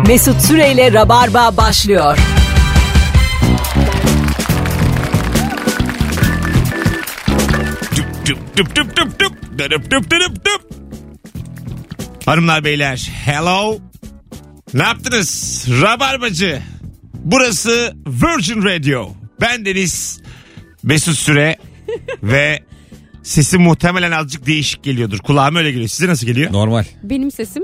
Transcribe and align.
Mesut 0.00 0.40
Süreyle 0.40 0.92
Rabarba 0.92 1.56
başlıyor. 1.56 2.18
Tüp. 8.24 8.38
Hanımlar 12.26 12.64
beyler 12.64 13.10
hello. 13.24 13.78
Ne 14.74 14.82
yaptınız? 14.82 15.64
Rabarbacı. 15.82 16.62
Burası 17.14 17.94
Virgin 18.06 18.62
Radio. 18.62 19.10
Ben 19.40 19.64
Deniz 19.64 20.20
Mesut 20.82 21.18
Süre 21.18 21.56
ve 22.22 22.62
sesim 23.22 23.62
muhtemelen 23.62 24.12
azıcık 24.12 24.46
değişik 24.46 24.82
geliyordur. 24.84 25.18
Kulağıma 25.18 25.58
öyle 25.58 25.70
geliyor. 25.70 25.88
Size 25.88 26.08
nasıl 26.08 26.26
geliyor? 26.26 26.52
Normal. 26.52 26.84
Benim 27.02 27.30
sesim. 27.30 27.62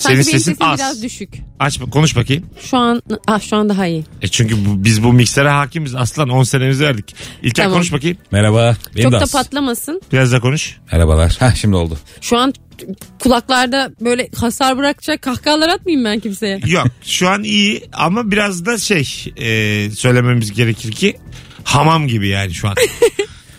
Senin 0.00 0.14
Sanki 0.22 0.28
benim 0.28 0.40
sesin 0.40 0.56
az. 0.60 0.78
biraz 0.78 1.02
düşük. 1.02 1.30
Aç 1.58 1.78
konuş 1.90 2.16
bakayım. 2.16 2.46
Şu 2.70 2.76
an 2.76 3.02
ah 3.26 3.40
şu 3.40 3.56
an 3.56 3.68
daha 3.68 3.86
iyi. 3.86 4.04
E 4.22 4.28
çünkü 4.28 4.54
bu- 4.66 4.84
biz 4.84 5.04
bu 5.04 5.12
miksere 5.12 5.48
hakimiz. 5.50 5.94
Aslan 5.94 6.28
10 6.28 6.42
senemizi 6.42 6.84
verdik. 6.84 7.14
İlker 7.42 7.62
Tamam. 7.64 7.76
konuş 7.78 7.92
bakayım. 7.92 8.16
Merhaba. 8.32 8.76
Benim 8.96 9.02
Çok 9.02 9.12
de 9.12 9.16
da 9.20 9.22
az. 9.22 9.32
patlamasın. 9.32 10.00
Biraz 10.12 10.32
da 10.32 10.40
konuş. 10.40 10.76
Merhabalar. 10.92 11.36
Heh 11.38 11.54
şimdi 11.54 11.76
oldu. 11.76 11.98
Şu 12.20 12.38
an 12.38 12.54
kulaklarda 13.18 13.90
böyle 14.00 14.28
hasar 14.36 14.78
bırakacak 14.78 15.22
kahkahalar 15.22 15.68
atmayayım 15.68 16.04
ben 16.04 16.20
kimseye. 16.20 16.60
Yok 16.66 16.86
şu 17.04 17.28
an 17.28 17.42
iyi 17.42 17.82
ama 17.92 18.30
biraz 18.30 18.66
da 18.66 18.78
şey 18.78 19.08
e, 19.36 19.90
söylememiz 19.90 20.52
gerekir 20.52 20.92
ki 20.92 21.16
hamam 21.64 22.08
gibi 22.08 22.28
yani 22.28 22.54
şu 22.54 22.68
an. 22.68 22.74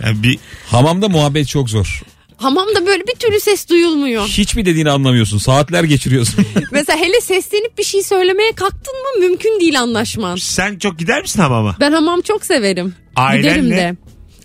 Yani 0.03 0.23
bir 0.23 0.39
Hamamda 0.67 1.09
muhabbet 1.09 1.47
çok 1.47 1.69
zor. 1.69 2.01
Hamamda 2.41 2.85
böyle 2.85 3.03
bir 3.07 3.15
türlü 3.19 3.39
ses 3.39 3.69
duyulmuyor. 3.69 4.27
Hiçbir 4.27 4.65
dediğini 4.65 4.89
anlamıyorsun. 4.91 5.37
Saatler 5.37 5.83
geçiriyorsun. 5.83 6.45
Mesela 6.71 6.99
hele 6.99 7.21
seslenip 7.21 7.77
bir 7.77 7.83
şey 7.83 8.03
söylemeye 8.03 8.51
kalktın 8.51 8.93
mı 8.93 9.27
mümkün 9.27 9.59
değil 9.59 9.79
anlaşman. 9.79 10.35
sen 10.35 10.77
çok 10.79 10.99
gider 10.99 11.21
misin 11.21 11.41
hamama? 11.41 11.75
Ben 11.79 11.91
hamam 11.91 12.21
çok 12.21 12.45
severim. 12.45 12.95
Ailenle? 13.15 13.47
Giderim 13.49 13.69
de. 13.71 13.95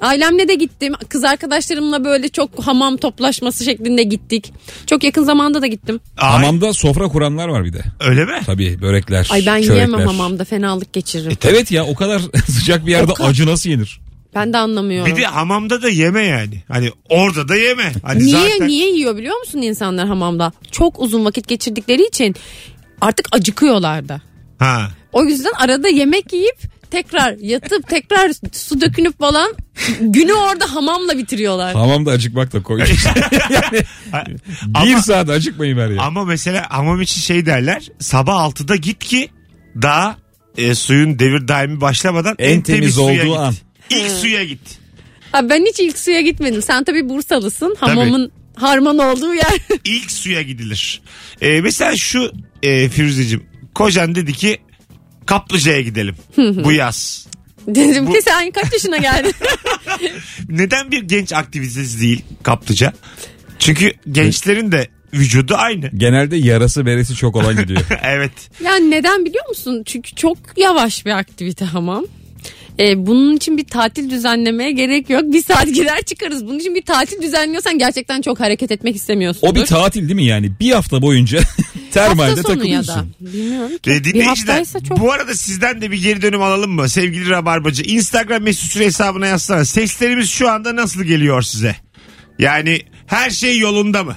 Ailemle 0.01 0.49
de 0.49 0.55
gittim. 0.55 0.95
Kız 1.09 1.25
arkadaşlarımla 1.25 2.05
böyle 2.05 2.29
çok 2.29 2.67
hamam 2.67 2.97
toplaşması 2.97 3.65
şeklinde 3.65 4.03
gittik. 4.03 4.53
Çok 4.87 5.05
yakın 5.05 5.25
zamanda 5.25 5.63
da 5.63 5.67
gittim. 5.67 6.01
Ay, 6.17 6.31
Hamamda 6.31 6.73
sofra 6.73 7.09
kuranlar 7.09 7.49
var 7.49 7.65
bir 7.65 7.73
de. 7.73 7.83
Öyle 8.01 8.25
mi? 8.25 8.41
Tabii 8.47 8.83
börekler, 8.83 9.29
Ay 9.31 9.41
ben 9.47 9.63
çörekler. 9.63 9.75
yiyemem 9.75 10.07
hamamda 10.07 10.45
fenalık 10.45 10.93
geçiririm. 10.93 11.33
Evet 11.45 11.71
ya 11.71 11.85
o 11.87 11.95
kadar 11.95 12.23
sıcak 12.47 12.87
bir 12.87 12.91
yerde 12.91 13.13
acı 13.13 13.47
nasıl 13.47 13.71
yenir? 13.71 14.01
Ben 14.37 14.53
de 14.53 14.59
anlamıyorum. 14.59 15.13
Bir 15.17 15.23
de 15.23 15.27
hamamda 15.27 15.83
da 15.83 15.89
yeme 15.89 16.23
yani. 16.25 16.63
Hani 16.69 16.91
orada 17.09 17.49
da 17.49 17.57
yeme. 17.57 17.93
Hani 18.03 18.27
Niye 18.27 18.39
zaten 18.51 18.69
niye 18.69 18.91
yiyor 18.93 19.17
biliyor 19.17 19.39
musun 19.41 19.59
insanlar 19.63 20.07
hamamda? 20.09 20.53
Çok 20.73 21.01
uzun 21.01 21.25
vakit 21.25 21.49
geçirdikleri 21.49 22.07
için 22.07 22.35
artık 23.01 23.29
acıkıyorlar 23.33 24.09
da. 24.09 24.21
Ha. 24.59 24.91
O 25.13 25.25
yüzden 25.25 25.53
arada 25.59 25.89
yemek 25.89 26.33
yiyip 26.33 26.59
tekrar 26.91 27.37
yatıp 27.39 27.89
tekrar 27.89 28.33
su 28.53 28.81
dökünüp 28.81 29.19
falan 29.19 29.55
günü 30.01 30.33
orada 30.33 30.75
hamamla 30.75 31.19
bitiriyorlar. 31.19 31.73
Hamamda 31.75 32.11
acıkmak 32.11 32.53
da 32.53 32.63
koy. 32.63 32.81
yani 33.51 33.85
bir 34.67 34.93
Ama- 34.93 35.03
saat 35.03 35.29
acıkmayın 35.31 35.77
ver 35.77 35.91
ya. 35.91 36.03
Ama 36.03 36.25
mesela 36.25 36.67
hamam 36.69 37.01
için 37.01 37.21
şey 37.21 37.47
derler. 37.47 37.89
Sabah 37.99 38.35
6'da 38.35 38.77
git 38.77 39.05
ki 39.05 39.29
daha 39.83 40.17
e, 40.57 40.75
suyun 40.75 41.19
devir 41.19 41.49
daimi 41.49 41.81
başlamadan 41.81 42.35
En 42.39 42.61
temiz 42.63 42.95
suya 42.95 43.07
olduğu 43.07 43.23
git. 43.33 43.37
an. 43.37 43.55
İlk 43.91 44.11
suya 44.11 44.45
git. 44.45 44.79
Ha, 45.33 45.49
ben 45.51 45.65
hiç 45.67 45.81
ilk 45.81 45.99
suya 45.99 46.21
gitmedim. 46.21 46.63
Sen 46.63 46.85
tabii 46.85 47.09
Bursalısın. 47.09 47.77
Hamamın 47.81 48.33
harman 48.55 48.99
olduğu 48.99 49.35
yer. 49.35 49.57
İlk 49.85 50.13
suya 50.13 50.43
gidilir. 50.43 51.03
E, 51.41 51.61
mesela 51.61 51.97
şu 51.97 52.33
e, 52.63 52.89
Firuzeciğim. 52.89 53.45
Kocan 53.75 54.15
dedi 54.15 54.33
ki 54.33 54.59
Kaplıca'ya 55.27 55.81
gidelim 55.81 56.15
bu 56.37 56.73
yaz. 56.73 57.27
Dedim 57.67 58.07
Bu- 58.07 58.13
ki 58.13 58.23
sen 58.23 58.51
kaç 58.51 58.73
yaşına 58.73 58.97
geldin? 58.97 59.33
Neden 60.49 60.91
bir 60.91 61.03
genç 61.03 61.33
aktivitesi 61.33 62.01
değil 62.01 62.25
Kaplıca? 62.43 62.93
Çünkü 63.59 63.93
gençlerin 64.13 64.73
de 64.73 64.89
vücudu 65.15 65.55
aynı. 65.55 65.89
Genelde 65.89 66.37
yarası 66.37 66.87
beresi 66.87 67.15
çok 67.15 67.37
olan 67.37 67.57
gidiyor. 67.57 67.81
evet. 68.03 68.33
yani 68.65 68.91
neden 68.91 69.25
biliyor 69.25 69.49
musun? 69.49 69.83
Çünkü 69.87 70.15
çok 70.15 70.39
yavaş 70.57 71.07
bir 71.07 71.11
aktivite 71.11 71.65
hamam. 71.65 72.05
Ee, 72.79 73.07
bunun 73.07 73.37
için 73.37 73.57
bir 73.57 73.65
tatil 73.65 74.11
düzenlemeye 74.11 74.71
gerek 74.71 75.11
yok. 75.11 75.23
Bir 75.25 75.43
saat 75.43 75.67
girer 75.75 76.03
çıkarız. 76.03 76.47
Bunun 76.47 76.59
için 76.59 76.75
bir 76.75 76.83
tatil 76.83 77.23
düzenliyorsan 77.23 77.79
gerçekten 77.79 78.21
çok 78.23 78.41
hareket 78.41 78.71
etmek 78.73 78.97
istemiyorsun. 78.97 79.49
O 79.49 79.55
bir 79.55 79.67
tatil 79.67 80.03
değil 80.03 80.15
mi 80.15 80.25
yani? 80.25 80.53
Bir 80.61 80.73
hafta 80.73 81.03
boyunca 81.03 81.41
termalde 81.91 82.31
hafta 82.31 82.43
sonu 82.43 82.67
ya 82.67 82.79
da. 82.79 82.87
takılıyorsun. 82.87 83.15
Bilmiyorum 83.21 83.79
ki. 83.83 83.91
E, 83.91 83.95
bir 83.95 84.05
dinleyiciler 84.05 84.55
haftaysa 84.55 84.81
çok. 84.81 85.01
bu 85.01 85.13
arada 85.13 85.35
sizden 85.35 85.81
de 85.81 85.91
bir 85.91 86.03
geri 86.03 86.23
dönüm 86.23 86.43
alalım 86.43 86.71
mı 86.71 86.89
sevgili 86.89 87.31
Rabarbacı? 87.31 87.83
Instagram 87.83 88.43
mesut 88.43 88.71
süre 88.71 88.85
hesabına 88.85 89.27
yazsana. 89.27 89.65
Seslerimiz 89.65 90.31
şu 90.31 90.51
anda 90.51 90.77
nasıl 90.77 91.05
geliyor 91.05 91.43
size? 91.43 91.77
Yani 92.39 92.81
her 93.07 93.31
şey 93.31 93.59
yolunda 93.59 94.05
mı? 94.05 94.17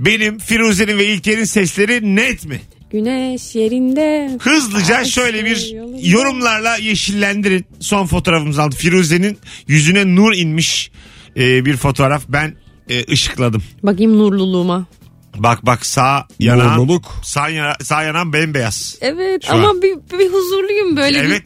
Benim, 0.00 0.38
Firuze'nin 0.38 0.98
ve 0.98 1.06
İlker'in 1.06 1.44
sesleri 1.44 2.16
net 2.16 2.46
mi? 2.46 2.60
Güneş 2.92 3.54
yerinde. 3.54 4.38
Hızlıca 4.40 4.96
Her 4.98 5.04
şöyle 5.04 5.44
bir 5.44 5.72
yolunda. 5.74 5.98
yorumlarla 6.02 6.76
yeşillendirin. 6.76 7.66
Son 7.80 8.06
fotoğrafımız 8.06 8.58
aldı. 8.58 8.76
Firuze'nin 8.76 9.38
yüzüne 9.68 10.14
nur 10.16 10.34
inmiş 10.34 10.90
e, 11.36 11.64
bir 11.64 11.76
fotoğraf. 11.76 12.22
Ben 12.28 12.54
e, 12.88 13.12
ışıkladım. 13.12 13.62
Bakayım 13.82 14.18
nurluluğuma. 14.18 14.86
Bak 15.36 15.66
bak 15.66 15.86
sağ 15.86 16.26
yanağın, 16.38 16.78
Nurluluk. 16.82 17.20
sağ, 17.24 17.48
yana, 17.48 17.74
sağ 17.82 18.02
yanağın 18.02 18.32
bembeyaz. 18.32 18.96
Evet 19.00 19.44
Şu 19.46 19.52
ama 19.52 19.68
an. 19.68 19.82
bir, 19.82 19.94
bir 20.18 20.32
huzurluyum 20.32 20.96
böyle. 20.96 21.22
bir- 21.22 21.26
Evet. 21.28 21.42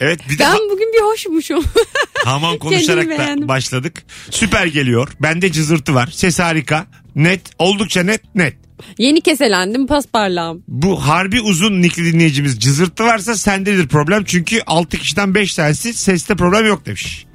Evet 0.00 0.20
bir 0.30 0.38
de 0.38 0.42
Ben 0.42 0.50
ha- 0.50 0.58
bugün 0.72 0.92
bir 0.92 1.00
hoşmuşum. 1.00 1.64
hamam 2.24 2.58
konuşarak 2.58 3.04
da 3.06 3.08
beğendim. 3.10 3.48
başladık. 3.48 4.02
Süper 4.30 4.66
geliyor. 4.66 5.08
Bende 5.20 5.52
cızırtı 5.52 5.94
var. 5.94 6.08
Ses 6.12 6.38
harika. 6.38 6.86
Net. 7.16 7.40
Oldukça 7.58 8.02
net. 8.02 8.34
Net. 8.34 8.56
Yeni 8.98 9.20
keselendim 9.20 9.86
pasparlağım. 9.86 10.62
Bu 10.68 11.06
harbi 11.08 11.40
uzun 11.40 11.82
nikli 11.82 12.12
dinleyicimiz 12.12 12.60
cızırtı 12.60 13.04
varsa 13.04 13.36
sendedir 13.36 13.88
problem. 13.88 14.24
Çünkü 14.24 14.60
6 14.66 14.98
kişiden 14.98 15.34
5 15.34 15.54
tanesi 15.54 15.94
seste 15.94 16.34
problem 16.34 16.66
yok 16.66 16.86
demiş. 16.86 17.26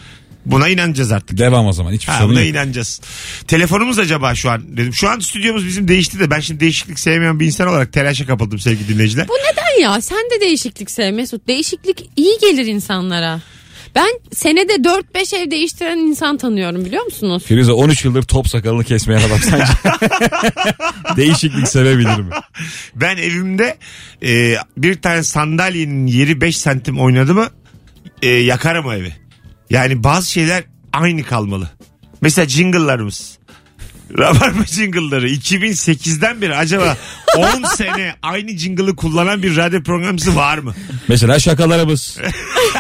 Buna 0.46 0.68
inanacağız 0.70 1.12
artık. 1.12 1.38
Devam 1.38 1.66
o 1.68 1.74
zaman. 1.74 1.92
Hiçbir 1.92 2.12
Ha, 2.12 2.18
sorun 2.20 2.32
buna 2.32 2.40
yok. 2.42 2.50
inanacağız. 2.50 3.02
Telefonumuz 3.48 4.00
acaba 4.00 4.36
şu 4.36 4.50
an 4.52 4.78
dedim. 4.78 4.94
Şu 4.94 5.10
an 5.10 5.20
stüdyomuz 5.20 5.66
bizim 5.68 5.88
değişti 5.88 6.20
de 6.20 6.32
ben 6.32 6.40
şimdi 6.40 6.60
değişiklik 6.60 7.00
sevmeyen 7.00 7.40
bir 7.40 7.46
insan 7.46 7.68
olarak 7.68 7.94
telaşa 7.94 8.26
kapıldım 8.26 8.60
sevgili 8.60 8.88
dinleyiciler. 8.88 9.28
Bu 9.28 9.34
neden 9.34 9.82
ya? 9.82 10.02
Sen 10.02 10.18
de 10.36 10.42
değişiklik 10.42 10.92
sev 10.92 11.14
Mesut. 11.14 11.48
Değişiklik 11.48 12.10
iyi 12.16 12.38
gelir 12.42 12.66
insanlara. 12.66 13.40
Ben 13.98 14.20
senede 14.34 14.74
4-5 14.74 15.36
ev 15.36 15.52
değiştiren 15.52 15.98
insan 15.98 16.38
tanıyorum 16.38 16.86
biliyor 16.86 17.04
musunuz? 17.04 17.44
Firuze 17.46 17.72
13 17.72 18.06
yıldır 18.06 18.24
top 18.24 18.48
sakalını 18.48 18.84
kesmeyen 18.84 19.22
adam 19.22 19.40
sence. 19.40 19.74
Değişiklik 21.18 21.68
sevebilir 21.68 22.18
mi? 22.18 22.30
Ben 22.96 23.18
evimde 23.18 23.78
e, 24.24 24.56
bir 24.78 25.02
tane 25.02 25.24
sandalyenin 25.24 26.08
yeri 26.08 26.42
5 26.42 26.58
santim 26.58 27.00
oynadı 27.00 27.34
mı 27.34 27.50
e, 28.22 28.28
yakarım 28.28 28.86
o 28.86 28.94
evi. 28.94 29.14
Yani 29.70 30.04
bazı 30.04 30.32
şeyler 30.32 30.64
aynı 30.94 31.24
kalmalı. 31.24 31.70
Mesela 32.22 32.50
jingle'larımız. 32.50 33.38
Rabarba 34.18 34.66
jingle'ları 34.66 35.30
2008'den 35.30 36.42
beri 36.42 36.56
acaba 36.56 36.98
10 37.38 37.64
sene 37.76 38.16
aynı 38.22 38.58
jingle'ı 38.58 38.96
kullanan 38.96 39.44
bir 39.44 39.58
radyo 39.58 39.84
programcısı 39.84 40.36
var 40.36 40.58
mı? 40.58 40.74
Mesela 41.08 41.40
şakalarımız. 41.40 42.18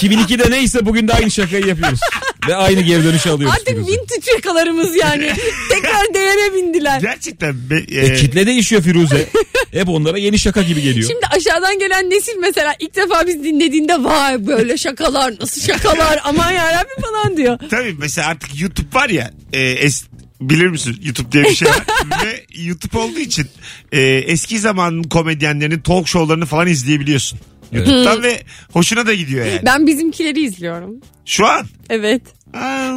2002'de 0.00 0.50
neyse 0.50 0.86
bugün 0.86 1.08
de 1.08 1.12
aynı 1.12 1.30
şakayı 1.30 1.66
yapıyoruz. 1.66 2.00
Ve 2.48 2.56
aynı 2.56 2.80
geri 2.80 3.04
dönüşü 3.04 3.30
alıyoruz. 3.30 3.56
Artık 3.60 3.68
Firuze. 3.74 3.92
vintage 3.92 4.30
yakalarımız 4.34 4.96
yani. 4.96 5.32
Tekrar 5.70 6.14
değere 6.14 6.54
bindiler. 6.54 7.00
Gerçekten 7.00 7.70
be- 7.70 7.84
e, 8.00 8.06
E, 8.06 8.14
kitle 8.16 8.46
değişiyor 8.46 8.82
Firuze. 8.82 9.28
Hep 9.72 9.88
onlara 9.88 10.18
yeni 10.18 10.38
şaka 10.38 10.62
gibi 10.62 10.82
geliyor. 10.82 11.08
Şimdi 11.10 11.26
aşağıdan 11.26 11.78
gelen 11.78 12.10
nesil 12.10 12.32
mesela 12.40 12.74
ilk 12.80 12.96
defa 12.96 13.26
biz 13.26 13.44
dinlediğinde 13.44 14.04
vay 14.04 14.46
böyle 14.46 14.76
şakalar 14.78 15.34
nasıl 15.40 15.60
şakalar 15.60 16.20
aman 16.24 16.52
yarabbim 16.52 17.02
falan 17.02 17.36
diyor. 17.36 17.58
Tabii 17.70 17.94
mesela 17.98 18.28
artık 18.28 18.60
YouTube 18.60 18.88
var 18.94 19.08
ya 19.08 19.30
e, 19.52 19.60
es, 19.60 20.04
bilir 20.40 20.66
misin 20.66 21.00
YouTube 21.04 21.32
diye 21.32 21.44
bir 21.44 21.54
şey 21.54 21.68
var 21.68 21.84
ve 22.24 22.44
YouTube 22.62 22.98
olduğu 22.98 23.18
için 23.18 23.46
e, 23.92 24.00
eski 24.02 24.58
zamanın 24.58 25.02
komedyenlerinin 25.02 25.80
talk 25.80 26.08
show'larını 26.08 26.46
falan 26.46 26.66
izleyebiliyorsun. 26.66 27.38
YouTube'dan 27.72 28.22
ve 28.22 28.42
hoşuna 28.72 29.06
da 29.06 29.14
gidiyor 29.14 29.46
yani. 29.46 29.60
Ben 29.66 29.86
bizimkileri 29.86 30.40
izliyorum. 30.40 31.00
Şu 31.24 31.46
an. 31.46 31.66
Evet. 31.90 32.22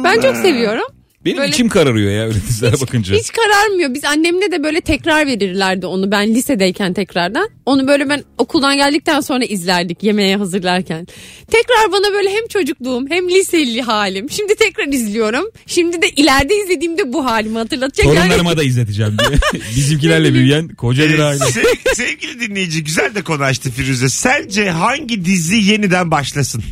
Ben 0.04 0.20
çok 0.20 0.36
seviyorum. 0.36 0.86
Benim 1.24 1.36
Böyle- 1.38 1.48
içim 1.50 1.68
kararıyor 1.68 2.10
ya 2.12 2.24
öyle 2.26 2.34
dizilere 2.48 2.80
bakınca. 2.80 3.14
Hiç 3.16 3.30
kararmıyor. 3.32 3.94
Biz 3.94 4.04
annemle 4.04 4.52
de 4.52 4.62
böyle 4.62 4.80
tekrar 4.80 5.26
verirlerdi 5.26 5.86
onu 5.86 6.10
ben 6.10 6.34
lisedeyken 6.34 6.92
tekrardan. 6.92 7.48
Onu 7.66 7.88
böyle 7.88 8.08
ben 8.08 8.24
okuldan 8.38 8.76
geldikten 8.76 9.20
sonra 9.20 9.44
izlerdik 9.44 10.02
yemeğe 10.02 10.36
hazırlarken. 10.36 11.06
Tekrar 11.50 11.92
bana 11.92 12.12
böyle 12.12 12.30
hem 12.30 12.46
çocukluğum 12.48 13.04
hem 13.10 13.28
liseli 13.30 13.82
halim. 13.82 14.30
Şimdi 14.30 14.54
tekrar 14.54 14.86
izliyorum. 14.88 15.44
Şimdi 15.66 16.02
de 16.02 16.08
ileride 16.10 16.56
izlediğimde 16.64 17.12
bu 17.12 17.24
halimi 17.24 17.58
hatırlatacak. 17.58 18.06
Yani 18.06 18.18
Torunlarıma 18.18 18.56
da 18.56 18.62
izleteceğim 18.64 19.16
diye. 19.18 19.38
Bizimkilerle 19.76 20.34
büyüyen 20.34 20.68
koca 20.68 21.08
bir 21.08 21.18
Ee, 21.18 21.24
aile. 21.24 21.44
se- 21.44 21.94
sevgili 21.94 22.40
dinleyici 22.40 22.84
güzel 22.84 23.14
de 23.14 23.22
konu 23.22 23.42
açtı 23.42 23.70
Firuze. 23.70 24.08
Sence 24.08 24.70
hangi 24.70 25.24
dizi 25.24 25.56
yeniden 25.56 26.10
başlasın? 26.10 26.62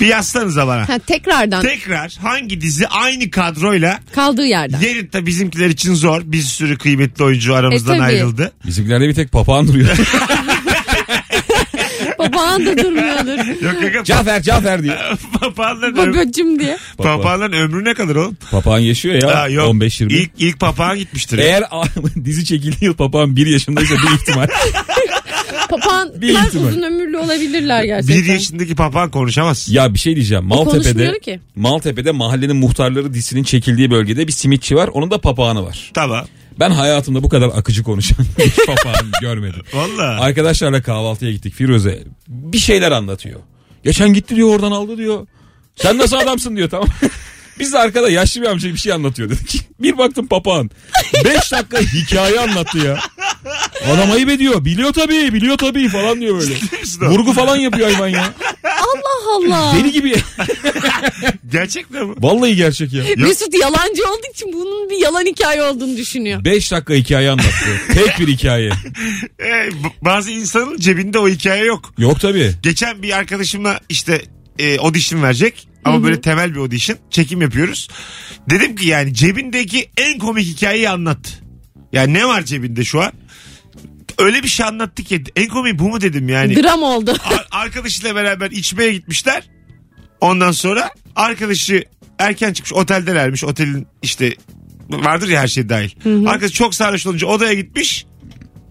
Bir 0.00 0.06
yazsanıza 0.06 0.66
bana. 0.66 0.88
Ha, 0.88 0.98
tekrardan 0.98 1.62
Tekrar 1.62 2.16
hangi 2.22 2.60
dizi 2.60 2.88
aynı 2.88 3.30
kadroyla 3.30 4.00
kaldığı 4.14 4.46
yerden. 4.46 4.80
Yerin 4.80 5.12
de 5.12 5.26
bizimkiler 5.26 5.68
için 5.70 5.94
zor. 5.94 6.22
Bir 6.24 6.42
sürü 6.42 6.78
kıymetli 6.78 7.24
oyuncu 7.24 7.54
aramızdan 7.54 7.94
E, 7.94 7.98
tabii. 7.98 8.06
ayrıldı. 8.08 8.52
Bizimkilerde 8.66 9.08
bir 9.08 9.14
tek 9.14 9.32
papağan 9.32 9.68
duruyor. 9.68 9.88
Babağın 12.18 12.66
da 12.66 12.78
durmuyordur. 12.78 13.62
Yok 13.64 13.82
yok 13.82 13.94
yok. 13.94 14.06
Cafer 14.06 14.42
Cafer 14.42 14.82
diye. 14.82 14.96
Papağanların, 15.40 15.96
öm- 15.96 16.14
Babacım 16.14 16.58
diye. 16.58 16.78
papağanların 16.98 17.52
ömrü 17.52 17.84
ne 17.84 17.94
kadar 17.94 18.14
oğlum? 18.16 18.36
Papağan 18.50 18.78
yaşıyor 18.78 19.22
ya 19.22 19.40
Ha, 19.40 19.48
yok. 19.48 19.74
15-20. 19.74 20.12
İlk, 20.12 20.30
ilk 20.38 20.60
papağan 20.60 20.98
gitmiştir. 20.98 21.38
Eğer 21.38 21.64
dizi 22.24 22.44
çekildiği 22.44 22.84
yıl 22.84 22.94
papağan 22.94 23.36
1 23.36 23.46
yaşındaysa 23.46 23.94
bir 23.94 24.20
ihtimal. 24.20 24.48
Papağan 25.70 26.20
Bir 26.20 26.28
ihtimal. 26.28 26.68
uzun 26.68 26.82
ömürlü 26.82 27.18
olabilirler 27.18 27.84
gerçekten. 27.84 28.16
bir 28.24 28.32
yaşındaki 28.32 28.74
papağan 28.74 29.10
konuşamaz. 29.10 29.68
Ya 29.70 29.94
bir 29.94 29.98
şey 29.98 30.14
diyeceğim. 30.16 30.44
Maltepe'de 30.44 31.18
ki. 31.20 31.40
Maltepe'de 31.56 32.10
mahallenin 32.10 32.56
muhtarları 32.56 33.14
dizisinin 33.14 33.42
çekildiği 33.42 33.90
bölgede 33.90 34.26
bir 34.26 34.32
simitçi 34.32 34.76
var. 34.76 34.88
Onun 34.92 35.10
da 35.10 35.20
papağanı 35.20 35.64
var. 35.66 35.90
Tamam. 35.94 36.24
Ben 36.60 36.70
hayatımda 36.70 37.22
bu 37.22 37.28
kadar 37.28 37.48
akıcı 37.48 37.82
konuşan 37.82 38.26
bir 38.38 38.66
papağan 38.66 39.06
görmedim. 39.20 39.62
Valla. 39.74 40.20
Arkadaşlarla 40.20 40.82
kahvaltıya 40.82 41.32
gittik 41.32 41.54
Firuze. 41.54 42.02
Bir 42.28 42.58
şeyler 42.58 42.92
anlatıyor. 42.92 43.40
Geçen 43.84 44.12
gitti 44.14 44.36
diyor 44.36 44.48
oradan 44.54 44.72
aldı 44.72 44.98
diyor. 44.98 45.26
Sen 45.76 45.98
nasıl 45.98 46.16
adamsın 46.16 46.56
diyor 46.56 46.70
tamam. 46.70 46.88
Biz 47.58 47.72
de 47.72 47.78
arkada 47.78 48.10
yaşlı 48.10 48.42
bir 48.42 48.46
amca 48.46 48.68
bir 48.72 48.76
şey 48.78 48.92
anlatıyor 48.92 49.30
dedik. 49.30 49.60
Bir 49.80 49.98
baktım 49.98 50.26
papağan. 50.26 50.70
Beş 51.24 51.52
dakika 51.52 51.80
hikaye 51.80 52.40
anlattı 52.40 52.78
ya. 52.78 52.98
Adam 53.92 54.10
ayıp 54.12 54.30
ediyor. 54.30 54.64
Biliyor 54.64 54.92
tabii 54.92 55.32
biliyor 55.34 55.58
tabii 55.58 55.88
falan 55.88 56.20
diyor 56.20 56.38
böyle. 56.40 56.54
Vurgu 57.00 57.32
falan 57.32 57.56
yapıyor 57.56 57.90
hayvan 57.90 58.08
ya. 58.08 58.34
Allah 58.64 59.36
Allah. 59.36 59.74
Deli 59.78 59.92
gibi. 59.92 60.14
Gerçekten 61.52 62.06
mi? 62.06 62.14
Vallahi 62.18 62.56
gerçek 62.56 62.92
ya. 62.92 63.04
Mesut 63.16 63.54
yalancı 63.60 64.02
olduğu 64.10 64.30
için 64.34 64.52
bunun 64.52 64.90
bir 64.90 64.96
yalan 64.96 65.24
hikaye 65.26 65.62
olduğunu 65.62 65.96
düşünüyor. 65.96 66.44
5 66.44 66.72
dakika 66.72 66.94
hikaye 66.94 67.30
anlattı. 67.30 67.80
Tek 67.94 68.18
bir 68.20 68.28
hikaye. 68.28 68.70
Ee, 69.40 69.44
b- 69.70 69.92
bazı 70.04 70.30
insanın 70.30 70.76
cebinde 70.78 71.18
o 71.18 71.28
hikaye 71.28 71.64
yok. 71.64 71.94
Yok 71.98 72.20
tabii. 72.20 72.52
Geçen 72.62 73.02
bir 73.02 73.16
arkadaşımla 73.16 73.80
işte 73.88 74.22
e, 74.58 74.78
audition 74.78 75.22
verecek. 75.22 75.68
Ama 75.84 76.02
böyle 76.04 76.20
temel 76.20 76.54
bir 76.54 76.58
audition. 76.58 76.98
Çekim 77.10 77.42
yapıyoruz. 77.42 77.88
Dedim 78.50 78.76
ki 78.76 78.86
yani 78.88 79.14
cebindeki 79.14 79.90
en 79.96 80.18
komik 80.18 80.46
hikayeyi 80.46 80.88
anlat. 80.90 81.42
Yani 81.92 82.14
ne 82.14 82.26
var 82.26 82.42
cebinde 82.44 82.84
şu 82.84 83.00
an? 83.02 83.12
Öyle 84.18 84.42
bir 84.42 84.48
şey 84.48 84.66
anlattı 84.66 85.02
ki 85.02 85.24
en 85.36 85.48
komik 85.48 85.78
bu 85.78 85.88
mu 85.88 86.00
dedim 86.00 86.28
yani. 86.28 86.62
Dram 86.62 86.82
oldu. 86.82 87.16
Ar- 87.24 87.46
arkadaşıyla 87.50 88.14
beraber 88.14 88.50
içmeye 88.50 88.92
gitmişler. 88.92 89.42
Ondan 90.20 90.52
sonra 90.52 90.90
arkadaşı 91.16 91.84
erken 92.18 92.52
çıkmış 92.52 92.72
oteldelermiş. 92.72 93.44
Otelin 93.44 93.86
işte 94.02 94.34
vardır 94.90 95.28
ya 95.28 95.40
her 95.40 95.48
şey 95.48 95.68
dahil. 95.68 95.90
Arkadaş 96.26 96.52
çok 96.52 96.74
sarhoş 96.74 97.06
olunca 97.06 97.26
odaya 97.26 97.54
gitmiş. 97.54 98.06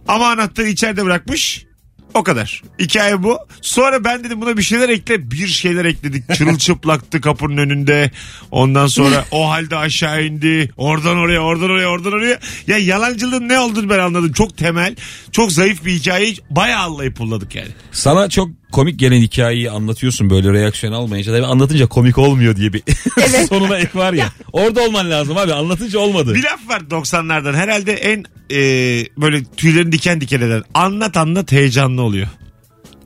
Ama 0.07 0.29
anahtarı 0.29 0.67
içeride 0.67 1.05
bırakmış. 1.05 1.65
O 2.13 2.23
kadar. 2.23 2.61
Hikaye 2.79 3.23
bu. 3.23 3.37
Sonra 3.61 4.03
ben 4.03 4.23
dedim 4.23 4.41
buna 4.41 4.57
bir 4.57 4.63
şeyler 4.63 4.89
ekle. 4.89 5.31
Bir 5.31 5.47
şeyler 5.47 5.85
ekledik. 5.85 6.33
Çırılçıplaktı 6.35 7.21
kapının 7.21 7.57
önünde. 7.57 8.11
Ondan 8.51 8.87
sonra 8.87 9.25
o 9.31 9.49
halde 9.49 9.77
aşağı 9.77 10.23
indi. 10.23 10.71
Oradan 10.77 11.17
oraya, 11.17 11.39
oradan 11.39 11.69
oraya, 11.69 11.87
oradan 11.87 12.13
oraya. 12.13 12.39
Ya 12.67 12.77
yalancılığın 12.77 13.49
ne 13.49 13.59
olduğunu 13.59 13.89
ben 13.89 13.99
anladım. 13.99 14.31
Çok 14.33 14.57
temel, 14.57 14.95
çok 15.31 15.51
zayıf 15.51 15.85
bir 15.85 15.91
hikayeyi 15.91 16.37
bayağı 16.49 16.81
allayıp 16.81 17.15
pulladık 17.15 17.55
yani. 17.55 17.71
Sana 17.91 18.29
çok 18.29 18.49
komik 18.73 18.99
gelen 18.99 19.21
hikayeyi 19.21 19.71
anlatıyorsun 19.71 20.29
böyle 20.29 20.53
reaksiyon 20.53 20.93
almayınca. 20.93 21.31
Tabii 21.31 21.45
anlatınca 21.45 21.87
komik 21.87 22.17
olmuyor 22.17 22.55
diye 22.55 22.73
bir 22.73 22.83
Evet. 23.17 23.47
sonuna 23.49 23.77
ek 23.77 23.89
var 23.99 24.13
ya. 24.13 24.29
Orada 24.53 24.81
olman 24.81 25.11
lazım 25.11 25.37
abi 25.37 25.53
anlatınca 25.53 25.99
olmadı. 25.99 26.33
Bir 26.35 26.43
laf 26.43 26.69
var 26.69 26.79
90'lardan 26.81 27.53
herhalde 27.55 27.93
en 27.93 28.25
e, 28.51 28.57
böyle 29.17 29.43
tüylerini 29.57 29.91
diken 29.91 30.21
diken 30.21 30.41
eden. 30.41 30.63
Anlat 30.73 31.17
anlat 31.17 31.51
heyecanlı 31.51 32.01
oluyor. 32.01 32.27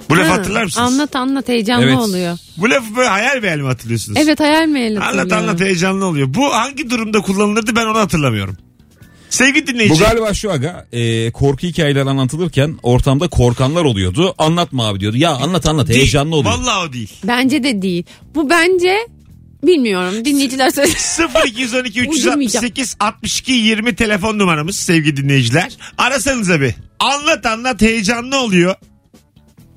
Bu 0.10 0.18
lafı 0.18 0.30
Ha, 0.30 0.38
hatırlar 0.38 0.64
mısınız? 0.64 0.88
Anlat 0.94 1.16
anlat 1.16 1.48
heyecanlı 1.50 1.86
Evet. 1.86 1.98
oluyor. 1.98 2.38
Bu 2.58 2.70
lafı 2.70 2.96
böyle 2.96 3.10
hayal 3.10 3.42
meyal 3.42 3.58
mi 3.58 3.68
hatırlıyorsunuz? 3.68 4.20
Evet 4.22 4.40
hayal 4.40 4.68
meyal 4.68 4.92
Anlat 4.96 5.06
hatırlıyorum. 5.08 5.44
anlat 5.50 5.62
heyecanlı 5.62 6.06
oluyor. 6.06 6.34
Bu 6.34 6.54
hangi 6.54 6.90
durumda 6.90 7.22
kullanılırdı 7.22 7.76
ben 7.76 7.86
onu 7.86 7.98
hatırlamıyorum. 8.00 8.58
Sevgili 9.30 9.68
dinleyici. 9.68 9.94
Bu 9.94 9.98
galiba 10.00 10.34
şu 10.34 10.52
aga 10.52 10.88
e, 10.92 11.32
korku 11.32 11.68
hikayeler 11.68 12.02
anlatılırken 12.02 12.78
ortamda 12.84 13.28
korkanlar 13.28 13.86
oluyordu. 13.86 14.36
Anlatma 14.38 14.88
abi 14.88 15.00
diyordu. 15.00 15.18
Ya 15.18 15.32
anlat 15.32 15.66
anlat 15.66 15.88
Değil. 15.88 16.00
heyecanlı 16.00 16.36
oluyor. 16.36 16.54
Vallahi 16.58 16.90
o 16.90 16.94
değil. 16.94 17.10
Bence 17.24 17.64
de 17.64 17.82
değil. 17.82 18.04
Bu 18.36 18.50
bence 18.50 18.98
bilmiyorum 19.64 20.26
dinleyiciler 20.26 20.70
söylesin. 20.70 21.24
0212 21.48 22.00
Uydurmayacağım. 22.02 22.66
368 22.66 22.96
62 23.00 23.52
20 23.52 23.96
telefon 23.96 24.40
numaramız 24.40 24.76
sevgili 24.76 25.18
dinleyiciler. 25.18 25.78
Arasanıza 25.98 26.62
bir. 26.62 26.74
Anlat 27.00 27.46
anlat 27.46 27.82
heyecanlı 27.82 28.38
oluyor. 28.42 28.76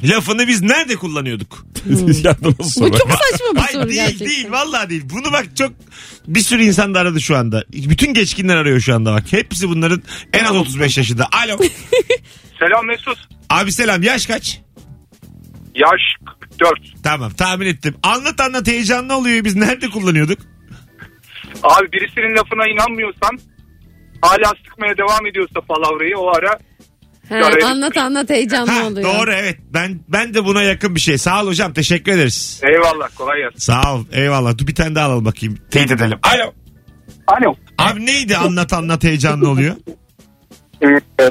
Lafını 0.04 0.48
biz 0.48 0.62
nerede 0.62 0.96
kullanıyorduk? 0.96 1.66
ya 2.24 2.36
bu 2.40 2.54
nasıl 2.58 2.80
Bu 2.80 2.98
çok 2.98 3.10
saçma 3.10 3.54
bir 3.54 3.60
Hayır 3.60 3.72
soru 3.72 3.88
değil 3.88 4.00
gerçekten. 4.00 4.26
değil 4.28 4.50
vallahi 4.50 4.90
değil. 4.90 5.02
Bunu 5.12 5.32
bak 5.32 5.56
çok 5.58 5.72
bir 6.26 6.40
sürü 6.40 6.62
insan 6.62 6.94
da 6.94 7.00
aradı 7.00 7.20
şu 7.20 7.36
anda. 7.36 7.64
Bütün 7.72 8.14
geçkinler 8.14 8.56
arıyor 8.56 8.80
şu 8.80 8.94
anda 8.94 9.12
bak. 9.12 9.24
Hepsi 9.30 9.68
bunların 9.68 10.02
en 10.32 10.44
az 10.44 10.56
35 10.56 10.98
yaşında. 10.98 11.28
Alo. 11.32 11.56
Selam 12.58 12.86
Mesut. 12.86 13.18
Abi 13.50 13.72
selam 13.72 14.02
yaş 14.02 14.26
kaç? 14.26 14.60
Yaş 15.74 16.00
44. 16.50 16.80
Tamam 17.02 17.30
tahmin 17.32 17.66
ettim. 17.66 17.94
Anlat 18.02 18.40
anlat 18.40 18.66
heyecanlı 18.68 19.16
oluyor. 19.16 19.44
Biz 19.44 19.56
nerede 19.56 19.90
kullanıyorduk? 19.90 20.38
Abi 21.62 21.92
birisinin 21.92 22.36
lafına 22.36 22.66
inanmıyorsan 22.68 23.38
hala 24.22 24.52
sıkmaya 24.66 24.96
devam 24.98 25.26
ediyorsa 25.26 25.60
palavrayı 25.60 26.18
o 26.18 26.28
ara 26.36 26.58
Araya 27.30 27.66
anlat 27.68 27.96
anlat 27.96 28.30
heyecanlı 28.30 28.70
Ha, 28.70 28.86
oluyor. 28.86 29.14
doğru 29.14 29.32
evet. 29.32 29.58
Ben 29.74 30.00
ben 30.08 30.34
de 30.34 30.44
buna 30.44 30.62
yakın 30.62 30.94
bir 30.94 31.00
şey. 31.00 31.18
Sağ 31.18 31.42
ol 31.42 31.46
hocam. 31.46 31.72
Teşekkür 31.72 32.12
ederiz. 32.12 32.60
eyvallah 32.62 33.08
kolay 33.14 33.38
gelsin. 33.38 33.58
Sağ 33.58 33.94
ol. 33.94 34.04
Eyvallah. 34.12 34.58
Dur 34.58 34.66
bir 34.66 34.74
tane 34.74 34.94
daha 34.94 35.06
alalım 35.06 35.24
bakayım. 35.24 35.58
Teyit 35.70 35.90
edelim. 35.90 36.18
Alo. 36.22 36.52
Alo. 37.26 37.54
Abi 37.78 38.06
neydi 38.06 38.36
anlat 38.36 38.72
anlat 38.72 39.04
heyecanlı 39.04 39.48
oluyor? 39.50 39.76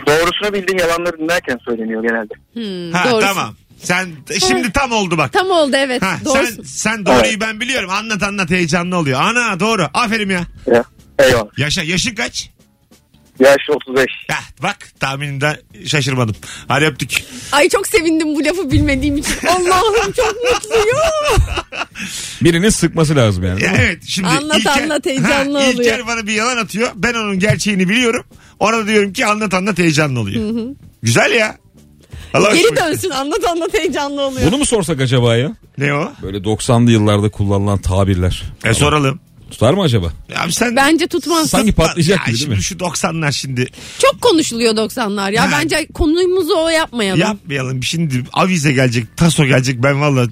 doğrusunu 0.07 0.53
bildiğin 0.53 0.79
yalanları 0.79 1.17
dinlerken 1.17 1.57
söyleniyor 1.65 2.01
genelde. 2.03 2.33
Hmm, 2.53 2.91
Ha 2.93 3.11
doğrusu. 3.11 3.27
tamam. 3.27 3.55
Sen 3.83 4.09
şimdi 4.39 4.71
tam 4.71 4.91
oldu 4.91 5.17
bak. 5.17 5.33
Tam 5.33 5.49
oldu 5.49 5.75
evet. 5.75 6.01
Ha, 6.01 6.15
Doğru. 6.25 6.45
sen, 6.45 6.63
sen 6.63 7.05
doğruyu 7.05 7.41
ben 7.41 7.59
biliyorum. 7.59 7.89
Anlat 7.89 8.23
anlat 8.23 8.49
heyecanlı 8.49 8.97
oluyor. 8.97 9.21
Ana 9.21 9.59
doğru. 9.59 9.87
Aferin 9.93 10.29
ya. 10.29 10.43
Ya. 10.67 10.83
Eyvallah. 11.19 11.57
Yaşa. 11.57 11.83
Yaşın 11.83 12.15
kaç? 12.15 12.49
Yaş 13.39 13.69
35. 13.69 14.05
Heh, 14.27 14.63
bak 14.63 14.77
tahmininden 14.99 15.57
şaşırmadım. 15.85 16.35
Hadi 16.67 16.85
öptük. 16.85 17.23
Ay 17.51 17.69
çok 17.69 17.87
sevindim 17.87 18.35
bu 18.35 18.45
lafı 18.45 18.71
bilmediğim 18.71 19.17
için. 19.17 19.47
Allah'ım 19.47 20.11
çok 20.11 20.35
mutluyum. 20.35 20.97
Birinin 22.41 22.69
sıkması 22.69 23.15
lazım 23.15 23.43
yani. 23.43 23.63
Ya 23.63 23.73
evet 23.79 24.03
şimdi 24.07 24.27
Anlat, 24.27 24.67
anlat, 24.67 25.05
heyecanlı 25.05 25.57
ha, 25.57 25.63
oluyor. 25.69 25.83
İlker 25.83 26.07
bana 26.07 26.27
bir 26.27 26.33
yalan 26.33 26.57
atıyor. 26.57 26.89
Ben 26.95 27.13
onun 27.13 27.39
gerçeğini 27.39 27.89
biliyorum. 27.89 28.25
Ona 28.59 28.77
da 28.77 28.87
diyorum 28.87 29.13
ki 29.13 29.25
anlat 29.25 29.53
anlat 29.53 29.77
heyecanlı 29.77 30.19
oluyor. 30.19 30.75
Güzel 31.03 31.31
ya. 31.31 31.57
Allah 32.33 32.51
Geri 32.51 32.63
hoşuma 32.63 32.81
dönsün 32.87 33.09
anlat 33.09 33.45
anlat 33.45 33.73
heyecanlı 33.73 34.21
oluyor. 34.21 34.47
Bunu 34.47 34.57
mu 34.57 34.65
sorsak 34.65 35.01
acaba 35.01 35.35
ya? 35.35 35.51
Ne 35.77 35.93
o? 35.93 36.11
Böyle 36.21 36.37
90'lı 36.37 36.91
yıllarda 36.91 37.29
kullanılan 37.29 37.77
tabirler. 37.77 38.43
E 38.65 38.73
soralım. 38.73 39.19
Tutar 39.51 39.73
mı 39.73 39.81
acaba? 39.81 40.13
Abi 40.35 40.51
sen 40.53 40.75
Bence 40.75 41.07
tutmaz. 41.07 41.49
Sanki 41.49 41.71
patlayacak 41.71 42.17
Ya 42.19 42.23
gibi 42.25 42.27
değil 42.27 42.37
şimdi 42.43 42.55
mi? 42.55 42.63
şu 42.63 42.75
90'lar 42.75 43.31
şimdi 43.31 43.67
Çok 43.99 44.21
konuşuluyor 44.21 44.73
90'lar 44.75 45.33
ya. 45.33 45.43
Ha. 45.51 45.59
Bence 45.61 45.87
konumuzu 45.93 46.53
o 46.57 46.69
yapmayalım. 46.69 47.21
yapmayalım. 47.21 47.83
Şimdi 47.83 48.23
avize 48.33 48.71
gelecek, 48.73 49.17
taso 49.17 49.45
gelecek. 49.45 49.83
Ben 49.83 50.01
valla 50.01 50.27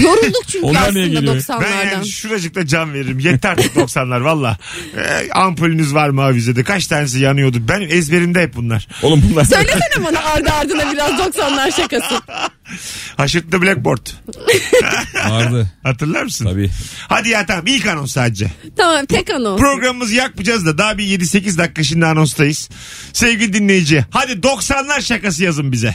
Yorulduk 0.00 0.42
çünkü 0.48 0.66
Onlar 0.66 0.80
aslında 0.82 0.92
niye 0.98 1.08
geliyor? 1.08 1.34
ben 1.34 1.40
90'lardan. 1.40 1.92
yani 1.92 2.08
şuracıkta 2.08 2.66
can 2.66 2.94
veririm. 2.94 3.18
Yeter 3.18 3.50
artık 3.50 3.76
90'lar 3.76 4.24
valla. 4.24 4.58
E, 4.96 5.30
ampulünüz 5.32 5.94
var 5.94 6.08
mı 6.08 6.22
avizede? 6.22 6.64
Kaç 6.64 6.86
tanesi 6.86 7.18
yanıyordu? 7.20 7.58
Ben 7.68 7.80
ezberimde 7.80 8.42
hep 8.42 8.54
bunlar. 8.56 8.88
Oğlum 9.02 9.22
bunlar 9.30 9.44
Söylesene 9.44 10.04
bana 10.04 10.18
ardı 10.24 10.50
ardına 10.50 10.92
biraz 10.92 11.10
90'lar 11.10 11.76
şakası. 11.76 12.14
Haşırtlı 13.16 13.62
Blackboard. 13.62 14.06
Vardı. 15.28 15.72
Hatırlar 15.82 16.22
mısın? 16.22 16.44
Tabii. 16.44 16.70
Hadi 17.08 17.28
ya 17.28 17.46
tamam 17.46 17.66
ilk 17.66 17.86
anons 17.86 18.12
sadece. 18.12 18.50
Tamam 18.76 19.06
tek 19.06 19.30
anons. 19.30 19.60
Programımızı 19.60 20.14
yakmayacağız 20.14 20.66
da 20.66 20.78
daha 20.78 20.98
bir 20.98 21.04
7-8 21.20 21.58
dakika 21.58 21.82
şimdi 21.82 22.06
anonstayız. 22.06 22.68
Sevgili 23.12 23.52
dinleyici 23.52 24.04
hadi 24.10 24.32
90'lar 24.32 25.02
şakası 25.02 25.44
yazın 25.44 25.72
bize. 25.72 25.94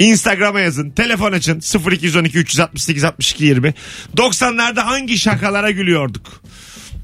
Instagram'a 0.00 0.60
yazın. 0.60 0.90
Telefon 0.90 1.32
açın. 1.32 1.60
0212 1.90 2.38
368 2.38 3.04
62 3.04 3.44
20. 3.44 3.74
90'larda 4.16 4.80
hangi 4.80 5.18
şakalara 5.18 5.70
gülüyorduk? 5.70 6.26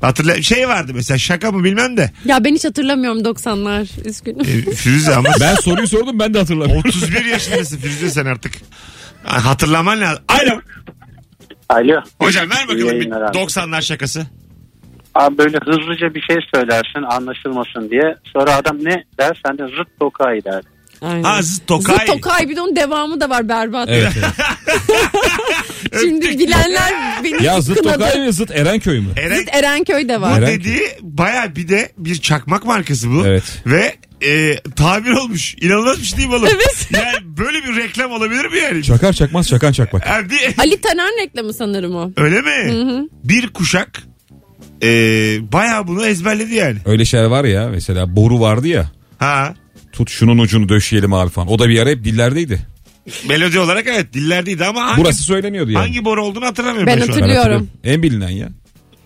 Hatırla 0.01 0.43
şey 0.43 0.69
vardı 0.69 0.93
mesela 0.95 1.19
şaka 1.19 1.53
mı 1.53 1.65
bilmem 1.65 1.97
de. 1.97 2.11
Ya 2.25 2.45
ben 2.45 2.55
hiç 2.55 2.65
hatırlamıyorum 2.65 3.21
90'lar. 3.21 4.09
Üzgünüm. 4.09 4.41
E, 4.41 4.75
Firuze 4.75 5.15
ama 5.15 5.29
Ben 5.41 5.55
soruyu 5.55 5.89
sordum 5.89 6.19
ben 6.19 6.35
de 6.35 6.39
hatırlamıyorum. 6.39 6.89
31 6.89 7.25
yaşındasın 7.25 7.77
Firuze 7.79 8.11
sen 8.11 8.27
artık. 8.27 8.53
Ha, 9.25 9.45
Hatırlaman 9.45 10.01
lazım. 10.01 10.25
Alo. 10.29 10.61
Alo. 11.69 12.01
Hocam 12.21 12.51
ver 12.51 12.65
bakalım 12.69 12.79
bir 12.89 12.93
Yayınlar 12.93 13.23
abi. 13.23 13.39
90'lar 13.39 13.83
şakası. 13.83 14.27
Abi 15.15 15.39
böyle 15.39 15.59
hızlıca 15.67 16.15
bir 16.15 16.21
şey 16.23 16.37
söylersin 16.55 17.03
anlaşılmasın 17.11 17.91
diye. 17.91 18.17
Sonra 18.33 18.55
adam 18.55 18.77
ne 18.85 19.05
der? 19.21 19.41
Sen 19.47 19.59
de 19.59 19.63
zıt 19.67 19.89
tokay 20.01 20.45
der. 20.45 20.63
Aynen. 21.03 21.23
Ha 21.23 21.43
zıt 21.43 21.67
tokay. 21.67 21.97
Zıt 21.97 22.07
Tokay 22.07 22.49
bir 22.49 22.57
de 22.57 22.61
onun 22.61 22.77
devamı 22.77 23.21
da 23.21 23.31
var 23.31 23.49
berbat. 23.49 23.89
Evet, 23.91 24.13
evet. 24.19 24.31
Şimdi 26.01 26.39
bilenler 26.39 26.93
beni 27.25 27.43
Ya 27.45 27.61
zıt 27.61 27.79
kınadı. 27.79 27.99
Tokay 27.99 28.27
mı 28.27 28.33
zıt 28.33 28.51
Erenköy 28.51 29.01
mü? 29.01 29.07
Eren, 29.17 29.37
Zıt 29.39 29.49
Erenköy 29.55 30.09
de 30.09 30.19
bu 30.19 30.23
var. 30.23 30.39
Eren- 30.43 30.47
dediği 30.61 30.83
baya 31.03 31.57
bir 31.57 31.69
de 31.69 31.93
bir 31.99 32.15
çakmak 32.15 32.65
markası 32.65 33.11
bu. 33.11 33.27
Evet. 33.27 33.43
Ve 33.67 33.95
e, 34.27 34.57
tabir 34.77 35.11
olmuş. 35.11 35.55
İnanılmaz 35.61 35.99
bir 36.01 36.05
şey 36.05 36.19
değil 36.19 36.29
mi 36.29 36.35
oğlum? 36.35 36.49
Evet. 36.55 36.89
Yani 36.93 37.37
böyle 37.39 37.59
bir 37.65 37.77
reklam 37.77 38.13
olabilir 38.13 38.45
mi 38.45 38.59
yani? 38.59 38.83
Çakar 38.83 39.13
çakmaz 39.13 39.49
çakan 39.49 39.73
çakmak. 39.73 40.07
Yani 40.07 40.31
bir- 40.31 40.55
Ali 40.59 40.81
Taner 40.81 41.09
reklamı 41.23 41.53
sanırım 41.53 41.97
o. 41.97 42.11
Öyle 42.17 42.41
mi? 42.41 43.07
Bir 43.25 43.49
kuşak 43.49 44.03
e, 44.83 44.89
baya 45.53 45.87
bunu 45.87 46.07
ezberledi 46.07 46.55
yani. 46.55 46.77
Öyle 46.87 47.05
şeyler 47.05 47.25
var 47.27 47.45
ya 47.45 47.69
mesela 47.69 48.17
boru 48.17 48.41
vardı 48.41 48.69
ya. 48.69 48.91
Ha. 49.19 49.55
Tut 49.97 50.11
şunun 50.11 50.39
ucunu 50.39 50.69
döşeyelim 50.69 51.13
abi 51.13 51.31
falan. 51.31 51.49
O 51.49 51.59
da 51.59 51.69
bir 51.69 51.83
ara 51.83 51.91
hep 51.91 52.05
dillerdeydi. 52.05 52.67
Melodi 53.29 53.59
olarak 53.59 53.87
evet 53.87 54.13
dillerdeydi 54.13 54.65
ama 54.65 54.83
hangi, 54.83 55.01
Burası 55.03 55.23
söyleniyordu 55.23 55.71
yani. 55.71 55.83
hangi 55.83 56.05
boru 56.05 56.25
olduğunu 56.25 56.45
hatırlamıyorum. 56.47 56.87
Ben 56.87 56.97
şu 56.97 57.03
an. 57.03 57.07
hatırlıyorum. 57.09 57.71
En 57.85 58.03
bilinen 58.03 58.29
ya. 58.29 58.49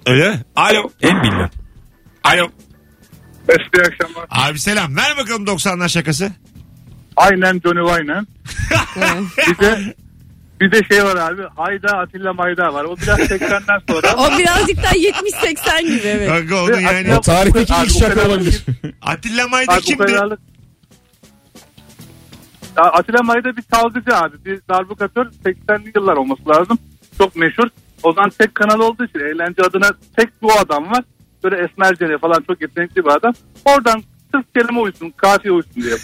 Öyle 0.07 0.29
mi? 0.29 0.41
Alo. 0.57 0.91
En 1.03 1.23
bilinen. 1.23 1.51
Alo. 2.25 2.49
İyi 3.49 3.83
akşamlar. 3.83 4.27
Abi 4.31 4.59
selam. 4.59 4.97
Ver 4.97 5.17
bakalım 5.19 5.45
90'lar 5.45 5.89
şakası. 5.89 6.33
Aynen 7.17 7.61
Johnny 7.65 7.89
Wayne. 7.89 8.23
Evet. 8.97 9.23
Bir 9.49 9.59
de 9.67 9.95
bir 10.61 10.73
de 10.73 10.81
şey 10.91 11.05
var 11.05 11.17
abi. 11.17 11.43
Hayda 11.57 11.99
Atilla 11.99 12.33
Mayda 12.33 12.75
var. 12.75 12.85
O 12.85 12.97
biraz 12.97 13.19
80'den 13.19 13.81
sonra. 13.89 14.15
O 14.35 14.39
birazcık 14.39 14.77
daha 14.83 14.93
70-80 14.93 15.83
gibi 15.83 16.01
evet. 16.09 16.29
Kanka 16.29 16.65
onun 16.65 16.81
yani 16.81 17.15
O 17.15 17.21
tarihteki 17.21 17.73
ilk 17.85 17.99
şaka 17.99 18.29
olabilir. 18.29 18.65
Atilla 19.03 19.49
Mayda 19.49 19.73
Abi 19.73 19.81
bu 19.81 19.85
kimdi? 19.85 19.99
kadarlık. 20.07 20.39
Atilla 22.77 23.23
Mayda 23.23 23.57
bir 23.57 23.65
çalgıcı 23.75 24.17
abi. 24.17 24.45
Bir 24.45 24.61
darbukatör 24.69 25.27
80'li 25.45 25.93
yıllar 25.97 26.17
olması 26.17 26.49
lazım. 26.49 26.79
Çok 27.19 27.37
meşhur. 27.37 27.69
O 28.03 28.12
zaman 28.12 28.31
tek 28.39 28.55
kanal 28.55 28.81
olduğu 28.81 29.05
için 29.05 29.19
eğlence 29.19 29.62
adına 29.62 29.91
tek 30.17 30.43
bu 30.43 30.53
adam 30.53 30.91
var. 30.91 31.05
Böyle 31.45 31.65
esmercene 31.65 32.19
falan 32.19 32.45
çok 32.47 32.61
yetenekli 32.61 33.05
bir 33.05 33.11
adam. 33.11 33.33
Oradan 33.65 34.03
sırf 34.35 34.45
kelime 34.57 34.81
uysun, 34.81 35.12
kafiye 35.17 35.53
uysun 35.53 35.75
diye. 35.75 35.95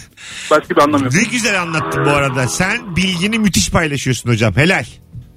Başka 0.51 0.75
bir 0.75 0.81
anlam 0.81 1.03
yok. 1.03 1.13
Ne 1.13 1.23
güzel 1.23 1.61
anlattın 1.61 2.05
bu 2.05 2.09
arada. 2.09 2.47
Sen 2.47 2.95
bilgini 2.95 3.39
müthiş 3.39 3.71
paylaşıyorsun 3.71 4.29
hocam. 4.29 4.55
Helal. 4.55 4.85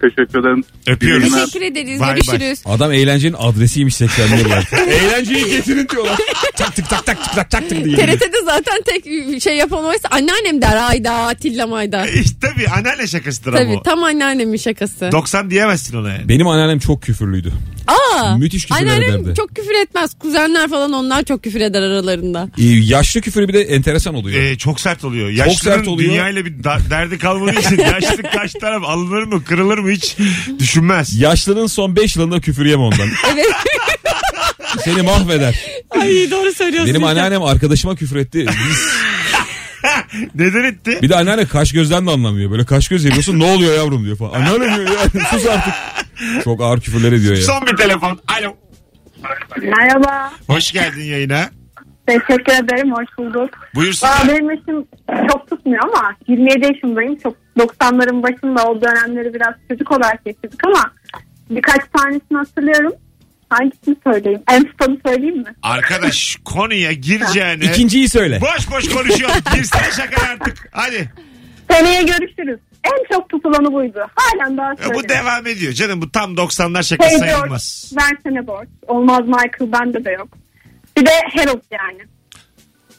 Teşekkür 0.00 0.40
ederim. 0.40 0.64
Öpüyoruz. 0.86 1.32
Teşekkür 1.34 1.62
ederiz. 1.62 2.00
Bay. 2.00 2.14
Görüşürüz. 2.14 2.62
Adam 2.64 2.92
eğlencenin 2.92 3.36
adresiymiş 3.38 3.94
80'li 3.94 4.40
yıllar. 4.40 4.68
Eğlenceyi 4.88 5.46
getirin 5.50 5.88
diyorlar. 5.88 6.16
tak 6.56 6.76
tık 6.76 6.88
tak 6.90 7.06
tak 7.06 7.24
tık 7.24 7.34
tak 7.34 7.50
tak 7.50 7.68
tık 7.68 7.84
diye. 7.84 7.96
TRT'de 7.96 8.42
zaten 8.44 8.82
tek 8.86 9.04
şey 9.42 9.56
yapan 9.56 9.84
oysa 9.84 10.08
anneannem 10.10 10.62
der 10.62 10.88
Ayda 10.90 11.12
Atilla 11.12 11.66
Mayda. 11.66 12.06
İşte 12.06 12.36
tabii 12.40 12.68
anneanne 12.68 13.06
şakasıdır 13.06 13.52
ama 13.52 13.58
Tabii 13.58 13.76
o. 13.76 13.82
tam 13.82 14.04
anneannemin 14.04 14.56
şakası. 14.56 15.08
90 15.12 15.50
diyemezsin 15.50 15.96
ona 15.96 16.12
yani. 16.12 16.28
Benim 16.28 16.46
anneannem 16.46 16.78
çok 16.78 17.02
küfürlüydü. 17.02 17.52
Aa, 17.86 18.36
Müthiş 18.36 18.62
küfür 18.66 18.74
anneannem 18.80 19.10
ederdi. 19.20 19.34
çok 19.36 19.56
küfür 19.56 19.74
etmez. 19.82 20.14
Kuzenler 20.18 20.70
falan 20.70 20.92
onlar 20.92 21.24
çok 21.24 21.42
küfür 21.44 21.60
eder 21.60 21.82
aralarında. 21.82 22.48
Ee, 22.58 22.64
yaşlı 22.64 23.20
küfürü 23.20 23.48
bir 23.48 23.52
de 23.54 23.60
enteresan 23.62 24.14
oluyor. 24.14 24.42
Ee, 24.42 24.58
çok 24.58 24.80
sert 24.80 25.04
oluyor. 25.04 25.28
Yaşlının 25.30 25.76
sert 25.76 25.88
oluyor. 25.88 26.10
dünyayla 26.10 26.44
bir 26.44 26.64
da- 26.64 26.78
derdi 26.90 27.18
kalmadığı 27.18 27.60
için 27.60 27.78
yaşlı 27.92 28.22
kaç 28.22 28.52
taraf 28.52 28.82
alınır 28.84 29.22
mı 29.22 29.44
kırılır 29.44 29.78
mı 29.78 29.89
hiç 29.90 30.16
düşünmez. 30.58 31.20
Yaşlının 31.20 31.66
son 31.66 31.96
5 31.96 32.16
yılında 32.16 32.40
küfür 32.40 32.66
yeme 32.66 32.82
ondan. 32.82 33.08
Evet. 33.32 33.46
Seni 34.84 35.02
mahveder. 35.02 35.60
Ay 35.90 36.30
doğru 36.30 36.52
söylüyorsun. 36.52 36.94
Benim 36.94 37.04
anneannem 37.06 37.42
arkadaşıma 37.42 37.96
küfür 37.96 38.16
etti. 38.16 38.46
Biz- 38.68 38.90
Neden 40.34 40.64
etti? 40.64 40.98
bir 41.02 41.08
de 41.08 41.16
anneanne 41.16 41.46
kaş 41.46 41.72
gözden 41.72 42.06
de 42.06 42.10
anlamıyor. 42.10 42.50
Böyle 42.50 42.64
kaş 42.66 42.88
göz 42.88 43.04
yapıyorsun 43.04 43.38
ne 43.38 43.44
oluyor 43.44 43.74
yavrum 43.76 44.04
diyor 44.04 44.16
falan. 44.16 44.32
Anneanne 44.32 44.76
diyor 44.76 44.88
ya 44.88 45.26
sus 45.30 45.46
artık. 45.46 45.74
Çok 46.44 46.62
ağır 46.62 46.80
küfürler 46.80 47.12
ediyor 47.12 47.36
ya. 47.36 47.42
Son 47.42 47.66
bir 47.66 47.76
telefon. 47.76 48.20
Alo. 48.38 48.56
Merhaba. 49.62 50.32
Hoş 50.46 50.72
geldin 50.72 51.04
yayına. 51.04 51.50
Teşekkür 52.18 52.52
ederim. 52.64 52.92
Hoş 52.92 53.18
bulduk. 53.18 53.50
Buyursunlar. 53.74 54.12
Aa, 54.24 54.28
benim 54.28 54.50
yaşım 54.50 54.86
çok 55.32 55.50
tutmuyor 55.50 55.82
ama 55.84 56.14
27 56.28 56.66
yaşındayım. 56.66 57.16
Çok 57.16 57.36
90'ların 57.58 58.22
başında 58.22 58.66
o 58.68 58.80
dönemleri 58.82 59.34
biraz 59.34 59.54
çocuk 59.70 59.92
olarak 59.92 60.24
geçirdik 60.24 60.66
ama 60.66 60.92
birkaç 61.50 61.80
tanesini 61.96 62.38
hatırlıyorum. 62.38 62.92
Hangisini 63.48 63.96
söyleyeyim? 64.04 64.42
En 64.50 64.64
tutanı 64.64 64.96
söyleyeyim 65.06 65.36
mi? 65.38 65.54
Arkadaş 65.62 66.36
konuya 66.44 66.92
gireceğine 66.92 67.64
İkinciyi 67.64 68.08
söyle. 68.08 68.40
boş 68.40 68.70
boş 68.70 68.88
konuşuyor. 68.94 69.30
Girsene 69.54 69.90
şaka 69.96 70.32
artık. 70.32 70.68
Hadi. 70.72 71.10
Seneye 71.70 72.02
görüşürüz. 72.02 72.58
En 72.84 73.14
çok 73.16 73.28
tutulanı 73.28 73.72
buydu. 73.72 74.00
Halen 74.16 74.56
daha 74.56 74.76
söyleyeyim. 74.76 75.04
bu 75.04 75.08
devam 75.08 75.46
ediyor. 75.46 75.72
Canım 75.72 76.02
bu 76.02 76.10
tam 76.12 76.34
90'lar 76.34 76.82
şakası 76.82 77.10
Hey 77.10 77.18
sayılmaz. 77.18 77.92
Versene 77.96 78.46
borç. 78.46 78.68
Olmaz 78.88 79.20
Michael 79.20 79.72
bende 79.72 80.04
de 80.04 80.10
yok. 80.10 80.28
Bir 81.00 81.06
de 81.06 81.10
Harold 81.36 81.62
yani. 81.70 81.98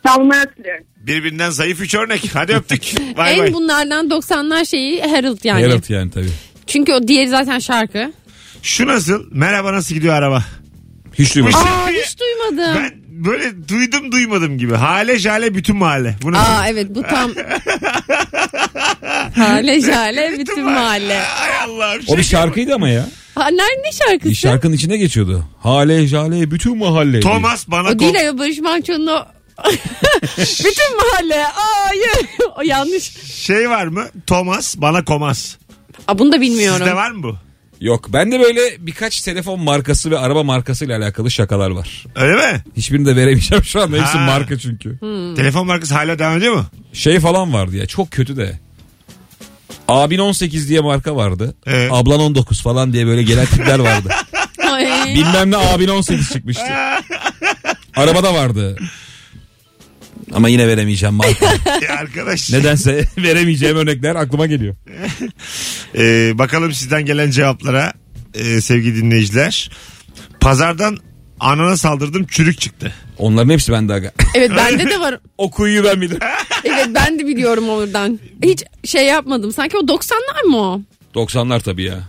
Ben 0.05 0.19
bunları 0.19 0.39
hatırlıyorum. 0.39 0.85
Birbirinden 0.97 1.49
zayıf 1.49 1.81
üç 1.81 1.95
örnek. 1.95 2.29
Hadi 2.33 2.53
öptük. 2.53 2.93
Bay 3.17 3.33
en 3.33 3.39
bay. 3.39 3.53
bunlardan 3.53 4.07
90'lar 4.07 4.65
şeyi 4.65 5.01
Harold 5.01 5.43
yani. 5.43 5.61
Yarat 5.61 5.89
yani 5.89 6.11
tabii. 6.11 6.31
Çünkü 6.67 6.93
o 6.93 7.07
diğeri 7.07 7.29
zaten 7.29 7.59
şarkı. 7.59 8.11
Şu 8.63 8.87
nasıl? 8.87 9.23
Merhaba 9.31 9.73
nasıl 9.73 9.95
gidiyor 9.95 10.13
araba? 10.13 10.43
Hiç 11.13 11.35
duymadım. 11.35 11.59
Aa 11.59 11.89
hiç 11.89 12.17
duymadım. 12.19 12.81
Ben 12.83 12.91
böyle 13.25 13.67
duydum 13.67 14.11
duymadım 14.11 14.57
gibi. 14.57 14.75
Hale 14.75 15.19
jale 15.19 15.55
bütün 15.55 15.75
mahalle. 15.75 16.15
Bu 16.23 16.31
nasıl? 16.31 16.51
Aa 16.51 16.67
evet 16.67 16.87
bu 16.89 17.03
tam 17.03 17.31
Hale 19.35 19.81
jale 19.81 20.35
bütün 20.39 20.63
mahalle. 20.63 21.19
Ay 21.21 21.49
Allah'ım. 21.65 22.01
O 22.07 22.17
bir 22.17 22.23
şaka 22.23 22.43
şarkıydı 22.43 22.75
ama 22.75 22.89
ya. 22.89 23.05
Ha, 23.35 23.47
nerede 23.47 23.81
ne 23.87 23.91
şarkısı? 23.91 24.29
Bir 24.29 24.35
şarkının 24.35 24.73
içinde 24.73 24.97
geçiyordu. 24.97 25.45
Hale 25.59 26.07
jale 26.07 26.51
bütün 26.51 26.77
mahalle. 26.77 27.19
Thomas 27.19 27.67
bana 27.67 27.89
O 27.89 27.99
değil 27.99 28.13
ya 28.13 28.37
Barış 28.37 28.59
Manço'nun 28.59 29.07
o 29.07 29.25
bütün 30.37 30.97
mahalle. 30.97 31.43
Hayır. 31.53 32.27
o 32.57 32.61
yanlış. 32.65 33.03
şey 33.35 33.69
var 33.69 33.85
mı? 33.87 34.05
Thomas 34.27 34.77
bana 34.77 35.03
komas. 35.05 35.55
Aa, 36.07 36.19
bunu 36.19 36.31
da 36.31 36.41
bilmiyorum. 36.41 36.77
Sizde 36.79 36.95
var 36.95 37.11
mı 37.11 37.23
bu? 37.23 37.35
Yok 37.81 38.13
bende 38.13 38.39
böyle 38.39 38.61
birkaç 38.79 39.21
telefon 39.21 39.59
markası 39.59 40.11
ve 40.11 40.17
araba 40.17 40.43
markasıyla 40.43 40.97
alakalı 40.97 41.31
şakalar 41.31 41.69
var. 41.69 42.05
Öyle 42.15 42.35
mi? 42.51 42.63
Hiçbirini 42.77 43.05
de 43.05 43.15
veremeyeceğim 43.15 43.63
şu 43.63 43.81
anda. 43.81 43.97
Hepsi 43.97 44.17
Ha. 44.17 44.25
marka 44.25 44.57
çünkü. 44.57 44.99
Telefon 45.35 45.67
markası 45.67 45.93
hala 45.93 46.19
devam 46.19 46.37
ediyor 46.37 46.53
mu? 46.55 46.65
Şey 46.93 47.19
falan 47.19 47.53
vardı 47.53 47.75
ya 47.77 47.85
çok 47.85 48.11
kötü 48.11 48.37
de. 48.37 48.59
Abin 49.91 50.19
18 50.19 50.69
diye 50.69 50.79
marka 50.79 51.15
vardı. 51.15 51.55
Evet. 51.65 51.91
Ablan 51.93 52.19
19 52.19 52.61
falan 52.61 52.93
diye 52.93 53.07
böyle 53.07 53.23
gelen 53.23 53.45
tipler 53.45 53.79
vardı. 53.79 54.09
Bilmem 55.15 55.51
ne 55.51 55.57
abin 55.57 55.87
18 55.87 56.29
çıkmıştı. 56.29 56.63
Arabada 57.95 58.33
vardı. 58.33 58.77
Ama 60.33 60.49
yine 60.49 60.67
veremeyeceğim 60.67 61.15
marka. 61.15 61.45
Ya 61.87 61.95
arkadaş. 61.99 62.51
Nedense 62.51 63.05
veremeyeceğim 63.17 63.77
örnekler 63.77 64.15
aklıma 64.15 64.45
geliyor. 64.45 64.75
Ee, 65.95 66.37
bakalım 66.37 66.73
sizden 66.73 67.05
gelen 67.05 67.31
cevaplara 67.31 67.93
ee, 68.33 68.61
sevgili 68.61 68.95
dinleyiciler. 68.95 69.71
Pazardan 70.41 70.97
anana 71.39 71.77
saldırdım 71.77 72.27
çürük 72.27 72.61
çıktı. 72.61 72.93
Onların 73.21 73.49
hepsi 73.49 73.71
bende 73.71 73.93
aga. 73.93 74.11
Evet 74.35 74.51
bende 74.57 74.89
de 74.89 74.99
var. 74.99 75.19
o 75.37 75.51
kuyuyu 75.51 75.83
ben 75.83 76.01
bilirim. 76.01 76.19
Evet 76.63 76.87
ben 76.89 77.19
de 77.19 77.27
biliyorum 77.27 77.69
oradan. 77.69 78.19
Hiç 78.43 78.63
şey 78.85 79.05
yapmadım. 79.05 79.51
Sanki 79.51 79.77
o 79.77 79.81
90'lar 79.81 80.47
mı 80.47 80.57
o? 80.57 80.81
90'lar 81.15 81.61
tabii 81.61 81.83
ya. 81.83 81.99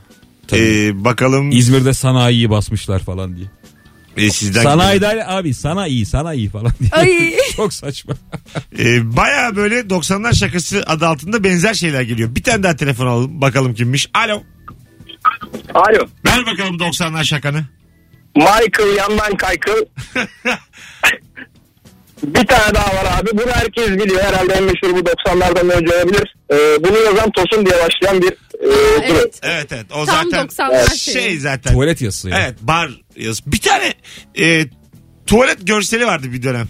Tabii. 0.48 0.60
Ee, 0.60 1.04
bakalım 1.04 1.50
İzmir'de 1.50 1.94
sanayiyi 1.94 2.50
basmışlar 2.50 2.98
falan 2.98 3.36
diye. 3.36 3.46
E, 4.16 4.30
sizden 4.30 4.62
Sanayide 4.62 5.26
abi 5.26 5.54
sana 5.54 5.86
iyi 5.86 6.06
sana 6.06 6.34
iyi 6.34 6.48
falan 6.48 6.72
diye. 6.80 6.90
Ay. 6.92 7.34
Çok 7.56 7.72
saçma. 7.72 8.14
E, 8.78 9.16
Baya 9.16 9.56
böyle 9.56 9.80
90'lar 9.80 10.34
şakası 10.34 10.82
adı 10.86 11.06
altında 11.06 11.44
benzer 11.44 11.74
şeyler 11.74 12.02
geliyor. 12.02 12.34
Bir 12.34 12.42
tane 12.42 12.62
daha 12.62 12.76
telefon 12.76 13.06
alalım 13.06 13.40
bakalım 13.40 13.74
kimmiş. 13.74 14.10
Alo. 14.14 14.42
Alo. 15.74 16.06
Ver 16.26 16.46
bakalım 16.46 16.76
90'lar 16.76 17.24
şakanı. 17.24 17.64
Michael 18.36 18.96
yandan 18.96 19.36
kaykıl. 19.36 19.84
Bir 22.22 22.46
tane 22.46 22.74
daha 22.74 22.86
var 22.86 23.20
abi. 23.20 23.30
Bunu 23.32 23.52
herkes 23.52 23.88
biliyor. 23.88 24.22
Herhalde 24.22 24.52
en 24.52 24.64
meşhur 24.64 24.96
bu 24.96 24.98
90'lardan 25.00 25.72
önce 25.72 25.96
olabilir. 25.96 26.34
Ee, 26.52 26.56
bunu 26.84 26.98
yazan 26.98 27.30
Tosun 27.30 27.66
diye 27.66 27.74
başlayan 27.74 28.22
bir 28.22 28.32
e, 28.60 29.08
durum. 29.08 29.20
Evet. 29.20 29.40
Evet 29.42 29.72
evet 29.72 29.86
o 29.92 30.04
Tam 30.04 30.30
zaten 30.30 30.46
90'lar 30.46 30.96
şey 30.96 31.14
şeyi. 31.14 31.40
zaten. 31.40 31.72
Tuvalet 31.72 32.00
yazısı 32.00 32.28
ya. 32.30 32.38
Evet 32.40 32.54
bar 32.60 33.00
yazısı. 33.16 33.52
Bir 33.52 33.60
tane 33.60 33.94
e, 34.38 34.66
tuvalet 35.26 35.66
görseli 35.66 36.06
vardı 36.06 36.26
bir 36.32 36.42
dönem. 36.42 36.68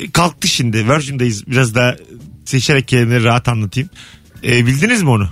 E, 0.00 0.10
kalktı 0.10 0.48
şimdi. 0.48 0.88
Virgin'dayız. 0.88 1.46
Biraz 1.46 1.74
daha 1.74 1.96
seçerek 2.44 2.88
kelimeleri 2.88 3.24
rahat 3.24 3.48
anlatayım. 3.48 3.90
E, 4.44 4.66
bildiniz 4.66 5.02
mi 5.02 5.10
onu? 5.10 5.28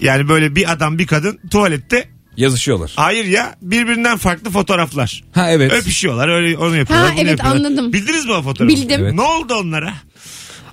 Yani 0.00 0.28
böyle 0.28 0.56
bir 0.56 0.72
adam 0.72 0.98
bir 0.98 1.06
kadın 1.06 1.38
tuvalette 1.50 2.08
Yazışıyorlar. 2.36 2.92
hayır 2.96 3.24
ya 3.24 3.56
birbirinden 3.62 4.16
farklı 4.18 4.50
fotoğraflar. 4.50 5.24
Ha 5.32 5.50
evet. 5.50 5.72
Öpüşüyorlar 5.72 6.28
öyle 6.28 6.58
onu 6.58 6.76
yapıyorlar. 6.76 7.08
Ha, 7.08 7.14
bunu 7.16 7.20
evet, 7.28 7.38
yapıyorlar. 7.38 7.66
anladım. 7.66 7.92
Bildiniz 7.92 8.26
mi 8.26 8.32
o 8.32 8.42
fotoğrafı? 8.42 8.76
Bildim. 8.76 9.00
Evet. 9.02 9.14
Ne 9.14 9.22
oldu 9.22 9.54
onlara? 9.54 9.94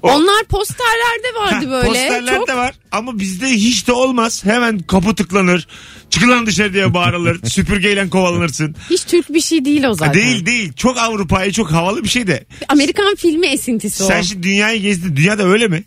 O- 0.04 0.12
Onlar 0.12 0.44
posterlerde 0.44 1.40
vardı 1.40 1.66
Ha, 1.66 1.72
böyle. 1.72 1.88
Posterler 1.88 2.36
Çok 2.36 2.50
var 2.50 2.76
ama 2.92 3.20
bizde 3.20 3.48
hiç 3.50 3.88
de 3.88 3.92
olmaz. 3.92 4.46
Hemen 4.46 4.80
kapı 4.80 5.16
tıklanır. 5.16 5.68
Çıkın 6.10 6.30
lan 6.30 6.46
dışarı 6.46 6.74
diye 6.74 6.94
bağırılır. 6.94 7.40
Süpürgeyle 7.50 8.10
kovalanırsın. 8.10 8.76
hiç 8.90 9.04
Türk 9.04 9.34
bir 9.34 9.42
şey 9.42 9.66
değil 9.66 9.84
o 9.84 9.94
zaten. 9.94 10.14
Değil 10.14 10.46
değil. 10.46 10.74
Çok 10.74 10.98
Avrupa'yı 10.98 11.52
çok 11.52 11.72
havalı 11.72 12.04
bir 12.04 12.10
şey 12.10 12.28
de. 12.28 12.46
Amerikan 12.70 13.16
filmi 13.16 13.48
esintisi 13.48 14.04
o. 14.04 14.08
Sen 14.08 14.22
şimdi 14.22 14.44
dünyayı 14.44 14.82
gezdin. 14.82 15.16
Dünyada 15.16 15.44
öyle 15.44 15.68
mi? 15.68 15.84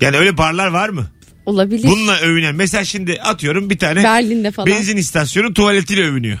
Yani 0.00 0.16
öyle 0.16 0.38
barlar 0.38 0.66
var 0.68 0.88
mı? 0.88 1.06
Olabilir. 1.46 1.88
Bununla 1.88 2.18
övünen. 2.18 2.54
Mesela 2.54 2.84
şimdi 2.84 3.20
atıyorum 3.22 3.70
bir 3.70 3.78
tane 3.78 4.04
Berlin'de 4.04 4.50
falan. 4.50 4.66
benzin 4.68 4.96
istasyonu 4.96 5.54
tuvaletiyle 5.54 6.02
övünüyor. 6.08 6.38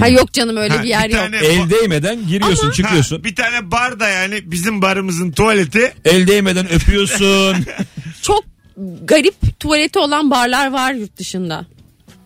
Ha 0.00 0.08
yok 0.08 0.32
canım 0.32 0.56
öyle 0.56 0.74
Ha, 0.76 0.82
bir 0.82 0.88
yer 0.88 1.10
yok. 1.10 1.20
tane 1.20 1.36
El 1.36 1.70
değmeden 1.70 2.26
giriyorsun 2.26 2.64
Ama- 2.64 2.72
çıkıyorsun. 2.72 3.16
Ha, 3.16 3.24
bir 3.24 3.34
tane 3.34 3.70
bar 3.70 4.00
da 4.00 4.08
yani 4.08 4.40
bizim 4.44 4.82
barımızın 4.82 5.30
tuvaleti 5.32 5.92
El 6.04 6.26
değmeden 6.26 6.72
öpüyorsun. 6.72 7.56
Çok 8.22 8.44
garip 9.04 9.34
tuvaleti 9.60 9.98
olan 9.98 10.30
barlar 10.30 10.72
var 10.72 10.92
yurt 10.94 11.16
dışında. 11.16 11.66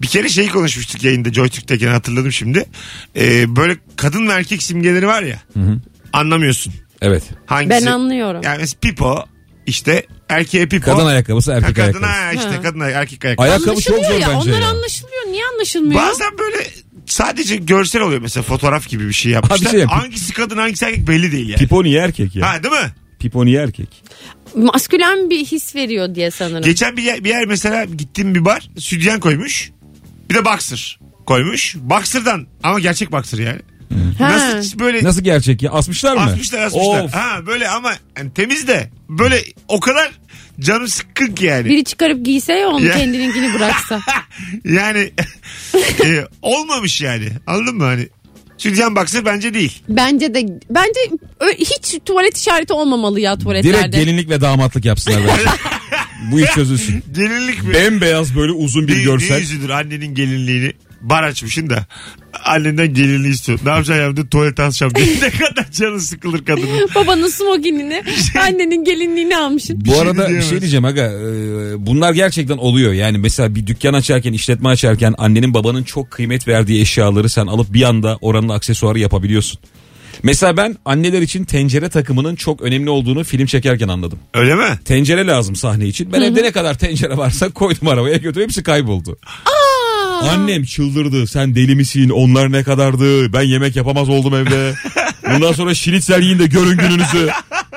Bir 0.02 0.06
kere 0.06 0.28
şeyi 0.28 0.48
konuşmuştuk 0.48 1.04
yayında 1.04 1.32
Joytürk'teyken 1.32 1.88
hatırladım 1.88 2.32
şimdi. 2.32 2.64
Ee, 3.16 3.56
böyle 3.56 3.76
kadın 3.96 4.28
ve 4.28 4.32
erkek 4.32 4.62
simgeleri 4.62 5.06
var 5.06 5.22
ya. 5.22 5.38
Anlamıyorsun. 6.12 6.72
evet. 7.02 7.22
Hangisi? 7.46 7.70
Ben 7.70 7.86
anlıyorum. 7.86 8.40
Yani 8.44 8.58
mesela 8.58 8.78
pipo 8.80 9.24
işte 9.66 10.06
erkeğe 10.28 10.66
pipo. 10.68 10.84
Kadın 10.92 11.06
ayakkabısı 11.06 11.52
Ha, 11.52 11.58
erkek 11.58 11.76
kadına 11.76 12.06
ayakkabısı. 12.06 12.46
işte 12.46 12.56
Ha. 12.56 12.62
kadın 12.62 12.80
erkek 12.80 13.24
ayakkabı. 13.24 13.46
Ayakkabı 13.48 13.80
çok 13.80 13.94
anlaşılıyor 13.94 14.12
zor 14.12 14.20
ya. 14.20 14.28
bence 14.38 14.50
Onlar 14.50 14.60
ya. 14.60 14.68
anlaşılıyor. 14.68 15.22
Niye 15.26 15.42
anlaşılmıyor? 15.54 16.02
Bazen 16.02 16.38
böyle 16.38 16.66
sadece 17.06 17.56
görsel 17.56 18.02
oluyor 18.02 18.20
mesela 18.20 18.42
fotoğraf 18.44 18.88
gibi 18.88 19.08
bir 19.08 19.12
şey 19.12 19.32
yapmışlar. 19.32 19.70
Şey 19.70 19.80
yap- 19.80 19.90
hangisi 19.90 20.32
kadın 20.32 20.56
hangisi 20.56 20.84
erkek 20.84 21.08
belli 21.08 21.32
değil 21.32 21.48
yani. 21.48 21.58
Pipo 21.58 21.84
niye 21.84 22.00
erkek 22.00 22.36
ya? 22.36 22.50
Ha 22.52 22.62
değil 22.62 22.74
mi? 22.74 22.90
Pipo 23.18 23.44
niye 23.46 23.62
erkek? 23.62 23.88
Maskülen 24.56 25.30
bir 25.30 25.44
his 25.44 25.74
veriyor 25.74 26.14
diye 26.14 26.30
sanırım. 26.30 26.62
Geçen 26.62 26.96
bir 26.96 27.02
yer, 27.02 27.24
bir 27.24 27.28
yer 27.28 27.46
mesela 27.46 27.84
gittiğim 27.84 28.34
bir 28.34 28.44
bar 28.44 28.70
sütyen 28.78 29.20
koymuş. 29.20 29.70
Bir 30.30 30.34
de 30.34 30.44
boxer 30.44 30.98
koymuş. 31.26 31.76
Boxer'dan 31.76 32.46
ama 32.62 32.80
gerçek 32.80 33.12
boxer 33.12 33.38
yani. 33.38 33.60
Ha. 34.18 34.28
Nasıl 34.56 34.78
böyle 34.78 35.04
Nasıl 35.04 35.22
gerçek 35.22 35.62
ya? 35.62 35.70
Asmışlar 35.72 36.14
mı? 36.14 36.20
asmışlar 36.20 36.60
asmışlar. 36.62 37.04
Of. 37.04 37.14
Ha 37.14 37.46
böyle 37.46 37.68
ama 37.68 37.92
yani 38.18 38.30
temiz 38.34 38.68
de 38.68 38.90
böyle 39.08 39.42
o 39.68 39.80
kadar 39.80 40.10
canım 40.60 40.88
sıkkın 40.88 41.34
ki 41.34 41.44
yani. 41.44 41.64
Biri 41.64 41.84
çıkarıp 41.84 42.24
giyse 42.24 42.52
ya 42.52 42.68
onu 42.68 42.84
Ya. 42.86 42.94
kendininkini 42.98 43.54
bıraksa. 43.54 44.00
Yani 44.64 45.12
e, 46.04 46.24
olmamış 46.42 47.00
yani. 47.00 47.28
Anladın 47.46 47.76
mı 47.76 47.84
hani? 47.84 48.08
Sütyen 48.58 48.96
boxer 48.96 49.24
bence 49.24 49.54
değil. 49.54 49.82
Bence 49.88 50.34
de 50.34 50.46
bence 50.70 51.00
ö- 51.40 51.54
hiç 51.58 51.98
tuvalet 52.06 52.36
işareti 52.36 52.72
olmamalı 52.72 53.20
ya 53.20 53.30
Direkt 53.32 53.42
tuvaletlerde. 53.44 53.96
gelinlik 53.96 54.30
ve 54.30 54.40
damatlık 54.40 54.84
yapsınlar 54.84 55.20
bence. 55.28 55.50
Bu 56.32 56.40
iş 56.40 56.50
çözülsün. 56.50 57.04
Gelinlik 57.14 57.62
mi? 57.62 57.74
Bembeyaz 57.74 58.36
böyle 58.36 58.52
uzun 58.52 58.88
bir 58.88 58.94
Ne- 58.94 58.98
Ne 58.98 59.02
görsel. 59.02 59.38
yüzüdür 59.40 59.68
annenin 59.70 60.14
gelinliğini 60.14 60.72
bar 61.02 61.22
açmışsın 61.22 61.70
da 61.70 61.86
annenden 62.44 62.94
gelinliği 62.94 63.30
istiyor. 63.32 63.58
Ne 63.64 63.70
yapacaksın 63.70 64.22
ya? 64.22 64.28
Tuvalete 64.30 64.62
asacağım 64.62 64.94
diye. 64.96 65.06
ne 65.06 65.30
kadar 65.38 65.70
canı 65.72 66.00
sıkılır 66.00 66.44
kadının. 66.44 66.88
Babanın 66.94 67.28
smokinini, 67.28 68.02
annenin 68.40 68.84
gelinliğini 68.84 69.36
almışsın. 69.36 69.80
Bu 69.84 69.90
şey 69.90 70.00
arada 70.00 70.22
bir 70.22 70.28
diyemez. 70.28 70.50
şey 70.50 70.60
diyeceğim 70.60 70.84
aga. 70.84 71.02
e, 71.02 71.86
Bunlar 71.86 72.12
gerçekten 72.12 72.56
oluyor. 72.56 72.92
Yani 72.92 73.18
mesela 73.18 73.54
bir 73.54 73.66
dükkan 73.66 73.94
açarken, 73.94 74.32
işletme 74.32 74.68
açarken 74.68 75.14
annenin 75.18 75.54
babanın 75.54 75.82
çok 75.82 76.10
kıymet 76.10 76.48
verdiği 76.48 76.80
eşyaları 76.80 77.28
sen 77.28 77.46
alıp 77.46 77.72
bir 77.72 77.82
anda 77.82 78.18
oranın 78.20 78.48
aksesuarı 78.48 78.98
yapabiliyorsun. 78.98 79.60
Mesela 80.22 80.56
ben 80.56 80.76
anneler 80.84 81.22
için 81.22 81.44
tencere 81.44 81.88
takımının 81.88 82.34
çok 82.36 82.62
önemli 82.62 82.90
olduğunu 82.90 83.24
film 83.24 83.46
çekerken 83.46 83.88
anladım. 83.88 84.18
Öyle 84.34 84.54
mi? 84.54 84.78
Tencere 84.84 85.26
lazım 85.26 85.56
sahne 85.56 85.86
için. 85.86 86.12
Ben 86.12 86.20
evde 86.22 86.42
ne 86.42 86.52
kadar 86.52 86.78
tencere 86.78 87.16
varsa 87.16 87.48
koydum 87.50 87.88
arabaya 87.88 88.16
götürdüm. 88.16 88.42
Hepsi 88.42 88.62
kayboldu. 88.62 89.18
Annem 90.30 90.64
çıldırdı. 90.64 91.26
Sen 91.26 91.54
deli 91.54 91.74
misin? 91.76 92.08
Onlar 92.10 92.52
ne 92.52 92.62
kadardı? 92.62 93.32
Ben 93.32 93.42
yemek 93.42 93.76
yapamaz 93.76 94.08
oldum 94.08 94.34
evde. 94.34 94.74
Bundan 95.34 95.52
sonra 95.52 95.74
şinitsel 95.74 96.22
yiyin 96.22 96.38
de 96.38 96.46
görün 96.46 96.76
gününüzü. 96.78 97.28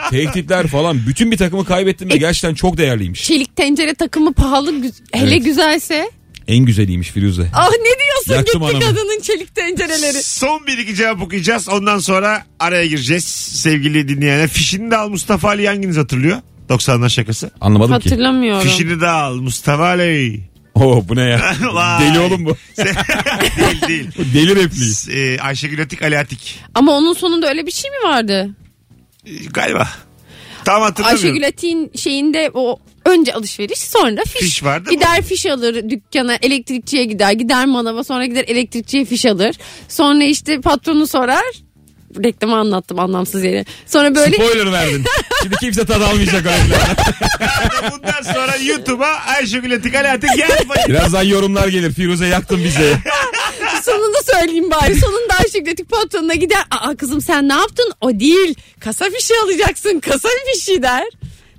Tehditler 0.10 0.68
falan. 0.68 1.00
Bütün 1.08 1.32
bir 1.32 1.38
takımı 1.38 1.66
kaybettim 1.66 2.10
ve 2.10 2.18
gerçekten 2.18 2.54
çok 2.54 2.78
değerliymiş. 2.78 3.24
Çelik 3.24 3.56
tencere 3.56 3.94
takımı 3.96 4.34
pahalı 4.34 4.72
gü- 4.72 4.94
hele 5.14 5.32
Evet. 5.36 5.46
güzelse. 5.46 6.10
En 6.48 6.58
güzeliymiş 6.66 7.10
Firuze. 7.12 7.50
Ah 7.54 7.70
ne 7.72 8.00
diyorsun 8.04 8.34
Yaktım 8.34 8.62
gitti 8.62 8.76
anamı. 8.78 8.86
kadının 8.98 9.22
çelik 9.22 9.56
tencereleri. 9.56 10.24
Son 10.24 10.68
bir 10.68 10.78
iki 10.78 10.96
cevap 10.96 11.22
okuyacağız. 11.22 11.70
Ondan 11.70 12.00
sonra 12.00 12.44
araya 12.60 12.86
gireceğiz. 12.86 13.24
Sevgili 13.62 14.08
dinleyenler. 14.08 14.48
Fişini 14.48 14.92
de 14.92 14.98
al 14.98 15.10
Mustafa 15.10 15.48
Ali 15.48 15.68
hanginiz 15.68 15.98
hatırlıyor? 15.98 16.38
90'lar 16.70 17.10
şakası. 17.10 17.52
Anlamadım 17.62 18.00
ki. 18.00 18.10
Hatırlamıyorum. 18.10 18.68
Fişini 18.68 19.02
de 19.02 19.08
al 19.08 19.36
Mustafa 19.36 19.84
Ali. 19.86 20.42
Oo 20.80 21.04
bu 21.10 21.16
ne 21.16 21.22
ya? 21.22 21.56
Vay. 21.74 22.02
Deli 22.02 22.20
oğlum 22.20 22.46
bu. 22.46 22.58
değil 22.78 23.82
değil. 23.88 24.10
Bu 24.18 24.24
Deli 24.34 24.56
repliği. 24.56 24.94
Ee, 25.12 25.40
Ayşegül 25.40 25.82
Atik 25.82 26.02
Ali 26.02 26.20
Atik. 26.20 26.60
Ama 26.74 26.92
onun 26.92 27.14
sonunda 27.14 27.50
öyle 27.50 27.66
bir 27.66 27.72
şey 27.72 27.92
mi 27.92 27.98
vardı? 28.10 28.50
Ee, 29.26 29.32
galiba. 29.54 29.88
Tam 30.66 30.82
hatırlamıyorum. 30.82 31.26
Ayşegül 31.26 31.48
Atik'in 31.48 31.92
şeyinde 31.96 32.52
o 32.54 32.80
önce 33.06 33.34
alışveriş 33.34 33.80
sonra 33.80 34.22
fiş. 34.24 34.42
Fiş 34.42 34.64
vardı 34.64 34.90
mı? 34.90 34.96
Gider 34.96 35.22
fiş 35.22 35.46
alır 35.46 35.90
dükkana 35.90 36.36
elektrikçiye 36.42 37.06
gider 37.06 37.32
gider 37.32 37.66
manava 37.66 38.04
sonra 38.04 38.26
gider 38.26 38.46
elektrikçiye 38.48 39.06
fiş 39.06 39.26
alır. 39.26 39.56
Sonra 39.90 40.24
işte 40.24 40.62
patronu 40.62 41.08
sorar. 41.08 41.65
Reklamı 42.24 42.58
anlattım 42.58 43.00
anlamsız 43.00 43.44
yere. 43.44 43.66
Sonra 43.86 44.16
böyle 44.16 44.36
Spoiler 44.36 44.72
verdin. 44.72 45.04
Şimdi 45.44 45.56
kimse 45.56 45.86
tad 45.86 46.02
almayacak 46.02 46.46
öyle. 46.46 46.78
Bundan 47.92 48.34
sonra 48.34 48.56
YouTube'a 48.56 49.08
Ayşegül 49.08 49.76
Atik 49.76 49.96
Ali 49.96 50.10
Atik 50.10 50.30
yazmayın. 50.38 50.88
Birazdan 50.88 51.24
yorumlar 51.24 51.68
gelir. 51.68 51.94
Firuze 51.94 52.28
yaktın 52.28 52.64
bizi. 52.64 52.98
sonunda 53.84 54.18
söyleyeyim 54.34 54.72
bari. 54.72 55.00
Sonunda 55.00 55.34
Ayşegül 55.40 55.72
Atik 55.72 55.90
patronuna 55.90 56.34
gider. 56.34 56.64
Aa 56.72 56.96
kızım 56.96 57.22
sen 57.22 57.50
ne 57.50 57.54
yaptın? 57.54 57.92
O 58.02 58.20
değil. 58.20 58.56
Kasa 58.80 59.06
fişi 59.10 59.34
alacaksın. 59.44 60.00
Kasa 60.00 60.30
fişi 60.54 60.82
der. 60.82 61.04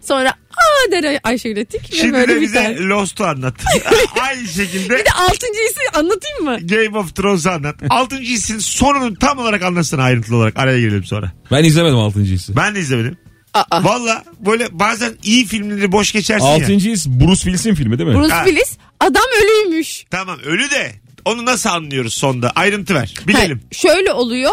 Sonra 0.03 0.35
aa 0.57 0.91
der 0.93 1.05
Ay- 1.05 1.21
Ayşegül 1.25 1.61
Atik 1.63 1.93
ve 1.93 1.97
Şimdi 1.97 2.13
böyle 2.13 2.35
de 2.37 2.41
bize 2.41 2.61
biter. 2.61 2.77
Lost'u 2.81 3.25
anlat. 3.25 3.55
Aynı 4.29 4.49
şekilde 4.49 4.99
Bir 4.99 5.05
de 5.05 5.11
altıncıyı 5.13 5.67
anlatayım 5.95 6.45
mı? 6.45 6.59
Game 6.67 6.99
of 6.99 7.17
Thrones'u 7.17 7.51
anlat. 7.51 7.77
Altıncı 7.91 8.23
hissin 8.33 8.59
sonunu 8.59 9.15
tam 9.15 9.39
olarak 9.39 9.63
anlatsana 9.63 10.03
ayrıntılı 10.03 10.37
olarak. 10.37 10.59
Araya 10.59 10.81
girelim 10.81 11.05
sonra. 11.05 11.33
Ben 11.51 11.65
izlemedim 11.65 11.97
6. 11.99 12.21
hissi. 12.21 12.57
Ben 12.57 12.75
de 12.75 12.81
izlemedim. 12.81 13.19
Aa. 13.55 13.85
Valla 13.85 14.25
böyle 14.41 14.69
bazen 14.79 15.13
iyi 15.25 15.47
filmleri 15.47 15.93
boş 15.93 16.13
geçersin 16.13 16.47
ya. 16.47 16.53
6. 16.53 16.73
his 16.73 17.07
Bruce 17.07 17.41
Willis'in 17.41 17.75
filmi 17.75 17.99
değil 17.99 18.11
mi? 18.11 18.17
Bruce 18.17 18.35
Ha. 18.35 18.45
Willis 18.45 18.77
adam 19.01 19.23
ölüymüş. 19.43 20.05
Tamam 20.11 20.39
ölü 20.39 20.71
de 20.71 20.93
onu 21.25 21.45
nasıl 21.45 21.71
anlıyoruz 21.71 22.15
sonda? 22.15 22.51
Ayrıntı 22.51 22.95
ver. 22.95 23.15
Bilelim. 23.29 23.59
Ha, 23.59 23.65
şöyle 23.73 24.13
oluyor. 24.13 24.53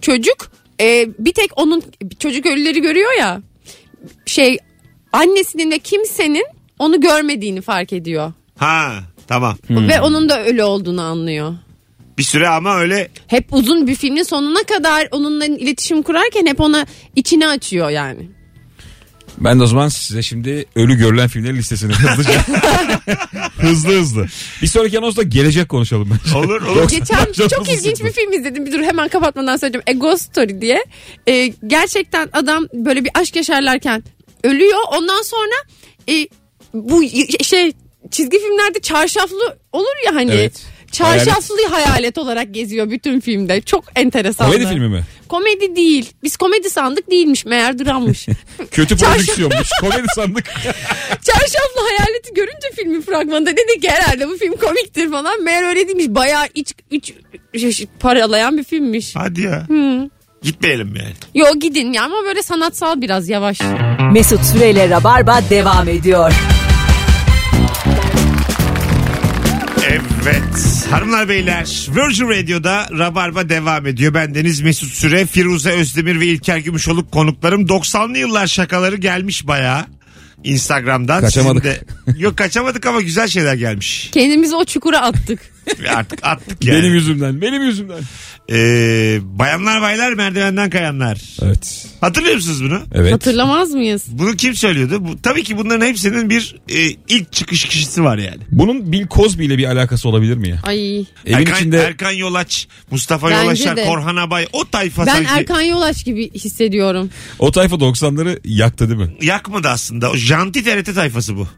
Çocuk 0.00 0.52
e, 0.80 1.08
bir 1.18 1.32
tek 1.32 1.50
onun 1.58 1.82
çocuk 2.18 2.46
ölüleri 2.46 2.80
görüyor 2.82 3.10
ya. 3.18 3.42
Şey 4.26 4.58
annesinin 5.12 5.70
ve 5.70 5.78
kimsenin 5.78 6.46
onu 6.78 7.00
görmediğini 7.00 7.60
fark 7.60 7.92
ediyor. 7.92 8.32
Ha 8.56 8.92
tamam. 9.26 9.56
Ve 9.70 10.00
onun 10.00 10.28
da 10.28 10.44
ölü 10.44 10.62
olduğunu 10.62 11.02
anlıyor. 11.02 11.54
Bir 12.18 12.22
süre 12.22 12.48
ama 12.48 12.76
öyle 12.76 13.08
Hep 13.26 13.46
uzun 13.50 13.86
bir 13.86 13.94
filmin 13.94 14.22
sonuna 14.22 14.62
kadar 14.62 15.08
onunla 15.10 15.46
iletişim 15.46 16.02
kurarken 16.02 16.46
hep 16.46 16.60
ona 16.60 16.86
içini 17.16 17.48
açıyor 17.48 17.90
yani. 17.90 18.28
Ben 19.38 19.58
de 19.58 19.62
o 19.62 19.66
zaman 19.66 19.88
size 19.88 20.22
şimdi 20.22 20.64
ölü 20.76 20.94
görülen 20.94 21.28
filmlerin 21.28 21.56
listesini 21.56 21.92
hızlıca. 21.94 22.42
hızlı 23.56 23.92
hızlı. 23.92 24.26
Bir 24.62 24.66
sonraki 24.66 24.98
anonsda 24.98 25.22
gelecek 25.22 25.68
konuşalım 25.68 26.18
bence. 26.24 26.38
Olur 26.38 26.62
olur. 26.62 26.88
Geçen 26.88 27.32
Çok 27.32 27.50
çok 27.50 27.68
ilginç 27.68 28.04
bir 28.04 28.12
film 28.12 28.32
izledim. 28.32 28.66
Bir 28.66 28.72
dur 28.72 28.82
hemen 28.82 29.08
kapatmadan 29.08 29.56
söyleyeceğim. 29.56 29.84
A 29.88 29.92
Ghost 29.92 30.22
Story 30.22 30.60
diye. 30.60 30.84
Ee, 31.28 31.52
gerçekten 31.66 32.28
adam 32.32 32.66
böyle 32.74 33.04
bir 33.04 33.10
aşk 33.14 33.36
yaşarlarken 33.36 34.02
ölüyor. 34.44 34.78
Ondan 34.92 35.22
sonra 35.22 35.54
e, 36.08 36.28
bu 36.74 37.02
şey 37.44 37.72
çizgi 38.10 38.38
filmlerde 38.38 38.80
çarşaflı 38.80 39.58
olur 39.72 40.06
ya 40.06 40.14
hani. 40.14 40.32
Evet. 40.32 40.62
Çarşaflı 40.92 41.66
hayalet. 41.70 42.18
olarak 42.18 42.54
geziyor 42.54 42.90
bütün 42.90 43.20
filmde. 43.20 43.60
Çok 43.60 43.84
enteresan. 43.96 44.50
Komedi 44.50 44.68
filmi 44.68 44.88
mi? 44.88 45.04
Komedi 45.28 45.76
değil. 45.76 46.12
Biz 46.22 46.36
komedi 46.36 46.70
sandık 46.70 47.10
değilmiş 47.10 47.44
meğer 47.44 47.78
drammış. 47.78 48.26
Kötü 48.70 48.96
prodüksiyonmuş. 48.96 49.68
Komedi 49.80 50.06
sandık. 50.14 50.44
Çarşaflı 51.22 51.80
hayaleti 51.88 52.34
görünce 52.34 52.70
filmin 52.76 53.00
fragmanında 53.00 53.50
dedi 53.50 53.80
ki 53.80 53.88
herhalde 53.90 54.28
bu 54.28 54.36
film 54.38 54.56
komiktir 54.56 55.10
falan. 55.10 55.42
Meğer 55.42 55.62
öyle 55.68 55.88
değilmiş. 55.88 56.08
Bayağı 56.08 56.46
iç, 56.54 56.74
iç, 56.90 57.14
iç- 57.52 57.86
paralayan 58.00 58.58
bir 58.58 58.64
filmmiş. 58.64 59.16
Hadi 59.16 59.40
ya. 59.40 59.66
Gitmeyelim 60.42 60.96
yani. 60.96 61.12
Yo 61.34 61.46
gidin 61.60 61.92
ya 61.92 62.04
ama 62.04 62.16
böyle 62.26 62.42
sanatsal 62.42 63.00
biraz 63.00 63.28
yavaş. 63.28 63.60
Mesut 64.12 64.44
Süreyle 64.44 64.90
Rabarba 64.90 65.40
devam 65.50 65.88
ediyor. 65.88 66.32
Evet. 69.90 70.86
Hanımlar 70.90 71.28
beyler 71.28 71.86
Virgin 71.96 72.28
Radio'da 72.28 72.88
Rabarba 72.98 73.48
devam 73.48 73.86
ediyor. 73.86 74.14
Ben 74.14 74.34
Deniz 74.34 74.60
Mesut 74.60 74.88
Süre, 74.92 75.26
Firuze 75.26 75.70
Özdemir 75.70 76.20
ve 76.20 76.26
İlker 76.26 76.58
Gümüşoluk 76.58 77.12
konuklarım. 77.12 77.66
90'lı 77.66 78.18
yıllar 78.18 78.46
şakaları 78.46 78.96
gelmiş 78.96 79.46
bayağı. 79.46 79.84
Instagram'dan. 80.44 81.20
Kaçamadık. 81.20 81.64
Sizin 81.64 82.16
de- 82.16 82.20
Yok 82.22 82.36
kaçamadık 82.36 82.86
ama 82.86 83.00
güzel 83.00 83.28
şeyler 83.28 83.54
gelmiş. 83.54 84.08
Kendimizi 84.12 84.56
o 84.56 84.64
çukura 84.64 85.00
attık. 85.00 85.40
Artık 85.96 86.18
attık 86.22 86.64
yani. 86.64 86.78
Benim 86.78 86.94
yüzümden. 86.94 87.40
Benim 87.40 87.62
yüzümden. 87.62 88.00
Ee, 88.52 89.18
bayanlar 89.22 89.82
baylar 89.82 90.12
merdivenden 90.12 90.70
kayanlar. 90.70 91.20
Evet. 91.42 91.86
Hatırlıyor 92.00 92.34
musunuz 92.34 92.62
bunu? 92.64 92.80
Evet. 92.94 93.12
Hatırlamaz 93.12 93.70
mıyız? 93.70 94.04
Bunu 94.08 94.36
kim 94.36 94.54
söylüyordu? 94.54 94.98
Bu, 95.00 95.22
tabii 95.22 95.44
ki 95.44 95.58
bunların 95.58 95.86
hepsinin 95.86 96.30
bir 96.30 96.56
e, 96.68 96.96
ilk 97.08 97.32
çıkış 97.32 97.64
kişisi 97.64 98.04
var 98.04 98.18
yani. 98.18 98.38
Bunun 98.50 98.92
Bill 98.92 99.06
Cosby 99.08 99.44
ile 99.44 99.58
bir 99.58 99.64
alakası 99.64 100.08
olabilir 100.08 100.36
mi 100.36 100.48
ya? 100.48 100.60
Ay. 100.62 100.98
Evin 100.98 101.06
Erkan, 101.26 101.54
içinde 101.54 101.78
Erkan 101.78 102.10
Yolaç, 102.10 102.68
Mustafa 102.90 103.30
Bence 103.30 103.42
Yolaşar, 103.42 103.76
de. 103.76 103.84
Korhan 103.84 104.16
Abay 104.16 104.46
o 104.52 104.64
tayfa 104.64 105.06
Ben 105.06 105.14
sanki 105.14 105.30
Erkan 105.30 105.60
Yolaç 105.60 106.04
gibi 106.04 106.30
hissediyorum. 106.30 107.10
o 107.38 107.52
tayfa 107.52 107.76
90'ları 107.76 108.40
yaktı 108.44 108.88
değil 108.88 109.00
mi? 109.00 109.14
yakmadı 109.22 109.68
aslında. 109.68 110.10
O 110.10 110.16
janti 110.16 110.64
TRT 110.64 110.94
tayfası 110.94 111.36
bu. 111.36 111.48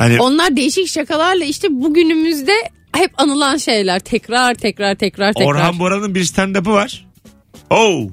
Yani 0.00 0.20
Onlar 0.20 0.56
değişik 0.56 0.88
şakalarla 0.88 1.44
işte 1.44 1.68
bugünümüzde 1.70 2.52
hep 2.96 3.10
anılan 3.20 3.56
şeyler. 3.56 4.00
Tekrar 4.00 4.54
tekrar 4.54 4.94
tekrar 4.94 5.32
tekrar. 5.32 5.46
Orhan 5.46 5.78
Boran'ın 5.78 6.14
bir 6.14 6.24
stand-up'ı 6.24 6.70
var. 6.72 7.06
Oo, 7.70 8.08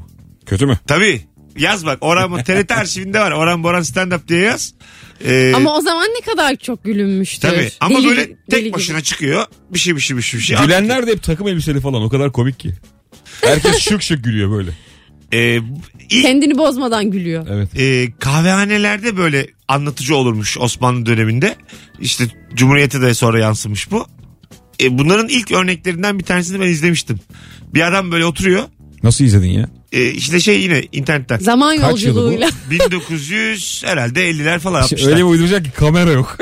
Kötü 0.45 0.65
mü? 0.65 0.79
tabii. 0.87 1.21
Yaz 1.57 1.85
bak 1.85 1.97
Orhan 2.01 2.43
TRT 2.43 2.71
arşivinde 2.71 3.19
var. 3.19 3.31
Orhan 3.31 3.63
Boran 3.63 3.81
stand-up 3.81 4.27
diye 4.27 4.39
yaz. 4.41 4.73
Ee, 5.25 5.53
Ama 5.55 5.75
o 5.77 5.81
zaman 5.81 6.07
ne 6.07 6.21
kadar 6.31 6.55
çok 6.55 6.83
gülünmüştür. 6.83 7.49
tabii. 7.49 7.69
Ama 7.79 7.99
Deli- 7.99 8.07
böyle 8.07 8.21
deli 8.27 8.37
tek 8.49 8.63
gibi. 8.63 8.73
başına 8.73 9.01
çıkıyor. 9.01 9.45
Bir 9.69 9.79
şey 9.79 9.95
bir 9.95 10.01
şey 10.01 10.17
bir 10.17 10.21
şey. 10.21 10.39
Bir 10.39 10.43
şey. 10.45 10.57
Gülenler 10.57 11.07
de 11.07 11.11
hep 11.11 11.23
takım 11.23 11.47
elbiseli 11.47 11.81
falan 11.81 12.03
o 12.03 12.09
kadar 12.09 12.31
komik 12.31 12.59
ki. 12.59 12.71
Herkes 13.41 13.77
şık 13.79 14.01
şık 14.01 14.23
gülüyor 14.23 14.51
böyle. 14.51 14.71
Ee, 15.33 15.59
ilk 16.09 16.21
Kendini 16.23 16.57
bozmadan 16.57 17.11
gülüyor. 17.11 17.47
Evet. 17.51 17.79
e, 17.79 18.11
kahvehanelerde 18.19 19.17
böyle 19.17 19.47
anlatıcı 19.67 20.15
olurmuş 20.15 20.57
Osmanlı 20.57 21.05
döneminde. 21.05 21.55
İşte 21.99 22.23
Cumhuriyete 22.53 23.01
de 23.01 23.13
sonra 23.13 23.39
yansımış 23.39 23.91
bu. 23.91 24.07
E, 24.83 24.97
bunların 24.97 25.27
ilk 25.29 25.51
örneklerinden 25.51 26.19
bir 26.19 26.23
tanesini 26.23 26.59
ben 26.59 26.67
izlemiştim. 26.67 27.19
Bir 27.73 27.87
adam 27.87 28.11
böyle 28.11 28.25
oturuyor. 28.25 28.63
Nasıl 29.03 29.25
izledin 29.25 29.47
ya? 29.49 29.69
E, 29.91 30.11
işte 30.11 30.39
şey 30.39 30.61
yine 30.61 30.83
internetten. 30.91 31.37
Zaman 31.39 31.77
Kaç 31.79 32.03
yılı 32.03 32.15
bu? 32.15 32.19
yolculuğuyla. 32.19 32.49
1900 32.71 33.81
herhalde 33.85 34.31
50'ler 34.31 34.59
falan 34.59 34.81
Şey, 34.81 34.81
yapmışlar. 34.85 35.07
öyle 35.07 35.17
bir 35.17 35.23
uyduracak 35.29 35.65
ki 35.65 35.71
kamera 35.71 36.11
yok. 36.11 36.37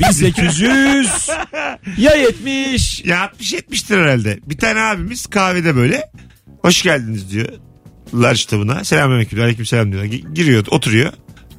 1800 0.00 1.28
ya 1.98 2.14
70 2.14 3.04
Ya 3.04 3.32
60-70'tir 3.40 3.96
herhalde. 4.02 4.38
Bir 4.46 4.56
tane 4.58 4.80
abimiz 4.80 5.26
kahvede 5.26 5.76
böyle. 5.76 6.02
Hoş 6.62 6.82
geldiniz 6.82 7.30
diyor. 7.30 7.48
Lar 8.14 8.34
işte 8.34 8.58
buna. 8.58 8.84
Selamünaleyküm. 8.84 9.40
Aleyküm 9.40 9.66
selam 9.66 9.92
diyorlar. 9.92 10.10
Gi- 10.10 10.34
Giriyor 10.34 10.64
oturuyor. 10.70 11.12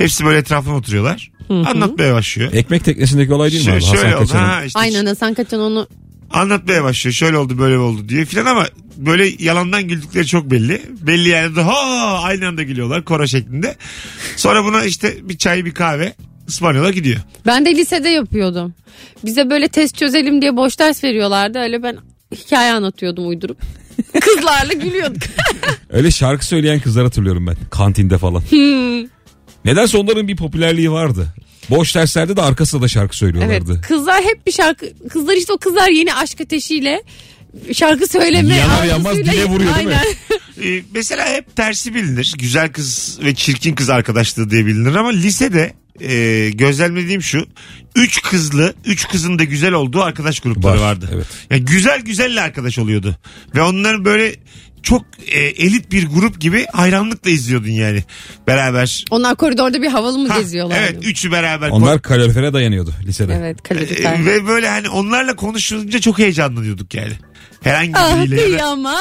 Hepsi 0.04 0.26
böyle 0.26 0.38
etrafına 0.38 0.76
oturuyorlar. 0.76 1.32
Anlatmaya 1.50 2.14
başlıyor. 2.14 2.54
Ekmek 2.54 2.86
teknesindeki 2.86 3.34
olay 3.34 3.52
değil 3.52 3.66
mi 3.66 3.72
Şö- 3.72 3.76
abi? 3.76 3.84
şöyle 3.84 3.98
Hasan 3.98 4.14
oldu. 4.18 4.28
Kaçan'ın. 4.28 4.48
Ha, 4.50 4.64
işte 4.64 4.80
Aynen 4.80 5.06
Hasan 5.06 5.34
Kaçan 5.34 5.60
onu 5.60 5.88
anlatmaya 6.32 6.84
başlıyor. 6.84 7.14
Şöyle 7.14 7.38
oldu 7.38 7.58
böyle 7.60 7.78
oldu 7.78 8.10
diye 8.10 8.26
filan 8.26 8.46
ama 8.46 8.68
böyle 8.98 9.32
yalandan 9.40 9.88
güldükleri 9.88 10.28
çok 10.28 10.52
belli. 10.52 10.82
Belli 11.02 11.30
yani 11.30 11.62
ha 11.62 12.20
aynı 12.24 12.48
anda 12.48 12.64
gülüyorlar 12.64 13.06
koro 13.06 13.28
şeklinde. 13.28 13.76
Sonra 14.36 14.64
buna 14.64 14.84
işte 14.84 15.30
bir 15.30 15.38
çay 15.38 15.66
bir 15.66 15.72
kahve 15.74 16.14
ısmarlıyorlar 16.50 16.94
gidiyor. 16.94 17.20
Ben 17.46 17.66
de 17.66 17.76
lisede 17.76 18.10
yapıyordum. 18.10 18.74
Bize 19.26 19.50
böyle 19.50 19.68
test 19.68 19.98
çözelim 19.98 20.42
diye 20.42 20.56
boş 20.56 20.80
ders 20.80 21.04
veriyorlardı. 21.04 21.60
Öyle 21.60 21.84
ben 21.84 21.98
hikaye 22.36 22.74
anlatıyordum 22.74 23.28
uydurup. 23.28 23.58
Kızlarla 24.22 24.74
gülüyorduk. 24.74 25.22
Öyle 25.90 26.12
şarkı 26.12 26.46
söyleyen 26.46 26.80
kızlar 26.80 27.04
hatırlıyorum 27.04 27.48
ben. 27.48 27.56
Kantinde 27.70 28.18
falan. 28.18 28.44
Nedense 29.66 29.98
onların 29.98 30.28
bir 30.28 30.36
popülerliği 30.36 30.92
vardı. 30.92 31.28
Boş 31.70 31.96
derslerde 31.96 32.36
de 32.36 32.42
arkasında 32.42 32.82
da 32.82 32.88
şarkı 32.88 33.06
evet. 33.06 33.16
söylüyorlardı. 33.16 33.82
Kızlar 33.82 34.24
hep 34.24 34.48
bir 34.48 34.52
şarkı. 34.52 34.94
Kızlar 35.10 35.34
işte 35.34 35.54
o 35.54 35.58
kızlar 35.58 35.90
yeni 35.90 36.14
aşk 36.14 36.42
ateşiyle 36.42 37.04
şarkı 37.74 38.08
söyleme. 38.08 38.56
Yanar 38.56 38.84
yanmaz 38.84 39.18
dile 39.18 39.46
vuruyor 39.46 39.76
değil 39.76 39.88
mi? 39.88 39.96
Aynen. 39.96 40.16
Ee, 40.64 40.84
mesela 40.94 41.26
hep 41.30 41.56
tersi 41.56 41.96
bilinir. 41.96 42.34
Güzel 42.38 42.72
kız 42.72 43.20
ve 43.24 43.36
çirkin 43.36 43.76
kız 43.76 43.90
arkadaşlığı 43.90 44.50
diye 44.50 44.66
bilinir 44.66 44.96
ama 44.96 45.10
lisede 45.10 45.74
e, 46.02 46.50
gözlemlediğim 46.54 47.22
şu. 47.22 47.48
Üç 47.96 48.22
kızlı, 48.22 48.74
üç 48.86 49.08
kızın 49.08 49.40
da 49.40 49.44
güzel 49.44 49.74
olduğu 49.74 50.02
arkadaş 50.02 50.40
grupları 50.40 50.82
Var, 50.82 50.86
vardı. 50.86 51.10
evet. 51.14 51.28
Yani 51.50 51.66
güzel 51.66 52.02
güzelle 52.02 52.42
arkadaş 52.42 52.80
oluyordu. 52.80 53.18
Ve 53.56 53.62
onların 53.62 54.06
böyle 54.06 54.36
çok 54.84 55.06
e, 55.28 55.40
elit 55.40 55.92
bir 55.92 56.08
grup 56.08 56.40
gibi 56.42 56.66
hayranlıkla 56.74 57.30
izliyordun 57.30 57.70
yani. 57.70 58.04
Beraber. 58.48 59.06
Onlar 59.12 59.36
koridorda 59.36 59.82
bir 59.82 59.88
havalı 59.88 60.18
mı 60.20 60.28
Ha, 60.28 60.40
geziyorlar? 60.40 60.78
evet 60.80 60.96
üçü 61.06 61.32
beraber. 61.32 61.70
Onlar 61.70 62.02
kalorifere 62.02 62.54
dayanıyordu 62.54 62.94
lisede. 63.06 63.34
Evet 63.34 63.58
E, 63.60 63.64
kalorifer. 63.64 64.26
ve 64.26 64.48
böyle 64.48 64.70
hani 64.70 64.90
onlarla 64.90 65.36
konuşunca 65.36 66.00
çok 66.00 66.20
heyecanlanıyorduk 66.20 66.94
yani. 66.94 67.14
Herhangi 67.64 67.92
Ah 67.96 68.18
biriyle. 68.24 68.36
ya 68.42 68.42
da- 68.42 68.46
kıyamam. 68.52 68.96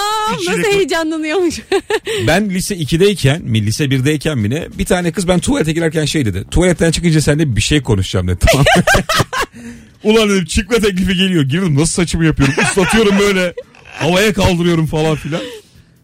Nasıl 0.47 0.63
koy- 0.63 0.73
heyecanlanıyormuş. 0.73 1.61
Ben 2.27 2.51
lise 2.51 2.77
2'deyken 2.77 3.43
mi 3.43 3.67
lise 3.67 3.85
1'deyken 3.85 4.37
mi 4.39 4.51
ne 4.51 4.69
bir 4.79 4.85
tane 4.85 5.13
kız 5.13 5.29
ben 5.29 5.39
tuvalete 5.41 5.73
girerken 5.73 6.05
şey 6.05 6.25
dedi. 6.27 6.45
Tuvaletten 6.51 6.91
çıkınca 6.91 7.21
seninle 7.21 7.57
bir 7.57 7.61
şey 7.61 7.83
konuşacağım 7.83 8.29
dedi. 8.29 8.39
Tamam. 8.53 8.67
Ulan 10.03 10.29
dedim 10.31 10.45
çıkma 10.45 10.77
teklifi 10.77 11.15
geliyor. 11.17 11.43
Girdim 11.45 11.75
nasıl 11.75 11.93
saçımı 11.93 12.25
yapıyorum 12.25 12.55
ıslatıyorum 12.63 13.19
böyle. 13.19 13.55
Havaya 13.99 14.33
kaldırıyorum 14.33 14.87
falan 14.87 15.17
filan. 15.17 15.41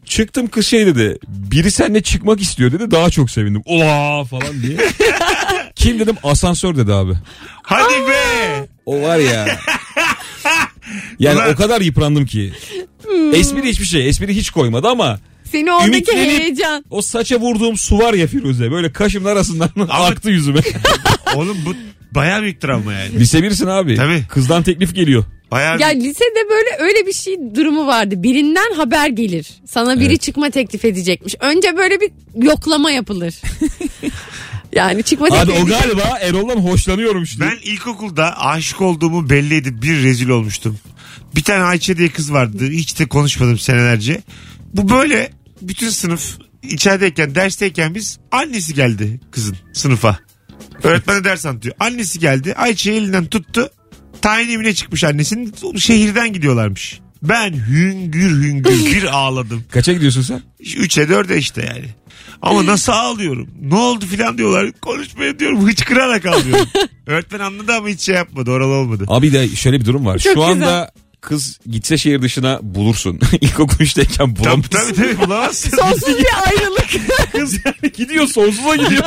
Çıktım 0.09 0.47
kız 0.47 0.67
şey 0.67 0.87
dedi. 0.87 1.19
Biri 1.29 1.71
seninle 1.71 2.03
çıkmak 2.03 2.41
istiyor 2.41 2.73
dedi. 2.73 2.91
Daha 2.91 3.11
çok 3.11 3.31
sevindim. 3.31 3.63
Ula 3.67 4.25
falan 4.25 4.63
diye. 4.63 4.77
Kim 5.75 5.99
dedim 5.99 6.17
asansör 6.23 6.77
dedi 6.77 6.93
abi. 6.93 7.13
Hadi 7.63 7.95
be. 8.09 8.67
O 8.87 9.03
var 9.03 9.19
ya. 9.19 9.59
Yani 11.19 11.37
Ulan. 11.39 11.53
o 11.53 11.57
kadar 11.57 11.81
yıprandım 11.81 12.27
ki. 12.27 12.53
Espri 13.33 13.63
hiçbir 13.63 13.85
şey. 13.85 14.09
Espri 14.09 14.37
hiç 14.37 14.51
koymadı 14.51 14.89
ama 14.89 15.19
Seni 15.53 15.73
oradaki 15.73 16.11
Ümitlenip- 16.13 16.41
heyecan. 16.41 16.85
o 16.91 17.03
saça 17.03 17.41
vurduğum 17.41 17.77
su 17.77 17.99
var 17.99 18.15
ya 18.15 18.27
Firuze. 18.27 18.71
Böyle 18.71 18.93
kaşımın 18.93 19.29
arasından 19.29 19.71
aktı 19.89 20.31
yüzüme. 20.31 20.61
Oğlum 21.35 21.57
bu 21.67 21.75
bayağı 22.15 22.43
büyük 22.43 22.61
travma 22.61 22.93
yani. 22.93 23.21
Lise 23.21 23.43
birsin 23.43 23.67
abi. 23.67 23.95
Tabii. 23.97 24.25
Kızdan 24.29 24.63
teklif 24.63 24.95
geliyor. 24.95 25.25
Bayağı 25.51 25.79
Ya 25.81 25.89
lisede 25.89 26.49
böyle 26.51 26.69
öyle 26.79 27.07
bir 27.07 27.13
şey 27.13 27.37
durumu 27.55 27.87
vardı. 27.87 28.23
Birinden 28.23 28.75
haber 28.77 29.09
gelir. 29.09 29.49
Sana 29.67 30.01
biri 30.01 30.07
Evet. 30.09 30.21
çıkma 30.21 30.51
teklif 30.51 30.85
edecekmiş. 30.85 31.35
Önce 31.41 31.77
böyle 31.77 32.01
bir 32.01 32.11
yoklama 32.43 32.91
yapılır. 32.91 33.35
yani 34.75 35.03
çıkma 35.03 35.27
Abi 35.27 35.47
teklif 35.53 35.65
o 35.65 35.67
galiba 35.67 36.19
Erol'dan 36.21 36.57
hoşlanıyorum 36.57 37.23
işte. 37.23 37.45
Ben 37.45 37.71
ilkokulda 37.71 38.41
aşık 38.41 38.81
olduğumu 38.81 39.31
belli 39.31 39.57
edip 39.57 39.83
bir 39.83 40.03
rezil 40.03 40.29
olmuştum. 40.29 40.79
Bir 41.37 41.43
tane 41.43 41.65
Ayça 41.65 41.97
diye 41.97 42.09
kız 42.09 42.33
vardı. 42.33 42.71
Hiç 42.71 42.99
de 42.99 43.07
konuşmadım 43.07 43.59
senelerce. 43.59 44.23
Bu 44.75 44.89
böyle 44.89 45.31
bütün 45.63 45.91
sınıf 45.91 46.39
içerideyken 46.63 47.35
dersteyken 47.35 47.95
biz 47.95 48.19
annesi 48.33 48.75
geldi 48.75 49.21
kızın 49.31 49.57
sınıfa. 49.73 50.19
Öğretmene 50.83 51.25
ders 51.25 51.47
anlatıyor. 51.47 51.75
Annesi 51.81 52.19
geldi 52.19 52.55
Ayça'yı 52.55 52.97
elinden 52.97 53.27
tuttu. 53.27 53.71
Tayin 54.23 54.49
evine 54.51 54.75
çıkmış 54.75 55.05
annesinin 55.05 55.55
şehirden 55.77 56.33
gidiyorlarmış. 56.33 57.01
Ben 57.23 57.53
hüngür 57.53 58.43
hüngür 58.43 58.71
bir 58.93 59.03
ağladım. 59.17 59.65
Kaça 59.71 59.93
gidiyorsun 59.93 60.23
sen? 60.23 60.43
3'e 60.61 61.05
4'e 61.05 61.37
işte 61.37 61.63
yani. 61.75 61.87
Ama 62.43 62.67
nasıl 62.67 62.93
ağlıyorum? 62.93 63.49
Ne 63.61 63.75
oldu 63.75 64.07
filan 64.07 64.39
diyorlar. 64.39 64.73
Konuşmaya 64.81 65.39
diyorum. 65.39 65.67
Hıçkırarak 65.67 66.27
ağlıyorum. 66.27 66.69
Öğretmen 67.07 67.41
anladı 67.41 67.73
ama 67.73 67.89
hiç 67.89 68.01
şey 68.01 68.15
yapmadı. 68.15 68.51
Oralı 68.51 68.73
olmadı. 68.73 69.05
Abi 69.09 69.33
de 69.33 69.49
şöyle 69.49 69.81
bir 69.81 69.85
durum 69.85 70.07
var. 70.07 70.19
Çok 70.19 70.33
Şu 70.35 70.41
güzel. 70.41 70.53
anda 70.53 70.91
kız 71.21 71.59
gitse 71.71 71.99
şehir 71.99 72.23
dışına 72.23 72.59
bulursun. 72.63 73.21
İlkokul 73.41 73.77
3'teyken 73.85 74.17
Tabii 74.17 74.37
bulamazsın. 74.37 74.71
tabii, 74.71 74.95
tabii 74.95 75.19
bulamazsın. 75.27 75.71
Sonsuz 75.77 76.19
bir 76.19 76.27
ayrılık. 76.47 76.87
Kız 77.33 77.59
yani 77.65 77.93
gidiyor 77.97 78.27
sonsuza 78.27 78.77
gidiyor. 78.77 79.05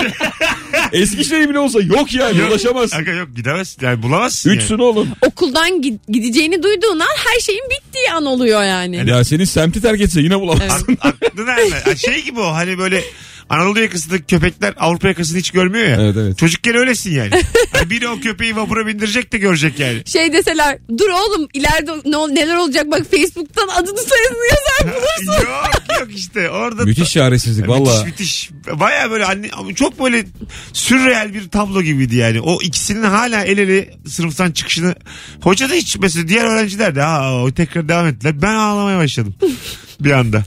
Eskişehir 0.92 1.50
bile 1.50 1.60
olsa 1.60 1.82
yok 1.82 2.14
yani 2.14 2.38
Yok. 2.40 2.50
ulaşamazsın. 2.52 2.98
Aga 2.98 3.12
yok 3.12 3.30
gidemezsin. 3.36 3.86
Yani 3.86 4.04
bulamazsın 4.04 4.50
Üçsün 4.50 4.70
yani. 4.74 4.84
oğlum. 4.84 5.08
Okuldan 5.22 5.70
gi- 5.70 5.98
gideceğini 6.10 6.64
duyduğun 6.64 7.00
an 7.00 7.08
her 7.34 7.40
şeyin 7.40 7.64
bittiği 7.70 8.12
an 8.16 8.26
oluyor 8.26 8.64
yani. 8.64 9.10
Ya 9.10 9.24
senin 9.24 9.44
semti 9.46 9.82
terk 9.82 10.02
etse 10.02 10.22
yine 10.22 10.40
bulamazsın. 10.40 10.98
Ak- 11.02 11.16
Aklına 11.24 11.52
erme. 11.52 11.96
Şey 11.98 12.24
gibi 12.24 12.40
o 12.40 12.54
hani 12.54 12.78
böyle 12.78 13.04
Anadolu 13.52 13.80
yakasındaki 13.80 14.24
köpekler 14.24 14.74
Avrupa 14.78 15.08
yakasını 15.08 15.38
hiç 15.38 15.52
görmüyor 15.52 15.88
ya. 15.88 15.98
Evet, 16.02 16.16
evet. 16.20 16.38
Çocukken 16.38 16.76
öylesin 16.76 17.12
yani. 17.12 17.32
Hani 17.72 17.90
biri 17.90 18.08
o 18.08 18.20
köpeği 18.20 18.56
vapura 18.56 18.88
bindirecek 18.88 19.34
de 19.34 19.38
görecek 19.38 19.80
yani. 19.80 20.02
Şey 20.06 20.34
deseler 20.34 20.78
dur 20.98 21.10
oğlum 21.10 21.48
ileride 21.54 21.92
ne, 21.92 22.36
neler 22.36 22.56
olacak 22.56 22.86
bak 22.92 23.12
Facebook'tan 23.12 23.68
adını 23.68 24.00
soyadını 24.00 24.46
yazar 24.50 24.96
bulursun. 24.96 25.50
yok 25.50 26.00
yok 26.00 26.10
işte 26.16 26.50
orada. 26.50 26.84
Müthiş 26.84 27.12
çaresizlik 27.12 27.68
valla. 27.68 28.04
Müthiş 28.04 28.06
müthiş. 28.06 28.50
Baya 28.80 29.12
böyle 29.12 29.26
anne, 29.26 29.50
çok 29.76 30.00
böyle 30.00 30.26
sürreel 30.74 31.34
bir 31.34 31.50
tablo 31.50 31.82
gibiydi 31.82 32.16
yani. 32.16 32.42
O 32.42 32.62
ikisinin 32.62 33.04
hala 33.04 33.44
el 33.44 33.58
ele 33.58 33.94
sınıftan 34.08 34.52
çıkışını. 34.52 34.96
Hoca 35.42 35.70
da 35.70 35.74
hiç 35.74 35.98
mesela 35.98 36.28
diğer 36.28 36.46
öğrenciler 36.46 36.96
de 36.96 37.02
ha, 37.02 37.34
o 37.44 37.52
tekrar 37.52 37.90
devam 37.90 38.08
ettiler. 38.08 38.42
Ben 38.42 38.54
ağlamaya 38.54 38.98
başladım 38.98 39.36
bir 40.00 40.12
anda. 40.12 40.44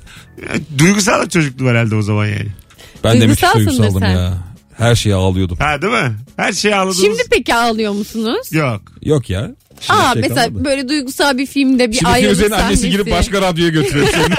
Yani, 0.49 0.63
duygusal 0.79 1.23
da 1.23 1.29
çocukluğum 1.29 1.69
herhalde 1.69 1.95
o 1.95 2.03
zaman 2.03 2.27
yani. 2.27 2.64
Ben 3.05 3.21
de 3.21 3.27
müthiş 3.27 3.43
Duygusalsındır 3.43 3.71
duygusaldım 3.83 4.01
sen. 4.01 4.11
ya. 4.11 4.35
Her 4.79 4.95
şeye 4.95 5.15
ağlıyordum. 5.15 5.57
Ha 5.61 5.83
değil 5.83 5.93
mi? 5.93 6.13
Her 6.37 6.53
şeyi 6.53 6.75
ağladınız. 6.77 7.01
Şimdi 7.01 7.23
peki 7.31 7.55
ağlıyor 7.55 7.93
musunuz? 7.93 8.53
Yok. 8.53 8.81
Yok 9.03 9.31
ya. 9.31 9.51
Şimdi 9.81 10.01
Aa 10.01 10.13
şey 10.13 10.23
mesela 10.23 10.45
kalmadı. 10.47 10.65
böyle 10.65 10.89
duygusal 10.89 11.39
bir 11.39 11.47
filmde 11.47 11.89
bir 11.91 11.97
Şimdi 11.97 12.09
ayrılık 12.11 12.37
Firuze'nin 12.37 12.51
annesi 12.61 12.77
sahnesi. 12.83 12.91
girip 12.91 13.11
başka 13.11 13.41
radyoya 13.43 13.71
götürüyor 13.71 14.07
seni. 14.13 14.35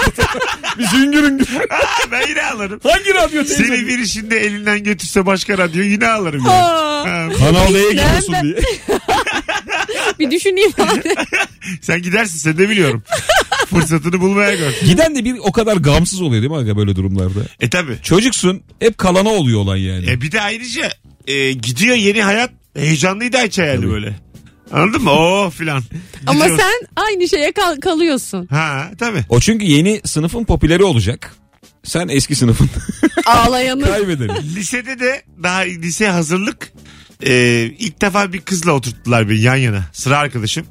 Biz 0.80 0.94
hüngür 0.94 1.24
hüngür. 1.24 1.46
Ha, 1.70 1.78
ben 2.12 2.28
yine 2.30 2.44
ağlarım. 2.44 2.80
Hangi 2.84 3.14
radyo 3.14 3.44
teyze? 3.44 3.64
Seni 3.68 3.88
biri 3.88 4.08
şimdi 4.08 4.36
elinden 4.36 4.84
götürse 4.84 5.26
başka 5.26 5.58
radyo 5.58 5.84
yine 5.84 6.08
ağlarım 6.08 6.46
yani. 6.46 6.54
Aa, 6.64 7.06
Ha, 7.06 7.28
Kanal 7.40 7.74
D'ye 7.74 7.92
gidiyorsun 7.92 8.34
Ben- 8.34 8.44
diye. 8.44 8.56
bir 10.20 10.32
düşüneyim 10.32 10.72
sen 11.82 12.02
gidersin 12.02 12.38
sen 12.38 12.58
de 12.58 12.70
biliyorum. 12.70 13.04
Fırsatını 13.80 14.22
bulmaya 14.22 14.56
gör. 14.56 14.72
Giden 14.86 15.16
de 15.16 15.26
bir 15.26 15.36
o 15.40 15.52
kadar 15.52 15.78
gamsız 15.78 16.22
oluyor 16.22 16.42
değil 16.42 16.52
mi 16.52 16.58
aga 16.58 16.78
böyle 16.78 16.96
durumlarda? 16.96 17.40
E 17.60 17.70
tabi. 17.70 17.98
Çocuksun 18.04 18.62
hep 18.80 18.98
kalana 18.98 19.30
oluyor 19.30 19.60
olan 19.60 19.76
yani. 19.78 20.12
E 20.12 20.22
bir 20.22 20.32
de 20.32 20.42
ayrıca 20.42 20.92
e, 21.28 21.52
gidiyor 21.52 21.96
yeni 21.96 22.22
hayat 22.24 22.52
heyecanlıydı 22.78 23.38
Ayça 23.38 23.64
yani 23.64 23.90
böyle. 23.90 24.16
Anladın 24.72 25.02
mı? 25.04 25.12
Oo 25.12 25.50
filan. 25.50 25.84
Ama 26.28 26.40
Gidiyor. 26.48 26.60
sen 26.60 26.88
aynı 27.04 27.30
şeye 27.30 27.52
kal- 27.52 27.80
kalıyorsun. 27.80 28.48
Ha 28.48 28.92
tabi. 29.00 29.26
O 29.30 29.40
çünkü 29.40 29.66
yeni 29.66 30.02
sınıfın 30.06 30.44
popüleri 30.44 30.84
olacak. 30.84 31.36
Sen 31.84 32.08
eski 32.08 32.36
sınıfın 32.36 32.70
Ağlayanı. 33.26 33.86
kaybedeni. 33.86 34.56
Lisede 34.56 35.00
de 35.00 35.22
daha 35.44 35.60
lise 35.60 36.08
hazırlık 36.08 36.72
e, 37.26 37.64
ilk 37.80 38.02
defa 38.02 38.34
bir 38.34 38.42
kızla 38.42 38.72
oturttular 38.72 39.30
beni 39.30 39.42
yan 39.42 39.56
yana. 39.56 39.84
Sıra 39.94 40.18
arkadaşım. 40.18 40.66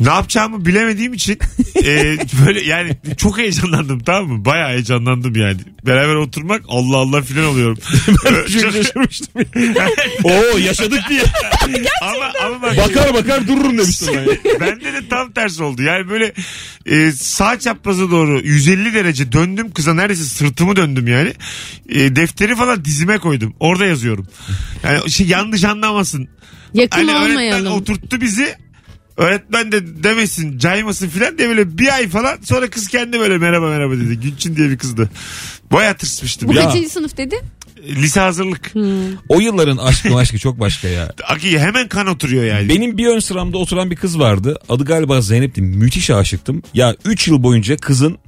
Ne 0.00 0.08
yapacağımı 0.08 0.66
bilemediğim 0.66 1.12
için 1.12 1.38
e, 1.84 2.16
böyle 2.46 2.60
yani 2.64 2.96
çok 3.16 3.38
heyecanlandım 3.38 3.98
tamam 4.00 4.30
mı? 4.30 4.44
Bayağı 4.44 4.68
heyecanlandım 4.70 5.36
yani. 5.36 5.56
Beraber 5.86 6.14
oturmak 6.14 6.62
Allah 6.68 6.96
Allah 6.96 7.22
filan 7.22 7.44
oluyorum. 7.44 7.78
Çok 8.14 8.48
şaşırmıştım. 8.72 9.42
Oo 10.24 10.58
yaşadık 10.58 11.00
diye. 11.08 11.22
ama, 12.02 12.32
ama 12.46 12.62
bak, 12.62 12.76
Bakar 12.76 13.14
bakar 13.14 13.48
dururum 13.48 13.78
demiştim 13.78 14.08
ben. 14.16 14.60
Bende 14.60 14.84
de 14.92 15.08
tam 15.10 15.32
tersi 15.32 15.62
oldu. 15.62 15.82
Yani 15.82 16.08
böyle 16.08 16.32
e, 16.86 17.12
sağ 17.12 17.58
çapraza 17.58 18.10
doğru 18.10 18.40
150 18.40 18.94
derece 18.94 19.32
döndüm 19.32 19.70
kıza 19.70 19.94
neredeyse 19.94 20.24
sırtımı 20.24 20.76
döndüm 20.76 21.06
yani. 21.08 21.32
E, 21.88 22.16
defteri 22.16 22.56
falan 22.56 22.84
dizime 22.84 23.18
koydum. 23.18 23.54
Orada 23.60 23.84
yazıyorum. 23.86 24.26
Yani 24.84 25.10
şey 25.10 25.26
yanlış 25.26 25.64
anlamasın. 25.64 26.28
Yakın 26.74 27.08
Hani 27.08 27.18
öğretmen 27.18 27.30
olmayalım. 27.50 27.72
oturttu 27.72 28.20
bizi. 28.20 28.56
Öğretmen 29.22 29.72
de 29.72 30.02
demesin 30.02 30.58
caymasın 30.58 31.08
filan 31.08 31.38
diye 31.38 31.48
böyle 31.48 31.78
bir 31.78 31.94
ay 31.94 32.08
falan 32.08 32.38
sonra 32.44 32.70
kız 32.70 32.88
kendi 32.88 33.20
böyle 33.20 33.38
merhaba 33.38 33.68
merhaba 33.68 33.92
dedi. 33.96 34.20
Gülçin 34.20 34.56
diye 34.56 34.70
bir 34.70 34.78
kızdı. 34.78 35.10
Baya 35.72 35.96
tırsmıştım. 35.96 36.48
Bu 36.48 36.54
ya. 36.54 36.64
kaçıncı 36.64 36.88
sınıf 36.88 37.16
dedi? 37.16 37.40
Lise 37.88 38.20
hazırlık. 38.20 38.72
O 39.28 39.40
yılların 39.40 39.76
aşkı 39.76 40.16
aşkı 40.16 40.38
çok 40.38 40.60
başka 40.60 40.88
ya. 40.88 41.12
Aki 41.28 41.58
hemen 41.58 41.88
kan 41.88 42.06
oturuyor 42.06 42.44
yani. 42.44 42.68
Benim 42.68 42.98
bir 42.98 43.06
ön 43.06 43.18
sıramda 43.18 43.58
oturan 43.58 43.90
bir 43.90 43.96
kız 43.96 44.18
vardı. 44.18 44.58
Adı 44.68 44.84
galiba 44.84 45.20
Zeynep'ti. 45.20 45.62
Müthiş 45.62 46.10
aşıktım. 46.10 46.62
Ya 46.74 46.96
3 47.04 47.28
yıl 47.28 47.42
boyunca 47.42 47.76
kızın 47.76 48.18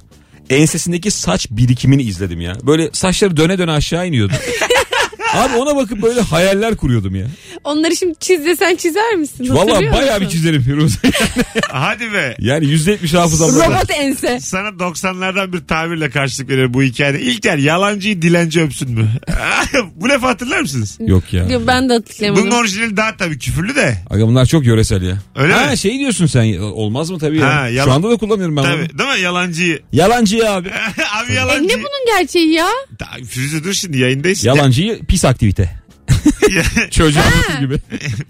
ensesindeki 0.49 1.11
saç 1.11 1.47
birikimini 1.51 2.03
izledim 2.03 2.41
ya. 2.41 2.53
Böyle 2.63 2.89
saçları 2.93 3.37
döne 3.37 3.57
döne 3.57 3.71
aşağı 3.71 4.07
iniyordu. 4.07 4.33
Abi 5.33 5.55
ona 5.55 5.75
bakıp 5.75 6.01
böyle 6.01 6.21
hayaller 6.21 6.75
kuruyordum 6.75 7.15
ya. 7.15 7.25
Onları 7.63 7.95
şimdi 7.95 8.15
çiz 8.19 8.45
desen 8.45 8.75
çizer 8.75 9.15
misin? 9.15 9.47
Vallahi 9.49 9.69
Hatırlıyor 9.69 9.93
bayağı 9.93 10.21
bir 10.21 10.29
çizerim 10.29 10.61
Firuze. 10.61 10.97
Hadi 11.69 12.13
be. 12.13 12.35
yani 12.39 12.65
%70 12.65 13.17
hafızam 13.17 13.55
var. 13.59 13.69
Robot 13.69 13.91
ense. 13.91 14.39
Sana 14.39 14.67
90'lardan 14.67 15.53
bir 15.53 15.67
tabirle 15.67 16.09
karşılık 16.09 16.49
veriyor 16.49 16.73
bu 16.73 16.83
hikayede. 16.83 17.21
İlker 17.21 17.57
yalancıyı 17.57 18.21
dilenci 18.21 18.61
öpsün 18.61 18.91
mü? 18.91 19.09
bu 19.95 20.09
lafı 20.09 20.25
hatırlar 20.25 20.59
mısınız? 20.61 20.97
Yok 20.99 21.33
ya. 21.33 21.45
Yok, 21.45 21.61
Ben 21.67 21.89
de 21.89 21.93
hatırlayamadım. 21.93 22.45
Bunun 22.45 22.55
orijinali 22.59 22.97
daha 22.97 23.17
tabii 23.17 23.39
küfürlü 23.39 23.75
de. 23.75 23.97
Aga 24.09 24.27
bunlar 24.27 24.45
çok 24.45 24.65
yöresel 24.65 25.01
ya. 25.01 25.17
Öyle 25.35 25.53
ha, 25.53 25.71
mi? 25.71 25.77
şey 25.77 25.99
diyorsun 25.99 26.25
sen 26.25 26.57
olmaz 26.59 27.09
mı 27.09 27.19
tabii 27.19 27.37
ya. 27.37 27.55
Ha, 27.55 27.67
yalan- 27.69 27.85
Şu 27.85 27.91
anda 27.93 28.09
da 28.09 28.17
kullanıyorum 28.17 28.57
ben 28.57 28.63
bunu. 28.63 28.71
Tabii 28.87 28.97
değil 28.99 29.09
mi 29.09 29.19
yalancıyı? 29.21 29.79
Yalancıyı 29.91 30.51
abi. 30.51 30.69
abi 31.23 31.31
E 31.31 31.35
yalancı. 31.35 31.67
ne 31.67 31.73
bunun 31.77 32.17
gerçeği 32.19 32.51
ya? 32.53 32.67
Da- 32.99 33.25
Firuze 33.27 33.63
dur 33.63 33.73
şimdi 33.73 33.97
yayındayız. 33.97 34.45
Yalancıyı 34.45 34.99
pis 35.15 35.25
aktivite. 35.25 35.69
Çocuğa 36.91 37.23
gibi. 37.59 37.79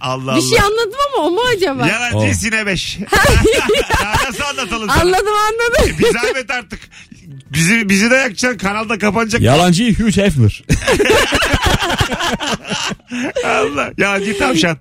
Allah 0.01 0.35
Bir 0.35 0.41
şey 0.41 0.59
Allah. 0.59 0.65
anladım 0.67 0.99
ama 1.15 1.27
o 1.27 1.31
mu 1.31 1.41
acaba? 1.55 1.87
Yalancıyı 1.87 2.31
Oh. 2.31 2.33
sine 2.33 2.65
beş. 2.65 2.97
Daha 4.01 4.13
nasıl 4.29 4.43
anlatalım 4.43 4.89
sana? 4.89 5.01
Anladım 5.01 5.33
anladım. 5.47 5.97
Bir 5.99 6.13
zahmet 6.13 6.51
artık. 6.51 6.79
Bizi, 7.53 7.89
bizi 7.89 8.11
de 8.11 8.15
yakacaksın. 8.15 8.57
Kanalda 8.57 8.97
kapanacak. 8.97 9.41
Yalancıyı 9.41 9.95
Hugh 9.97 10.17
Hefner. 10.17 10.63
Allah. 13.45 13.91
Yalancı 13.97 14.37
tavşan. 14.37 14.77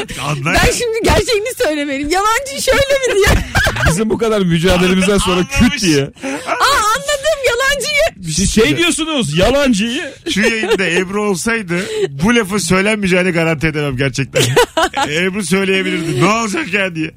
artık 0.00 0.18
anla. 0.18 0.52
Ben 0.54 0.72
şimdi 0.72 0.98
gerçeğini 1.04 1.54
söylemeliyim. 1.64 2.10
Yalancı 2.10 2.62
şöyle 2.62 2.78
mi 2.78 3.14
diye. 3.14 3.44
Bizim 3.88 4.10
bu 4.10 4.18
kadar 4.18 4.40
mücadelemizden 4.40 5.18
sonra 5.18 5.34
Anlamış. 5.36 5.58
küt 5.58 5.82
diye. 5.82 6.02
Aa 6.02 6.76
anladım 6.94 7.31
yalancıyı. 7.72 8.32
Siz 8.34 8.54
şey 8.54 8.76
diyorsunuz 8.76 9.38
yalancıyı. 9.38 10.12
Şu 10.34 10.40
yayında 10.40 10.86
Ebru 10.86 11.22
olsaydı 11.30 11.80
bu 12.24 12.34
lafı 12.36 12.60
söylenmeyeceğini 12.60 13.30
garanti 13.30 13.66
edemem 13.66 13.96
gerçekten. 13.96 14.42
Ebru 15.08 15.44
söyleyebilirdi. 15.44 16.20
Ne 16.20 16.24
olacak 16.26 16.72
ya 16.72 16.94
diye. 16.94 17.10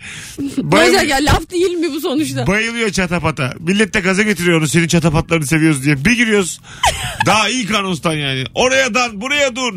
Bayıl- 0.57 0.93
Hocam 0.93 1.07
ya 1.07 1.17
laf 1.17 1.51
değil 1.51 1.71
mi 1.71 1.87
bu 1.95 1.99
sonuçta? 2.01 2.47
bayılıyor 2.47 2.89
çatapata. 2.89 3.53
Millet 3.59 3.93
de 3.93 3.99
gaza 3.99 4.23
getiriyor 4.23 4.57
onu 4.59 4.67
senin 4.67 4.87
çatapatlarını 4.87 5.47
seviyoruz 5.47 5.83
diye. 5.83 6.05
Bir 6.05 6.11
giriyoruz. 6.11 6.59
Daha 7.25 7.49
ilk 7.49 7.71
anonstan 7.75 8.13
yani. 8.13 8.43
Oraya 8.55 8.93
dan 8.93 9.21
buraya 9.21 9.55
dur. 9.55 9.73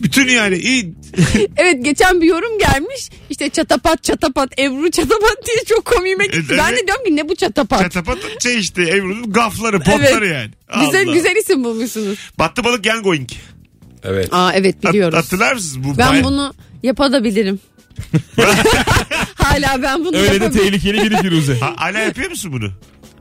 Bütün 0.00 0.28
yani 0.28 0.56
iyi. 0.56 0.94
Evet 1.56 1.84
geçen 1.84 2.20
bir 2.20 2.26
yorum 2.26 2.58
gelmiş. 2.58 3.10
İşte 3.30 3.48
çatapat 3.50 4.02
çatapat 4.04 4.58
Ebru 4.58 4.90
çatapat 4.90 5.36
diye 5.46 5.64
çok 5.66 5.84
komiğime 5.84 6.26
gitti. 6.26 6.44
Evet. 6.48 6.58
Ben 6.58 6.76
de 6.76 6.86
diyorum 6.86 7.04
ki 7.04 7.16
ne 7.16 7.28
bu 7.28 7.36
çatapat? 7.36 7.80
Çatapat 7.82 8.18
şey 8.42 8.58
işte 8.58 8.82
Ebru'nun 8.82 9.32
gafları 9.32 9.78
potları 9.80 10.26
yani. 10.26 10.50
Güzel 10.86 11.06
Allah. 11.06 11.14
güzel 11.14 11.36
isim 11.36 11.64
bulmuşsunuz. 11.64 12.18
Battı 12.38 12.64
balık 12.64 12.86
yan 12.86 13.02
going. 13.02 13.30
Evet. 14.04 14.28
Aa 14.32 14.52
evet 14.54 14.84
Hat- 14.84 14.92
biliyoruz. 14.92 15.18
Hatırlar 15.18 15.52
mısınız? 15.54 15.88
Bu 15.88 15.98
Ben 15.98 16.10
baya- 16.12 16.24
bunu 16.24 16.54
yapabilirim. 16.82 17.60
Hala 19.34 19.82
ben 19.82 20.04
bunu 20.04 20.16
Öyle 20.16 20.40
de 20.40 20.50
tehlikeli 20.50 21.02
biri 21.02 21.16
Firuze. 21.16 21.58
Ha, 21.58 21.74
hala 21.76 21.98
yapıyor 21.98 22.30
musun 22.30 22.52
bunu? 22.52 22.70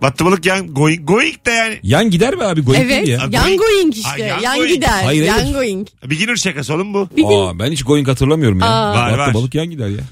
Battı 0.02 0.26
balık 0.26 0.46
yan 0.46 0.68
going. 0.74 1.08
Going 1.08 1.46
de 1.46 1.52
yani. 1.52 1.80
Yan 1.84 2.10
gider 2.10 2.36
mi 2.36 2.44
abi? 2.44 2.62
Going 2.62 2.82
Evet. 2.84 3.08
ya. 3.08 3.18
Yan 3.32 3.52
going- 3.58 3.94
işte. 3.96 4.24
yan 4.24 4.40
yan 4.40 4.58
going. 4.58 4.74
gider. 4.74 5.04
Hayır, 5.04 5.24
yan 5.24 5.40
hayır. 5.40 5.54
going. 5.54 5.88
Beginner 6.10 6.36
şakası 6.36 6.74
oğlum 6.74 6.94
bu. 6.94 7.10
Aa, 7.26 7.60
ben 7.60 7.72
hiç 7.72 7.84
going 7.84 8.08
hatırlamıyorum 8.08 8.60
ya. 8.60 8.66
Aa. 8.68 8.94
Var, 8.96 9.10
Battı 9.12 9.18
var. 9.20 9.34
balık 9.34 9.56
yan 9.56 9.70
gider 9.70 9.88
ya. 9.88 10.04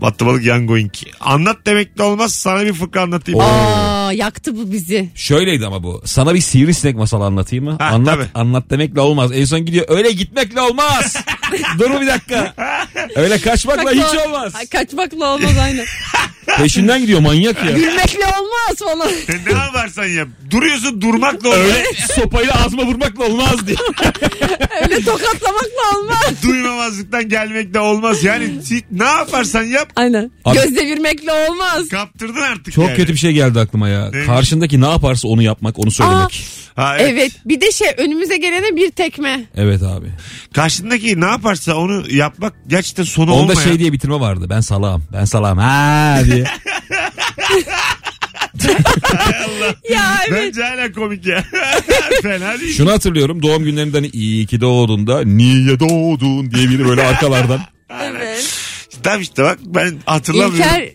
Battı 0.00 0.26
balık 0.26 0.44
yan 0.44 0.66
going. 0.66 0.92
Anlat 1.20 1.56
demek 1.66 1.98
de 1.98 2.02
olmaz. 2.02 2.34
Sana 2.34 2.64
bir 2.66 2.72
fıkra 2.72 3.02
anlatayım. 3.02 3.40
Aa 3.40 4.12
yaktı 4.12 4.56
bu 4.56 4.72
bizi. 4.72 5.08
Şöyleydi 5.14 5.66
ama 5.66 5.82
bu. 5.82 6.02
Sana 6.04 6.34
bir 6.34 6.40
sivrisinek 6.40 6.96
masalı 6.96 7.24
anlatayım 7.24 7.64
mı? 7.64 7.76
Ha, 7.78 7.84
anlat 7.84 8.14
tabii. 8.14 8.26
anlat 8.34 8.70
demekle 8.70 9.00
olmaz. 9.00 9.30
En 9.34 9.44
son 9.44 9.64
gidiyor 9.64 9.86
öyle 9.88 10.12
gitmekle 10.12 10.60
olmaz. 10.60 11.16
Dur 11.78 12.00
bir 12.00 12.06
dakika. 12.06 12.54
Öyle 13.16 13.38
kaçmakla 13.38 13.84
Bak, 13.84 13.94
hiç 13.94 14.26
olmaz. 14.26 14.52
Kaçmakla 14.70 15.34
olmaz 15.34 15.52
aynen. 15.62 15.86
Peşinden 16.56 17.00
gidiyor 17.00 17.20
manyak 17.20 17.64
ya. 17.64 17.70
Gülmekle 17.70 18.26
olmaz 18.26 18.76
falan. 18.78 19.08
Ne 19.46 19.58
yaparsan 19.58 20.04
yap. 20.04 20.28
Duruyorsun 20.50 21.00
durmakla 21.00 21.48
olmaz. 21.48 21.60
Öyle 21.60 21.84
sopayla 22.14 22.64
ağzıma 22.64 22.82
vurmakla 22.86 23.24
olmaz 23.24 23.66
diye. 23.66 23.76
Öyle 24.82 25.04
tokatlamakla 25.04 25.98
olmaz. 25.98 26.42
Duymamazlıktan 26.42 27.28
gelmekle 27.28 27.80
olmaz. 27.80 28.24
Yani 28.24 28.50
ne 28.90 29.04
yaparsan 29.04 29.62
yap 29.62 29.87
Aynen. 29.96 30.30
Abi- 30.44 30.54
Göz 30.56 30.76
devirmekle 30.76 31.32
olmaz. 31.32 31.88
kaptırdın 31.88 32.40
artık 32.40 32.74
Çok 32.74 32.84
yani. 32.88 32.96
kötü 32.96 33.12
bir 33.12 33.18
şey 33.18 33.32
geldi 33.32 33.60
aklıma 33.60 33.88
ya. 33.88 34.10
Neymiş? 34.10 34.26
Karşındaki 34.26 34.80
ne 34.80 34.86
yaparsa 34.90 35.28
onu 35.28 35.42
yapmak, 35.42 35.78
onu 35.78 35.90
söylemek. 35.90 36.44
Ha, 36.76 36.96
Evet. 36.98 37.32
Bir 37.44 37.60
de 37.60 37.72
şey 37.72 37.88
önümüze 37.96 38.36
gelene 38.36 38.76
bir 38.76 38.90
tekme. 38.90 39.44
Evet 39.56 39.82
abi. 39.82 40.06
Karşındaki 40.54 41.20
ne 41.20 41.24
yaparsa 41.26 41.74
onu 41.74 42.04
yapmak 42.10 42.54
gerçekten 42.66 43.04
sonu 43.04 43.32
Onda 43.32 43.42
olmayan. 43.52 43.68
şey 43.68 43.78
diye 43.78 43.92
bitirme 43.92 44.20
vardı. 44.20 44.46
Ben 44.50 44.60
salağım. 44.60 45.04
Ben 45.12 45.24
salağım. 45.24 45.58
Ha 45.58 46.18
diye. 46.24 46.44
Ya 49.90 50.18
evet. 50.28 50.42
Bence 50.54 50.62
hala 50.62 50.92
komik 50.92 51.26
ya. 51.26 51.44
Fena 52.22 52.60
değil. 52.60 52.76
Şunu 52.76 52.90
hatırlıyorum. 52.92 53.42
Doğum 53.42 53.64
günlerinde 53.64 53.96
hani 53.96 54.06
iyi 54.08 54.46
ki 54.46 54.60
doğdun 54.60 55.06
da 55.06 55.22
niye 55.24 55.80
doğdun 55.80 56.50
diye 56.50 56.70
biri 56.70 56.88
böyle 56.88 57.06
arkalardan. 57.06 57.60
Evet. 58.02 58.54
Tamam 59.02 59.20
işte 59.20 59.42
bak 59.42 59.58
ben 59.64 59.94
hatırlamıyorum. 60.06 60.56
İlker 60.56 60.92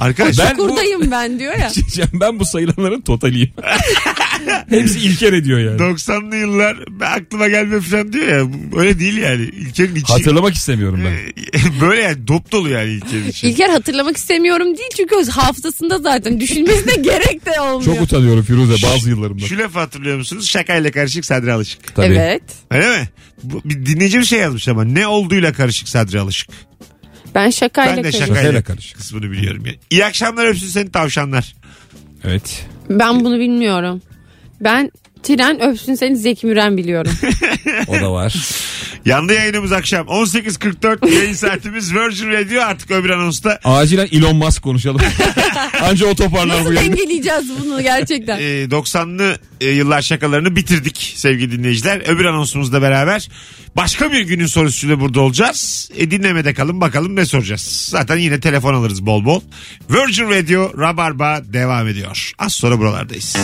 Arkadaş 0.00 0.38
Ben 0.38 0.58
bu- 0.58 0.68
kurdayım 0.68 1.10
ben 1.10 1.38
diyor 1.38 1.54
ya. 1.58 1.70
ben 2.12 2.38
bu 2.38 2.44
sayılanların 2.44 3.00
totaliyim. 3.00 3.50
Hepsi 4.68 4.98
İlker 4.98 5.32
ediyor 5.32 5.58
yani. 5.58 5.76
90'lı 5.76 6.36
yıllar 6.36 6.76
ben 6.90 7.10
aklıma 7.10 7.48
gelme 7.48 7.80
falan 7.80 8.12
diyor 8.12 8.26
ya. 8.26 8.46
Öyle 8.76 8.98
değil 8.98 9.16
yani. 9.16 9.42
İlker'in 9.42 9.94
içi. 9.94 10.12
Hatırlamak 10.12 10.54
istemiyorum 10.54 11.00
ben. 11.04 11.16
Böyle 11.80 12.02
yani 12.02 12.28
dop 12.28 12.52
dolu 12.52 12.68
yani 12.68 12.90
İlker'in 12.90 13.28
içi. 13.28 13.48
İlker 13.48 13.68
hatırlamak 13.68 14.16
istemiyorum 14.16 14.66
değil 14.66 14.90
çünkü 14.96 15.14
o 15.14 15.26
hafızasında 15.30 15.98
zaten 15.98 16.40
düşünmesine 16.40 16.94
gerek 16.94 17.46
de 17.46 17.60
olmuyor. 17.60 17.94
Çok 17.94 18.02
utanıyorum 18.02 18.42
Firuze 18.44 18.86
bazı 18.86 19.10
yıllarımda. 19.10 19.46
Şu 19.46 19.58
lafı 19.58 19.78
hatırlıyor 19.78 20.16
musunuz? 20.16 20.48
Şakayla 20.48 20.90
karışık 20.90 21.24
Sadri 21.24 21.52
Alışık. 21.52 21.94
Tabii. 21.94 22.06
Evet. 22.06 22.42
Öyle 22.70 22.98
mi? 22.98 23.08
Bu, 23.42 23.60
bir 23.64 23.86
dinleyici 23.86 24.18
bir 24.18 24.24
şey 24.24 24.38
yazmış 24.38 24.68
ama. 24.68 24.84
Ne 24.84 25.06
olduğuyla 25.06 25.52
karışık 25.52 25.88
Sadri 25.88 26.20
Alışık. 26.20 26.50
Ben 27.34 27.50
şakayla 27.50 27.90
Ben 27.90 27.96
de 27.98 28.02
karışık. 28.02 28.20
şakayla, 28.20 28.42
Şakayla 28.42 28.62
karışık. 28.62 28.96
kısmını 28.96 29.30
biliyorum. 29.30 29.62
Yani. 29.66 29.78
İyi 29.90 30.04
akşamlar 30.04 30.46
öpsün 30.46 30.66
seni 30.66 30.90
tavşanlar. 30.92 31.54
Evet. 32.24 32.66
Ben 32.90 33.24
bunu 33.24 33.38
bilmiyorum. 33.38 34.02
Ben 34.60 34.90
tren 35.22 35.62
öpsün 35.62 35.94
seni 35.94 36.16
Zeki 36.16 36.46
Müren 36.46 36.76
biliyorum. 36.76 37.12
O 37.88 37.94
da 37.94 38.12
var. 38.12 38.34
Yandı 39.06 39.32
yayınımız 39.34 39.72
akşam. 39.72 40.06
18.44 40.06 41.14
yayın 41.14 41.32
saatimiz 41.32 41.94
Virgin 41.94 42.30
Radio 42.32 42.62
artık 42.62 42.90
öbür 42.90 43.10
anonsta. 43.10 43.58
Acilen 43.64 44.08
Elon 44.12 44.36
Musk 44.36 44.62
konuşalım. 44.62 45.00
Anca 45.82 46.06
o 46.06 46.14
toparlar 46.14 46.56
bu 46.60 46.64
Nasıl 46.64 46.72
yayını. 46.74 46.96
dengeleyeceğiz 46.96 47.44
bunu 47.64 47.82
gerçekten? 47.82 48.38
e, 48.38 48.42
90'lı 48.64 49.38
e, 49.60 49.68
yıllar 49.68 50.02
şakalarını 50.02 50.56
bitirdik 50.56 51.12
sevgili 51.16 51.52
dinleyiciler. 51.58 52.02
Öbür 52.08 52.24
anonsumuzla 52.24 52.82
beraber 52.82 53.28
başka 53.76 54.12
bir 54.12 54.20
günün 54.20 54.46
sorusuyla 54.46 55.00
burada 55.00 55.20
olacağız. 55.20 55.90
E, 55.96 56.10
dinlemede 56.10 56.54
kalın 56.54 56.80
bakalım 56.80 57.16
ne 57.16 57.24
soracağız. 57.26 57.86
Zaten 57.90 58.16
yine 58.16 58.40
telefon 58.40 58.74
alırız 58.74 59.06
bol 59.06 59.24
bol. 59.24 59.40
Virgin 59.90 60.30
Radio 60.30 60.72
Rabarba 60.78 61.40
devam 61.44 61.88
ediyor. 61.88 62.32
Az 62.38 62.52
sonra 62.52 62.78
buralardayız. 62.78 63.36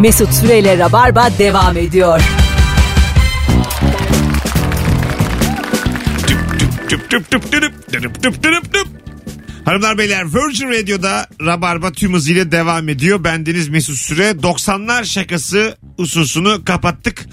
Mesut 0.00 0.34
Süreyle 0.34 0.78
Rabarba 0.78 1.28
devam 1.38 1.76
ediyor. 1.76 2.20
Tüp 6.88 7.10
tüp 7.10 7.30
tüp 7.30 7.52
tüp 7.52 7.92
tüp 7.92 8.22
tüp 8.22 8.42
tüp 8.42 8.72
tüp. 8.72 8.86
Hanımlar 9.64 9.98
beyler 9.98 10.34
Virgin 10.34 10.68
Radio'da 10.68 11.26
Rabarba 11.40 11.92
tüm 11.92 12.14
hızıyla 12.14 12.52
devam 12.52 12.88
ediyor. 12.88 13.24
Bendeniz 13.24 13.68
Mesut 13.68 13.96
Süre 13.96 14.30
90'lar 14.30 15.04
şakası 15.04 15.76
hususunu 15.96 16.64
kapattık. 16.64 17.26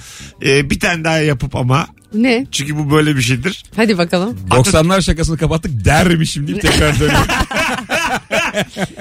Ee, 0.44 0.70
bir 0.70 0.80
tane 0.80 1.04
daha 1.04 1.18
yapıp 1.18 1.56
ama 1.56 1.88
ne? 2.13 2.45
çünkü 2.52 2.78
bu 2.78 2.91
böyle 2.91 3.15
bir 3.15 3.21
şeydir. 3.21 3.63
Hadi 3.76 3.97
bakalım. 3.97 4.38
90'lar 4.50 5.02
şakasını 5.02 5.38
kapattık 5.38 5.86
dermişim 5.86 6.47
deyip 6.47 6.62
tekrar 6.71 7.00
dönüyor. 7.00 7.19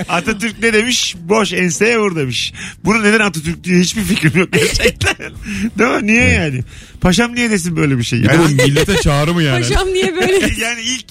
Atatürk 0.08 0.62
ne 0.62 0.72
demiş? 0.72 1.16
Boş 1.20 1.52
enseye 1.52 1.98
vur 1.98 2.16
demiş. 2.16 2.52
Bunu 2.84 3.02
neden 3.02 3.20
Atatürk 3.20 3.64
diyor 3.64 3.80
hiçbir 3.80 4.02
fikrim 4.02 4.32
yok 4.40 4.52
gerçekten. 4.52 5.14
Değil 5.78 5.90
mi? 5.90 6.06
Niye 6.06 6.28
yani? 6.28 6.60
Paşam 7.00 7.34
niye 7.34 7.50
desin 7.50 7.76
böyle 7.76 7.98
bir 7.98 8.02
şey? 8.02 8.22
Bir 8.22 8.28
de 8.28 8.38
bu 8.38 8.42
Yani, 8.42 8.54
millete 8.54 8.96
çağrı 8.96 9.34
mı 9.34 9.42
yani? 9.42 9.62
Paşam 9.68 9.88
niye 9.88 10.14
böyle? 10.16 10.36
yani 10.60 10.80
ilk 10.82 11.04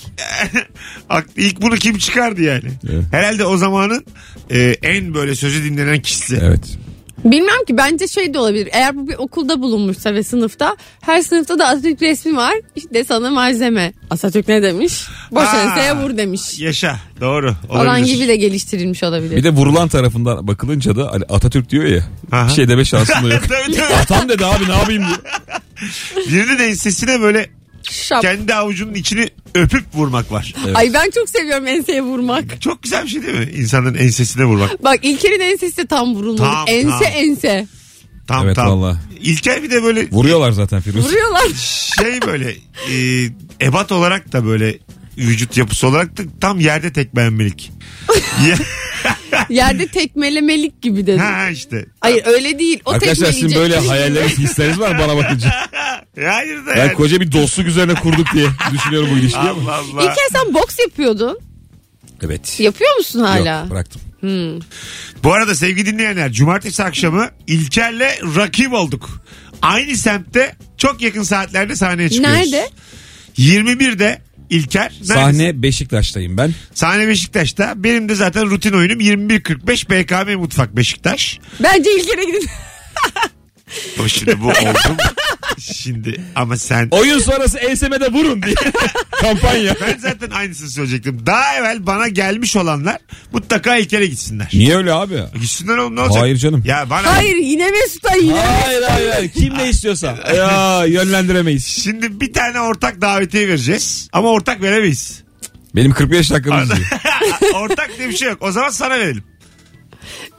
ak- 1.10 1.30
ilk 1.38 1.62
bunu 1.62 1.76
kim 1.76 1.98
çıkardı 1.98 2.42
yani? 2.42 2.70
Evet. 2.90 3.04
Herhalde 3.12 3.46
o 3.46 3.58
zamanın 3.58 4.06
e, 4.52 4.60
en 4.84 5.14
böyle 5.14 5.36
sözü 5.36 5.64
dinlenen 5.64 6.02
kişisi. 6.02 6.40
Evet. 6.42 6.78
Bilmem 7.26 7.66
ki 7.68 7.78
bence 7.78 8.08
şey 8.08 8.34
de 8.34 8.40
olabilir. 8.40 8.70
Eğer 8.72 8.96
bu 8.98 9.08
bir 9.08 9.14
okulda 9.16 9.62
bulunmuşsa 9.62 10.14
ve 10.14 10.24
sınıfta 10.24 10.78
her 11.02 11.22
sınıfta 11.22 11.60
da 11.60 11.68
Atatürk 11.68 12.02
resmi 12.02 12.36
var. 12.36 12.54
İşte 12.76 13.04
sana 13.04 13.30
malzeme. 13.30 13.94
Atatürk 14.10 14.48
ne 14.48 14.64
demiş? 14.64 15.08
Boş 15.32 15.48
Aa. 15.48 15.58
enseye 15.62 15.96
vur 15.98 16.18
demiş. 16.18 16.60
Yaşa. 16.60 17.00
Doğru. 17.22 17.56
Falan 17.68 17.88
Olabilir. 18.00 18.14
gibi 18.16 18.28
de 18.28 18.36
geliştirilmiş 18.36 19.04
olabilir. 19.04 19.36
Bir 19.36 19.44
de 19.44 19.50
vurulan 19.50 19.88
tarafından 19.88 20.48
bakılınca 20.48 20.96
da 20.96 21.12
hani 21.12 21.24
Atatürk 21.30 21.70
diyor 21.70 21.86
ya. 21.86 22.04
Aha. 22.32 22.48
Bir 22.48 22.54
şey 22.54 22.68
deme 22.68 22.86
şansın 22.86 23.24
da 23.30 23.34
yok. 23.34 23.44
Atam 24.02 24.30
dedi 24.30 24.46
abi 24.46 24.68
ne 24.68 24.72
yapayım 24.72 25.04
diyor. 25.08 25.20
Birinin 26.30 26.60
ensesine 26.70 27.22
böyle 27.22 27.50
Şap. 27.92 28.22
kendi 28.22 28.54
avucunun 28.56 28.94
içini 28.94 29.30
öpüp 29.56 29.84
vurmak 29.94 30.32
var. 30.32 30.54
Evet. 30.66 30.76
Ay 30.78 30.94
ben 30.94 31.10
çok 31.10 31.30
seviyorum 31.30 31.68
enseye 31.68 32.02
vurmak. 32.02 32.62
Çok 32.62 32.84
güzel 32.84 33.04
bir 33.04 33.10
şey 33.10 33.24
değil 33.24 33.38
mi? 33.40 33.50
İnsanın 33.56 33.94
ensesine 33.96 34.46
vurmak. 34.46 34.84
Bak 34.84 35.00
İlker'in 35.04 35.40
ensesi 35.40 35.78
de 35.78 35.86
tam 35.86 36.16
vurulmadı. 36.16 36.50
Tam, 36.52 36.66
ense 36.68 36.90
tam. 37.06 37.14
ense. 37.16 37.68
Tam 38.28 38.46
Evet, 38.46 38.56
tam. 38.56 38.68
valla. 38.82 39.02
İlker 39.22 39.64
bir 39.64 39.72
de 39.72 39.84
böyle 39.84 40.12
Vuruyorlar 40.12 40.52
zaten 40.52 40.82
Firuze. 40.82 41.08
Vuruyorlar. 41.08 41.48
şey 41.96 42.22
böyle 42.22 42.52
e, 42.92 43.26
ebat 43.62 43.92
olarak 43.92 44.32
da 44.34 44.46
böyle 44.46 44.78
vücut 45.18 45.58
yapısı 45.58 45.88
olarak 45.88 46.18
da 46.18 46.22
tam 46.42 46.60
yerde 46.60 46.94
tek 46.94 47.16
beğenmelik. 47.16 47.72
Yerde 49.50 49.88
tekmelemelik 49.88 50.82
gibi 50.82 51.08
dedim. 51.08 51.20
ha 51.20 51.50
işte. 51.50 51.86
Hayır 52.02 52.26
öyle 52.26 52.60
değil. 52.60 52.80
O 52.86 52.92
Arkadaşlar 52.92 53.32
sizin 53.32 53.48
tekmeleyecek. 53.48 53.78
böyle 53.80 53.88
hayalleriniz, 53.88 54.38
hisleriniz 54.40 54.80
var 54.80 54.92
mı 54.96 55.00
bana 55.02 55.18
bakınca. 55.18 55.50
Hayır 56.30 56.66
da 56.66 56.72
Ben 56.76 56.80
yani. 56.80 56.94
koca 56.94 57.22
bir 57.22 57.32
dostluk 57.32 57.68
üzerine 57.68 57.94
kurduk 57.94 58.28
diye 58.34 58.48
düşünüyorum 58.74 59.10
bu 59.14 59.18
ilişkiyi 59.18 59.40
ama. 59.50 59.72
Allah 59.74 59.76
Allah. 59.94 60.02
İlker 60.02 60.28
sen 60.32 60.54
boks 60.54 60.80
yapıyordun. 60.80 61.40
Evet. 62.26 62.60
Yapıyor 62.60 62.98
musun 62.98 63.20
hala? 63.20 63.60
Yok 63.60 63.70
bıraktım. 63.72 64.02
Bu 65.24 65.34
arada 65.34 65.56
sevgili 65.56 65.86
dinleyenler 65.86 66.32
cumartesi 66.32 66.84
akşamı 66.84 67.30
İlker'le 67.48 68.36
rakip 68.36 68.74
olduk. 68.74 69.22
Aynı 69.62 69.98
semtte 69.98 70.56
çok 70.78 71.02
yakın 71.02 71.24
saatlerde 71.24 71.76
sahneye 71.76 72.10
çıkıyoruz. 72.10 72.38
Nerede? 72.38 72.70
21'de 73.38 74.22
İlker. 74.50 74.92
Neredesin? 74.92 75.14
Sahne 75.14 75.62
Beşiktaş'tayım 75.62 76.38
ben. 76.38 76.54
Sahne 76.74 77.08
Beşiktaş'ta. 77.08 77.74
Benim 77.84 78.10
de 78.10 78.16
zaten 78.16 78.50
rutin 78.50 78.74
oyunum 78.74 79.00
21.45 79.00 79.90
BKM 79.90 80.40
Mutfak 80.40 80.76
Beşiktaş. 80.76 81.40
Bence 81.64 81.90
İlker'e 82.00 82.26
gidin. 82.26 82.48
O 84.04 84.08
şimdi 84.08 84.42
bu 84.42 84.48
oldu 84.48 84.90
mu? 84.90 84.98
Şimdi 85.60 86.22
ama 86.36 86.58
sen... 86.58 86.88
Oyun 86.92 87.20
sonrası 87.20 87.58
enseme 87.58 88.00
de 88.02 88.12
vurun 88.12 88.44
diye. 88.44 88.56
Kampanya. 89.22 89.76
Ben 89.82 89.98
zaten 89.98 90.30
aynısını 90.30 90.70
söyleyecektim. 90.70 91.26
Daha 91.26 91.56
evvel 91.56 91.86
bana 91.88 92.08
gelmiş 92.08 92.56
olanlar 92.56 92.98
mutlaka 93.34 93.76
İlker'e 93.78 94.06
gitsinler. 94.06 94.50
Niye 94.54 94.78
öyle 94.78 94.94
abi? 94.94 95.24
Gitsinler 95.42 95.78
oğlum 95.78 95.96
ne 95.96 96.02
olacak? 96.02 96.22
Hayır 96.22 96.38
canım. 96.38 96.64
Ya 96.66 96.90
bana... 96.90 97.16
Hayır 97.16 97.36
yine 97.36 97.72
Mesut'a 97.72 98.16
yine. 98.16 98.40
Hayır 98.40 98.84
hayır 98.90 99.10
hayır. 99.12 99.30
Kim 99.32 99.58
ne 99.58 99.70
istiyorsa. 99.70 100.18
Ya 100.38 100.86
yönlendiremeyiz. 100.86 101.66
Şimdi 101.66 102.22
bir 102.22 102.34
tane 102.34 102.60
ortak 102.60 103.02
davetiye 103.02 103.48
vereceğiz. 103.48 104.10
Ama 104.14 104.30
ortak 104.30 104.62
veremeyiz. 104.62 105.24
Benim 105.76 105.92
45 105.92 106.32
dakikamız 106.32 106.70
diyor. 106.76 106.88
ortak 107.56 107.90
diye 107.98 108.10
bir 108.10 108.18
şey 108.18 108.30
yok. 108.30 108.38
O 108.42 108.52
zaman 108.52 108.70
sana 108.70 109.00
verelim. 109.00 109.24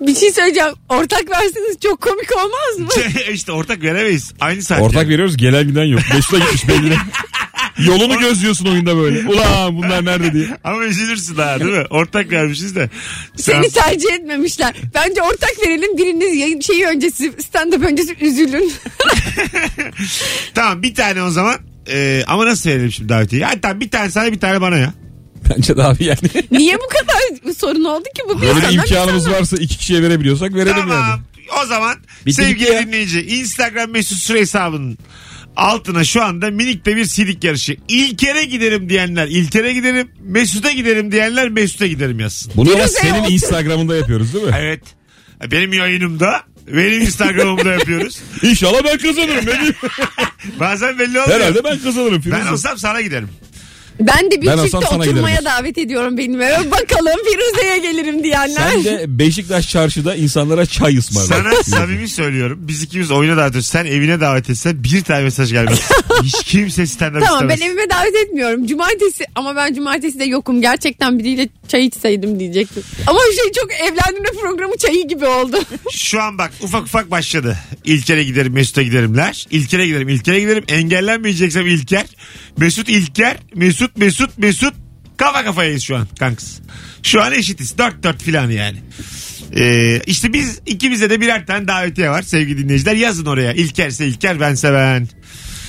Bir 0.00 0.14
şey 0.14 0.32
söyleyeceğim. 0.32 0.74
Ortak 0.88 1.30
verseniz 1.30 1.76
çok 1.82 2.00
komik 2.00 2.36
olmaz 2.36 2.78
mı? 2.96 3.02
işte 3.32 3.52
ortak 3.52 3.82
veremeyiz. 3.82 4.32
Aynı 4.40 4.62
saatte. 4.62 4.82
Ortak 4.82 5.08
veriyoruz 5.08 5.36
gelen 5.36 5.68
giden 5.68 5.84
yok. 5.84 6.00
Mesut'a 6.14 6.38
gitmiş 6.38 6.68
belli. 6.68 6.94
Yolunu 7.86 8.18
gözlüyorsun 8.18 8.66
oyunda 8.66 8.96
böyle. 8.96 9.28
Ulan 9.28 9.76
bunlar 9.76 10.04
nerede 10.04 10.32
diye. 10.32 10.46
Ama 10.64 10.84
üzülürsün 10.84 11.34
ha 11.34 11.60
değil 11.60 11.70
mi? 11.72 11.84
Ortak 11.90 12.30
vermişiz 12.30 12.76
de. 12.76 12.90
Sen- 13.36 13.52
Seni 13.62 13.70
tercih 13.70 14.12
etmemişler. 14.12 14.74
Bence 14.94 15.22
ortak 15.22 15.52
verelim. 15.66 15.98
Biriniz 15.98 16.36
yayın 16.38 16.60
şeyi 16.60 16.86
öncesi 16.86 17.28
stand-up 17.28 17.86
öncesi 17.86 18.16
üzülün. 18.20 18.72
Tamam 20.54 20.82
bir 20.82 20.94
tane 20.94 21.22
o 21.22 21.30
zaman. 21.30 21.56
Ee, 21.88 22.22
ama 22.26 22.46
nasıl 22.46 22.70
verelim 22.70 22.92
şimdi 22.92 23.08
davetiyeyi? 23.08 23.46
Hatta 23.46 23.80
bir 23.80 23.90
tane 23.90 24.10
sana 24.10 24.32
bir 24.32 24.40
tane 24.40 24.60
bana 24.60 24.76
ya. 24.76 24.92
Bence 25.50 25.76
de 25.76 25.82
abi 25.84 26.04
yani. 26.04 26.18
Niye 26.50 26.76
bu 26.76 26.88
kadar 26.88 27.52
sorun 27.54 27.84
oldu 27.84 28.04
ki 28.04 28.22
bu? 28.28 28.36
Bir 28.42 28.46
Böyle 28.46 28.54
bir 28.56 28.62
insandan 28.62 28.72
imkanımız 28.84 29.22
insana. 29.22 29.38
varsa 29.38 29.56
iki 29.56 29.78
kişiye 29.78 30.02
verebiliyorsak 30.02 30.54
verelim 30.54 30.74
tamam. 30.76 30.98
yani. 31.10 31.20
O 31.62 31.66
zaman 31.66 31.96
Bitti 32.26 32.34
sevgili 32.42 32.70
ya. 32.70 32.82
dinleyici 32.86 33.20
Instagram 33.22 33.90
mesut 33.90 34.18
süre 34.18 34.40
hesabının 34.40 34.98
Altına 35.56 36.04
şu 36.04 36.22
anda 36.24 36.50
minik 36.50 36.86
de 36.86 36.96
bir 36.96 37.04
sidik 37.04 37.44
yarışı. 37.44 37.76
İlker'e 37.88 38.44
giderim 38.44 38.88
diyenler 38.88 39.26
İlker'e 39.28 39.72
giderim. 39.72 40.08
Mesut'a 40.20 40.72
giderim 40.72 41.12
diyenler 41.12 41.48
Mesut'a 41.48 41.86
giderim 41.86 42.20
yazsın. 42.20 42.52
Bunu 42.56 42.74
ama 42.74 42.88
senin 42.88 43.20
olsun. 43.20 43.32
Instagram'ında 43.32 43.96
yapıyoruz 43.96 44.34
değil 44.34 44.44
mi? 44.44 44.54
Evet. 44.58 44.80
Benim 45.50 45.72
yayınımda 45.72 46.42
benim 46.66 47.00
Instagram'ımda 47.00 47.72
yapıyoruz. 47.72 48.18
İnşallah 48.42 48.84
ben 48.84 48.98
kazanırım. 48.98 49.46
Ne 49.46 49.52
diyeyim? 49.52 49.74
Bazen 50.60 50.98
belli 50.98 51.20
olmuyor. 51.20 51.40
Herhalde 51.40 51.64
ben 51.64 51.78
kazanırım. 51.78 52.14
Ben 52.14 52.20
Firuze. 52.20 52.50
olsam 52.52 52.78
sana 52.78 53.00
giderim. 53.00 53.28
Ben 54.00 54.30
de 54.30 54.42
bir 54.42 54.46
Ben 54.46 54.56
çifte 54.62 54.76
olsam 54.76 54.82
sana 54.90 54.98
oturmaya 55.02 55.36
giderim. 55.36 55.44
davet 55.58 55.78
ediyorum 55.78 56.18
benim 56.18 56.40
eve. 56.40 56.56
Bakalım 56.70 57.20
Firuze'ye 57.32 57.78
gelirim 57.78 58.24
diyenler. 58.24 58.70
Sen 58.72 58.84
de 58.84 59.04
Beşiktaş 59.08 59.68
çarşıda 59.70 60.14
insanlara 60.14 60.66
çay 60.66 60.96
ısmarla. 60.96 61.26
Sana 61.28 61.62
samimi 61.62 62.08
söylüyorum. 62.08 62.58
Biz 62.62 62.82
ikimiz 62.82 63.10
oyuna 63.10 63.36
davet 63.36 63.50
ediyoruz. 63.50 63.66
Sen 63.68 63.86
evine 63.86 64.20
davet 64.20 64.50
etsen 64.50 64.84
bir 64.84 65.02
tane 65.02 65.22
mesaj 65.22 65.52
gelmez. 65.52 65.80
Hiç 66.22 66.44
kimse 66.44 66.82
stand-up 66.82 67.20
Tamam 67.26 67.48
ben 67.48 67.54
istemez. 67.54 67.62
evime 67.62 67.90
davet 67.90 68.14
etmiyorum. 68.16 68.66
Cumartesi 68.66 69.24
ama 69.34 69.56
ben 69.56 69.74
cumartesi 69.74 70.18
de 70.20 70.24
yokum. 70.24 70.60
Gerçekten 70.60 71.18
biriyle 71.18 71.48
çay 71.68 71.86
içseydim 71.86 72.40
diyecektim. 72.40 72.82
Ama 73.06 73.20
şey 73.42 73.52
çok 73.52 73.72
evlendirme 73.72 74.28
programı 74.42 74.76
çayı 74.76 75.08
gibi 75.08 75.26
oldu. 75.26 75.56
Şu 75.92 76.22
an 76.22 76.38
bak 76.38 76.52
ufak 76.62 76.82
ufak 76.82 77.10
başladı. 77.10 77.56
İlker'e 77.84 78.24
giderim 78.24 78.52
Mesut'a 78.52 78.82
giderimler. 78.82 79.46
İlker'e 79.50 79.86
giderim 79.86 80.08
İlker'e 80.08 80.40
giderim. 80.40 80.64
Engellenmeyeceksem 80.68 81.66
İlker. 81.66 82.06
Mesut 82.60 82.88
İlker. 82.88 83.36
Mesut 83.54 83.96
Mesut 83.96 84.38
Mesut. 84.38 84.74
Kafa 85.16 85.44
kafayayız 85.44 85.82
şu 85.82 85.96
an 85.96 86.06
kanks. 86.18 86.44
Şu 87.02 87.22
an 87.22 87.32
eşitiz. 87.32 87.78
Dört 87.78 88.02
dört 88.02 88.22
filan 88.22 88.50
yani. 88.50 88.78
Ee, 89.56 90.00
işte 90.06 90.32
biz 90.32 90.60
ikimize 90.66 91.10
de 91.10 91.20
birer 91.20 91.46
tane 91.46 91.68
davetiye 91.68 92.10
var 92.10 92.22
sevgili 92.22 92.58
dinleyiciler. 92.64 92.94
Yazın 92.94 93.26
oraya. 93.26 93.52
İlkerse 93.52 94.06
İlker 94.06 94.40
bense 94.40 94.72
ben. 94.72 95.08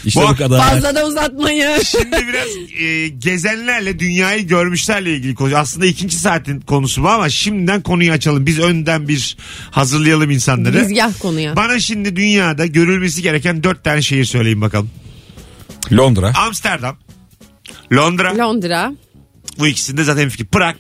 İşte 0.06 0.22
Bu- 0.22 0.28
bu 0.30 0.36
kadar. 0.36 0.70
Fazla 0.70 0.96
da 0.96 1.08
uzatmayın. 1.08 1.82
Şimdi 1.84 2.28
biraz 2.28 2.48
e, 2.82 3.08
gezenlerle 3.08 4.00
dünyayı 4.00 4.48
görmüşlerle 4.48 5.16
ilgili 5.16 5.36
konu. 5.36 5.56
Aslında 5.58 5.86
ikinci 5.86 6.18
saatin 6.18 6.60
konusu 6.62 7.04
bu 7.04 7.10
ama 7.10 7.30
şimdiden 7.30 7.82
konuyu 7.82 8.12
açalım. 8.12 8.46
Biz 8.46 8.60
önden 8.60 9.08
bir 9.08 9.38
hazırlayalım 9.72 10.32
insanları. 10.32 10.82
Dizgah 10.90 11.20
konuya. 11.20 11.56
Bana 11.56 11.80
şimdi 11.80 12.16
dünyada 12.16 12.66
görülmesi 12.66 13.22
gereken 13.22 13.64
dört 13.64 13.84
tane 13.84 14.02
şehir 14.02 14.26
söyleyin 14.26 14.62
bakalım. 14.62 14.90
Londra. 15.92 16.34
Amsterdam, 16.38 16.98
Londra, 17.94 18.38
Londra. 18.38 18.94
bu 19.60 19.68
ikisinde 19.68 20.04
zaten 20.04 20.30
fikir. 20.30 20.46
Prag, 20.46 20.76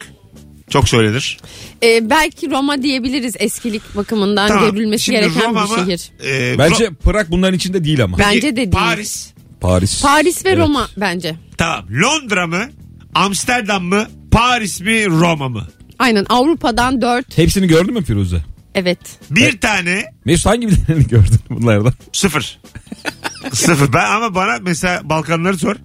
çok 0.69 0.89
söylenir. 0.89 1.37
Ee, 1.83 2.09
belki 2.09 2.51
Roma 2.51 2.81
diyebiliriz 2.83 3.33
eskilik 3.39 3.95
bakımından 3.95 4.47
Tamam. 4.47 4.71
görülmesi 4.71 5.03
Şimdi 5.03 5.19
gereken 5.19 5.41
Roma 5.43 5.65
bir 5.65 5.69
mı? 5.69 5.85
şehir. 5.85 6.11
Ee, 6.25 6.57
Bence 6.57 6.83
Ro- 6.85 6.95
Prag 6.95 7.27
bunların 7.29 7.55
içinde 7.55 7.83
değil 7.83 8.03
ama. 8.03 8.17
Bence 8.17 8.51
de 8.51 8.55
değil. 8.55 8.71
Paris, 8.71 9.33
Paris. 9.61 10.01
Paris 10.01 10.45
ve 10.45 10.49
Evet. 10.49 10.59
Roma 10.59 10.87
bence. 10.97 11.35
tamam. 11.57 11.85
Londra 11.91 12.47
mı, 12.47 12.69
Amsterdam 13.15 13.83
mı, 13.83 14.07
Paris 14.31 14.81
mi, 14.81 15.05
Roma 15.07 15.49
mı? 15.49 15.67
Aynen 15.99 16.25
Avrupa'dan 16.29 17.01
dört. 17.01 17.37
Hepsini 17.37 17.67
gördün 17.67 17.93
mü 17.93 18.03
Firuze? 18.03 18.41
Evet. 18.75 18.99
Bir 19.29 19.59
tane 19.61 20.05
Mesut 20.25 20.45
hangi 20.45 20.67
birini 20.67 21.07
gördün 21.07 21.39
bunlardan? 21.49 21.93
Sıfır. 22.13 22.59
Sıfır. 23.53 23.93
Ben 23.93 24.05
ama 24.05 24.35
bana 24.35 24.57
mesela 24.61 25.01
Balkanları 25.09 25.57
sor. 25.57 25.75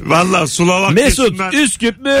Valla 0.00 0.46
Slovak 0.46 0.92
Mesut 0.92 1.40
Üsküp 1.54 2.00
mü? 2.00 2.18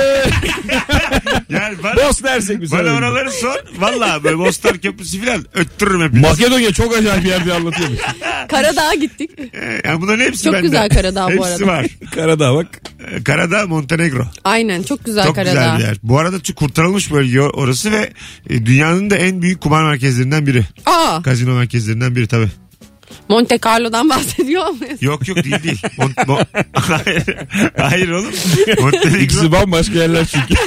Yani 1.50 1.76
bana, 1.82 1.96
Bosna 1.96 2.30
Hersek 2.30 2.58
mi? 2.58 2.70
bana 2.72 2.90
oraları 2.94 3.30
sor. 3.32 3.54
Valla 3.78 4.24
böyle 4.24 4.36
Mostar 4.36 4.78
Köprüsü 4.78 5.24
falan 5.24 5.44
öttürürüm 5.54 6.02
hepinizi. 6.02 6.28
Makedonya 6.28 6.72
çok 6.72 6.96
acayip 6.96 7.24
bir 7.24 7.28
yerde 7.28 7.52
anlatıyormuş. 7.52 7.98
Karadağ'a 8.48 8.94
gittik. 8.94 9.30
Ee, 9.52 9.80
yani 9.84 10.00
bunların 10.00 10.24
hepsi 10.24 10.44
Çok 10.44 10.52
bende. 10.54 10.62
güzel 10.66 10.88
Karadağ 10.88 11.26
bu 11.26 11.30
Hepsi 11.30 11.44
arada. 11.44 11.66
var. 11.66 11.86
Karadağ 12.14 12.54
bak. 12.54 12.66
Ee, 13.10 13.22
Karadağ 13.24 13.66
Montenegro. 13.66 14.26
Aynen 14.44 14.82
çok 14.82 15.04
güzel 15.04 15.24
Çok 15.24 15.34
Karadağ. 15.34 15.50
güzel 15.52 15.78
bir 15.78 15.82
yer. 15.84 15.96
Bu 16.02 16.18
arada 16.18 16.40
çok 16.42 16.56
kurtarılmış 16.56 17.12
bölge 17.12 17.40
orası 17.40 17.92
ve 17.92 18.10
e, 18.50 18.66
dünyanın 18.66 19.10
da 19.10 19.16
en 19.16 19.42
büyük 19.42 19.60
kumar 19.60 19.84
merkezlerinden 19.84 20.46
biri. 20.46 20.64
Aa, 20.86 21.22
Kazino 21.22 21.54
merkezlerinden 21.54 22.16
biri 22.16 22.26
tabii. 22.26 22.48
Monte 23.28 23.58
Carlo'dan 23.64 24.10
bahsediyor 24.10 24.68
muyuz? 24.70 25.02
Yok 25.02 25.28
yok 25.28 25.36
değil 25.44 25.62
değil. 25.62 25.80
Mon- 25.98 26.14
Mo- 26.14 26.46
hayır, 26.72 27.24
hayır 27.78 28.08
oğlum. 28.08 28.32
Montenegro. 28.80 29.18
İkisi 29.18 29.52
bambaşka 29.52 29.94
yerler 29.94 30.24
çünkü. 30.26 30.54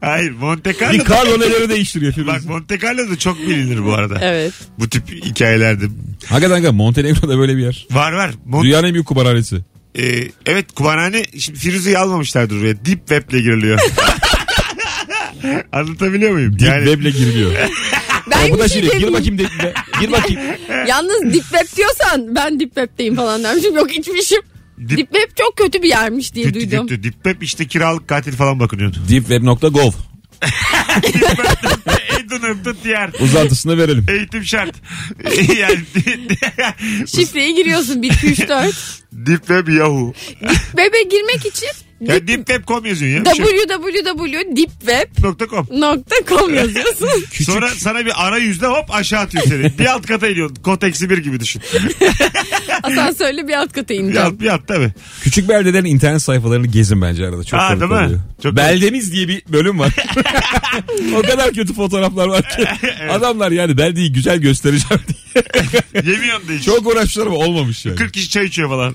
Hayır 0.00 0.30
Monte 0.30 0.70
bir 0.70 0.78
Carlo. 0.80 1.04
Carlo 1.10 1.40
neleri 1.40 1.68
değiştiriyor 1.68 2.12
Firuze. 2.12 2.32
Bak 2.32 2.44
Monte 2.44 2.78
Carlo 2.78 3.10
da 3.10 3.18
çok 3.18 3.38
bilinir 3.40 3.84
bu 3.84 3.92
arada. 3.94 4.18
Evet. 4.22 4.52
Bu 4.78 4.88
tip 4.88 5.08
hikayelerde. 5.24 5.84
Hakikaten 6.26 6.50
hakikaten 6.54 6.74
Montenegro'da 6.74 7.38
böyle 7.38 7.56
bir 7.56 7.62
yer. 7.62 7.86
Var 7.90 8.12
var. 8.12 8.30
Mon- 8.50 8.62
Dünyanın 8.62 8.86
en 8.86 8.94
büyük 8.94 9.06
kumarhanesi. 9.06 9.56
Ee, 9.98 10.22
evet 10.46 10.72
kumarhane 10.74 11.22
şimdi 11.38 11.58
Firuze'yi 11.58 11.98
almamışlardır 11.98 12.60
oraya. 12.60 12.84
Deep 12.84 12.98
web'le 12.98 13.30
giriliyor. 13.38 13.80
Anlatabiliyor 15.72 16.32
muyum? 16.32 16.58
Deep 16.58 16.68
Yani 16.68 16.84
web'le 16.84 17.12
giriliyor. 17.18 17.52
Ben 18.30 18.50
Bu 18.52 18.58
da 18.58 18.64
bir 18.64 18.68
şey 18.68 18.80
şimdi 18.80 18.86
gir 18.86 18.92
diyeyim. 18.92 19.12
bakayım 19.14 19.38
deep 19.38 19.50
web'e. 19.50 19.74
Gir 20.00 20.12
bakayım. 20.12 20.40
Yalnız 20.88 21.22
deep 21.34 21.42
web 21.44 21.76
diyorsan 21.76 22.34
ben 22.36 22.60
deep 22.60 22.68
web'teyim 22.74 23.16
falan 23.16 23.44
dermişim. 23.44 23.76
Yok 23.76 23.96
içmişim. 23.96 24.40
Deep- 24.78 24.96
Deep 24.98 25.12
web 25.14 25.36
çok 25.38 25.56
kötü 25.56 25.82
bir 25.82 25.88
yermiş 25.88 26.34
diye 26.34 26.44
kötü 26.44 26.54
duydum. 26.60 26.86
kötü. 26.86 27.02
Deep 27.02 27.14
web 27.14 27.42
işte 27.42 27.66
kiralık 27.66 28.08
katil 28.08 28.32
falan 28.32 28.60
bakınıyordu. 28.60 28.96
Deepweb.gov. 29.08 29.90
Diğer. 32.84 33.10
Uzantısını 33.20 33.78
verelim. 33.78 34.06
Eğitim 34.10 34.44
şart. 34.44 34.74
yani 35.58 35.78
Şifreyi 37.06 37.54
giriyorsun 37.54 38.02
1 38.02 38.10
2 38.10 38.26
3 38.26 38.48
4. 38.48 38.74
Deep 39.12 39.38
web 39.38 39.68
Yahoo. 39.68 40.12
Web'e 40.70 41.02
girmek 41.02 41.46
için 41.46 41.68
Ya 42.00 42.08
deep, 42.14 42.28
deep 42.28 42.46
web.com 42.46 42.86
yazıyorsun 42.86 43.24
ya. 43.24 43.34
Şey- 43.34 43.44
www.deepweb.com 43.44 45.66
nokta 45.80 46.16
com. 46.28 46.54
yazıyorsun. 46.54 47.08
Sonra 47.44 47.68
sana 47.68 48.06
bir 48.06 48.26
arayüzde 48.26 48.66
hop 48.66 48.84
aşağı 48.94 49.20
atıyor 49.20 49.44
seni. 49.44 49.62
bir 49.78 49.86
alt 49.86 50.06
kata 50.06 50.28
iniyorsun. 50.28 50.56
Kod 50.56 50.82
eksi 50.82 51.10
bir 51.10 51.18
gibi 51.18 51.40
düşün. 51.40 51.62
Asansörle 52.82 53.48
bir 53.48 53.54
alt 53.54 53.72
kata 53.72 53.94
Bir 53.94 53.98
ineceğim. 53.98 54.26
alt, 54.28 54.40
bir 54.40 54.46
alt 54.46 54.68
tabii. 54.68 54.90
Küçük 55.22 55.48
beldelerin 55.48 55.84
internet 55.84 56.22
sayfalarını 56.22 56.66
gezin 56.66 57.02
bence 57.02 57.26
arada. 57.26 57.44
Çok 57.44 57.60
Aa, 57.60 57.68
komik 57.68 57.80
değil 57.80 57.92
mi? 57.92 57.98
oluyor. 58.06 58.20
Çok 58.42 58.56
Beldemiz 58.56 59.12
diye 59.12 59.28
bir 59.28 59.42
bölüm 59.48 59.78
var. 59.78 59.92
o 61.16 61.22
kadar 61.22 61.52
kötü 61.52 61.74
fotoğraflar 61.74 62.26
var 62.28 62.42
ki. 62.42 62.64
Adamlar 63.10 63.50
yani 63.52 63.78
beldeyi 63.78 64.12
güzel 64.12 64.38
göstereceğim 64.38 65.02
diye. 65.08 65.16
Yemiyorsun 66.14 66.48
da 66.48 66.52
hiç. 66.52 66.64
Çok 66.64 66.86
uğraşmışlar 66.86 67.26
ama 67.26 67.36
olmamış 67.36 67.86
yani. 67.86 67.96
40 67.96 68.14
kişi 68.14 68.30
çay 68.30 68.44
içiyor 68.44 68.68
falan. 68.68 68.94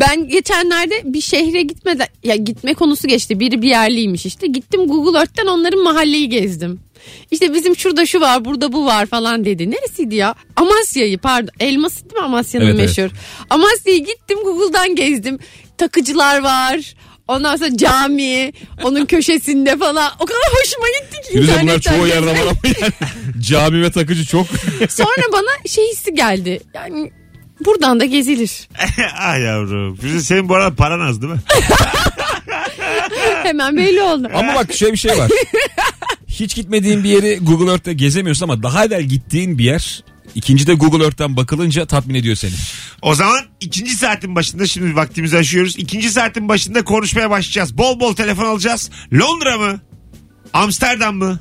Ben 0.00 0.28
geçenlerde 0.28 0.94
bir 1.04 1.20
şehre 1.20 1.62
gitmeden 1.62 2.06
ya 2.24 2.31
gitme 2.36 2.74
konusu 2.74 3.08
geçti. 3.08 3.40
Biri 3.40 3.62
bir 3.62 3.68
yerliymiş 3.68 4.26
işte. 4.26 4.46
Gittim 4.46 4.88
Google 4.88 5.18
Earth'ten 5.18 5.46
onların 5.46 5.82
mahalleyi 5.82 6.28
gezdim. 6.28 6.80
İşte 7.30 7.54
bizim 7.54 7.76
şurada 7.76 8.06
şu 8.06 8.20
var 8.20 8.44
burada 8.44 8.72
bu 8.72 8.86
var 8.86 9.06
falan 9.06 9.44
dedi. 9.44 9.70
Neresiydi 9.70 10.14
ya? 10.14 10.34
Amasya'yı 10.56 11.18
pardon. 11.18 11.50
Elması 11.60 12.04
değil 12.04 12.14
mi 12.14 12.20
Amasya'nın 12.20 12.66
Evet, 12.66 12.76
meşhur? 12.76 13.10
Amasya'yı 13.50 13.98
gittim 13.98 14.38
Google'dan 14.44 14.94
gezdim. 14.94 15.38
Takıcılar 15.78 16.42
var. 16.42 16.94
Ondan 17.28 17.56
sonra 17.56 17.76
cami, 17.76 18.52
onun 18.82 19.06
köşesinde 19.06 19.76
falan. 19.76 20.12
O 20.20 20.24
kadar 20.26 20.42
hoşuma 20.60 20.86
gitti 20.88 21.28
ki. 21.28 21.32
Firuze 21.32 21.62
bunlar 21.62 21.80
çoğu 21.80 22.06
yerde 22.06 22.26
var 22.26 22.36
ama 22.42 22.52
yani 22.80 22.92
cami 23.40 23.82
ve 23.82 23.90
takıcı 23.90 24.26
çok. 24.26 24.46
Sonra 24.88 25.32
bana 25.32 25.68
şey 25.68 25.90
hissi 25.92 26.14
geldi. 26.14 26.60
Yani 26.74 27.12
buradan 27.64 28.00
da 28.00 28.04
gezilir. 28.04 28.68
ah 29.18 29.38
yavrum. 29.38 29.96
Firuze 29.96 30.20
senin 30.20 30.48
bu 30.48 30.54
arada 30.54 30.74
paran 30.74 31.00
az 31.00 31.22
değil 31.22 31.32
mi? 31.32 31.40
Hemen 33.46 33.76
belli 33.76 34.02
oldu. 34.02 34.28
ama 34.34 34.54
bak 34.54 34.74
şöyle 34.74 34.92
bir 34.92 34.98
şey 34.98 35.18
var. 35.18 35.30
Hiç 36.28 36.54
gitmediğin 36.54 37.04
bir 37.04 37.08
yeri 37.08 37.38
Google 37.38 37.70
Earth'te 37.72 37.92
gezemiyorsun 37.92 38.44
ama 38.44 38.62
daha 38.62 38.84
evvel 38.84 39.02
gittiğin 39.02 39.58
bir 39.58 39.64
yer 39.64 40.04
ikinci 40.34 40.66
de 40.66 40.74
Google 40.74 41.04
Earth'ten 41.04 41.36
bakılınca 41.36 41.86
tatmin 41.86 42.14
ediyor 42.14 42.36
seni. 42.36 42.52
O 43.02 43.14
zaman 43.14 43.40
ikinci 43.60 43.94
saatin 43.94 44.34
başında 44.34 44.66
şimdi 44.66 44.96
vaktimizi 44.96 45.36
aşıyoruz. 45.38 45.74
İkinci 45.78 46.10
saatin 46.10 46.48
başında 46.48 46.84
konuşmaya 46.84 47.30
başlayacağız. 47.30 47.78
Bol 47.78 48.00
bol 48.00 48.14
telefon 48.14 48.44
alacağız. 48.44 48.90
Londra 49.14 49.58
mı? 49.58 49.80
Amsterdam 50.52 51.16
mı? 51.16 51.40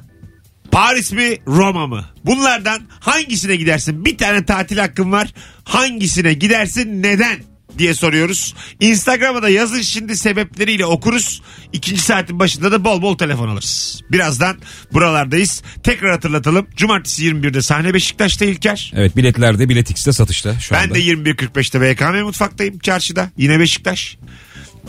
Paris 0.71 1.11
mi? 1.11 1.37
Roma 1.47 1.87
mı? 1.87 2.05
Bunlardan 2.25 2.81
hangisine 2.99 3.55
gidersin? 3.55 4.05
Bir 4.05 4.17
tane 4.17 4.45
tatil 4.45 4.77
hakkın 4.77 5.11
var. 5.11 5.33
Hangisine 5.63 6.33
gidersin? 6.33 7.03
Neden? 7.03 7.37
Diye 7.77 7.93
soruyoruz. 7.93 8.53
Instagram'a 8.79 9.41
da 9.41 9.49
yazın 9.49 9.81
şimdi 9.81 10.15
sebepleriyle 10.17 10.85
okuruz. 10.85 11.41
İkinci 11.73 12.01
saatin 12.01 12.39
başında 12.39 12.71
da 12.71 12.83
bol 12.83 13.01
bol 13.01 13.17
telefon 13.17 13.47
alırız. 13.49 14.01
Birazdan 14.11 14.57
buralardayız. 14.93 15.63
Tekrar 15.83 16.11
hatırlatalım. 16.11 16.67
Cumartesi 16.75 17.25
21'de 17.25 17.61
sahne 17.61 17.93
Beşiktaş'ta 17.93 18.45
İlker. 18.45 18.91
Evet 18.95 19.17
biletlerde 19.17 19.69
Bilet 19.69 19.91
X'te 19.91 20.13
satışta 20.13 20.59
şu 20.59 20.73
Ben 20.75 20.83
anda. 20.83 20.95
de 20.95 20.99
21.45'te 20.99 21.81
BKM 21.81 22.23
mutfaktayım 22.25 22.79
çarşıda. 22.79 23.29
Yine 23.37 23.59
Beşiktaş. 23.59 24.17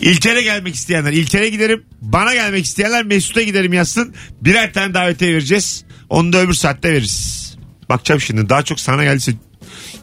İlker'e 0.01 0.43
gelmek 0.43 0.74
isteyenler 0.74 1.12
İlker'e 1.12 1.49
giderim. 1.49 1.85
Bana 2.01 2.35
gelmek 2.35 2.64
isteyenler 2.64 3.05
Mesut'a 3.05 3.43
giderim 3.43 3.72
yazsın. 3.72 4.14
Birer 4.41 4.72
tane 4.72 4.95
davetiye 4.95 5.33
vereceğiz. 5.33 5.85
Onu 6.09 6.33
da 6.33 6.41
öbür 6.41 6.55
saatte 6.55 6.93
veririz. 6.93 7.43
Bakacağım 7.89 8.20
şimdi 8.20 8.49
daha 8.49 8.62
çok 8.62 8.80
sana 8.80 9.05
geldiyse 9.05 9.33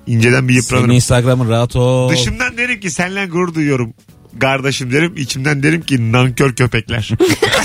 inceden 0.10 0.47
bir 0.47 0.53
Senin 0.53 0.62
yıpranırım. 0.64 0.91
Instagram'ın 0.91 1.49
rahat 1.49 1.76
ol. 1.76 2.10
Dışımdan 2.10 2.57
derim 2.57 2.80
ki 2.80 2.91
seninle 2.91 3.26
gurur 3.26 3.53
duyuyorum. 3.53 3.93
Kardeşim 4.39 4.91
derim 4.91 5.14
içimden 5.18 5.64
derim 5.64 5.82
ki 5.82 6.12
nankör 6.12 6.53
köpekler. 6.55 7.12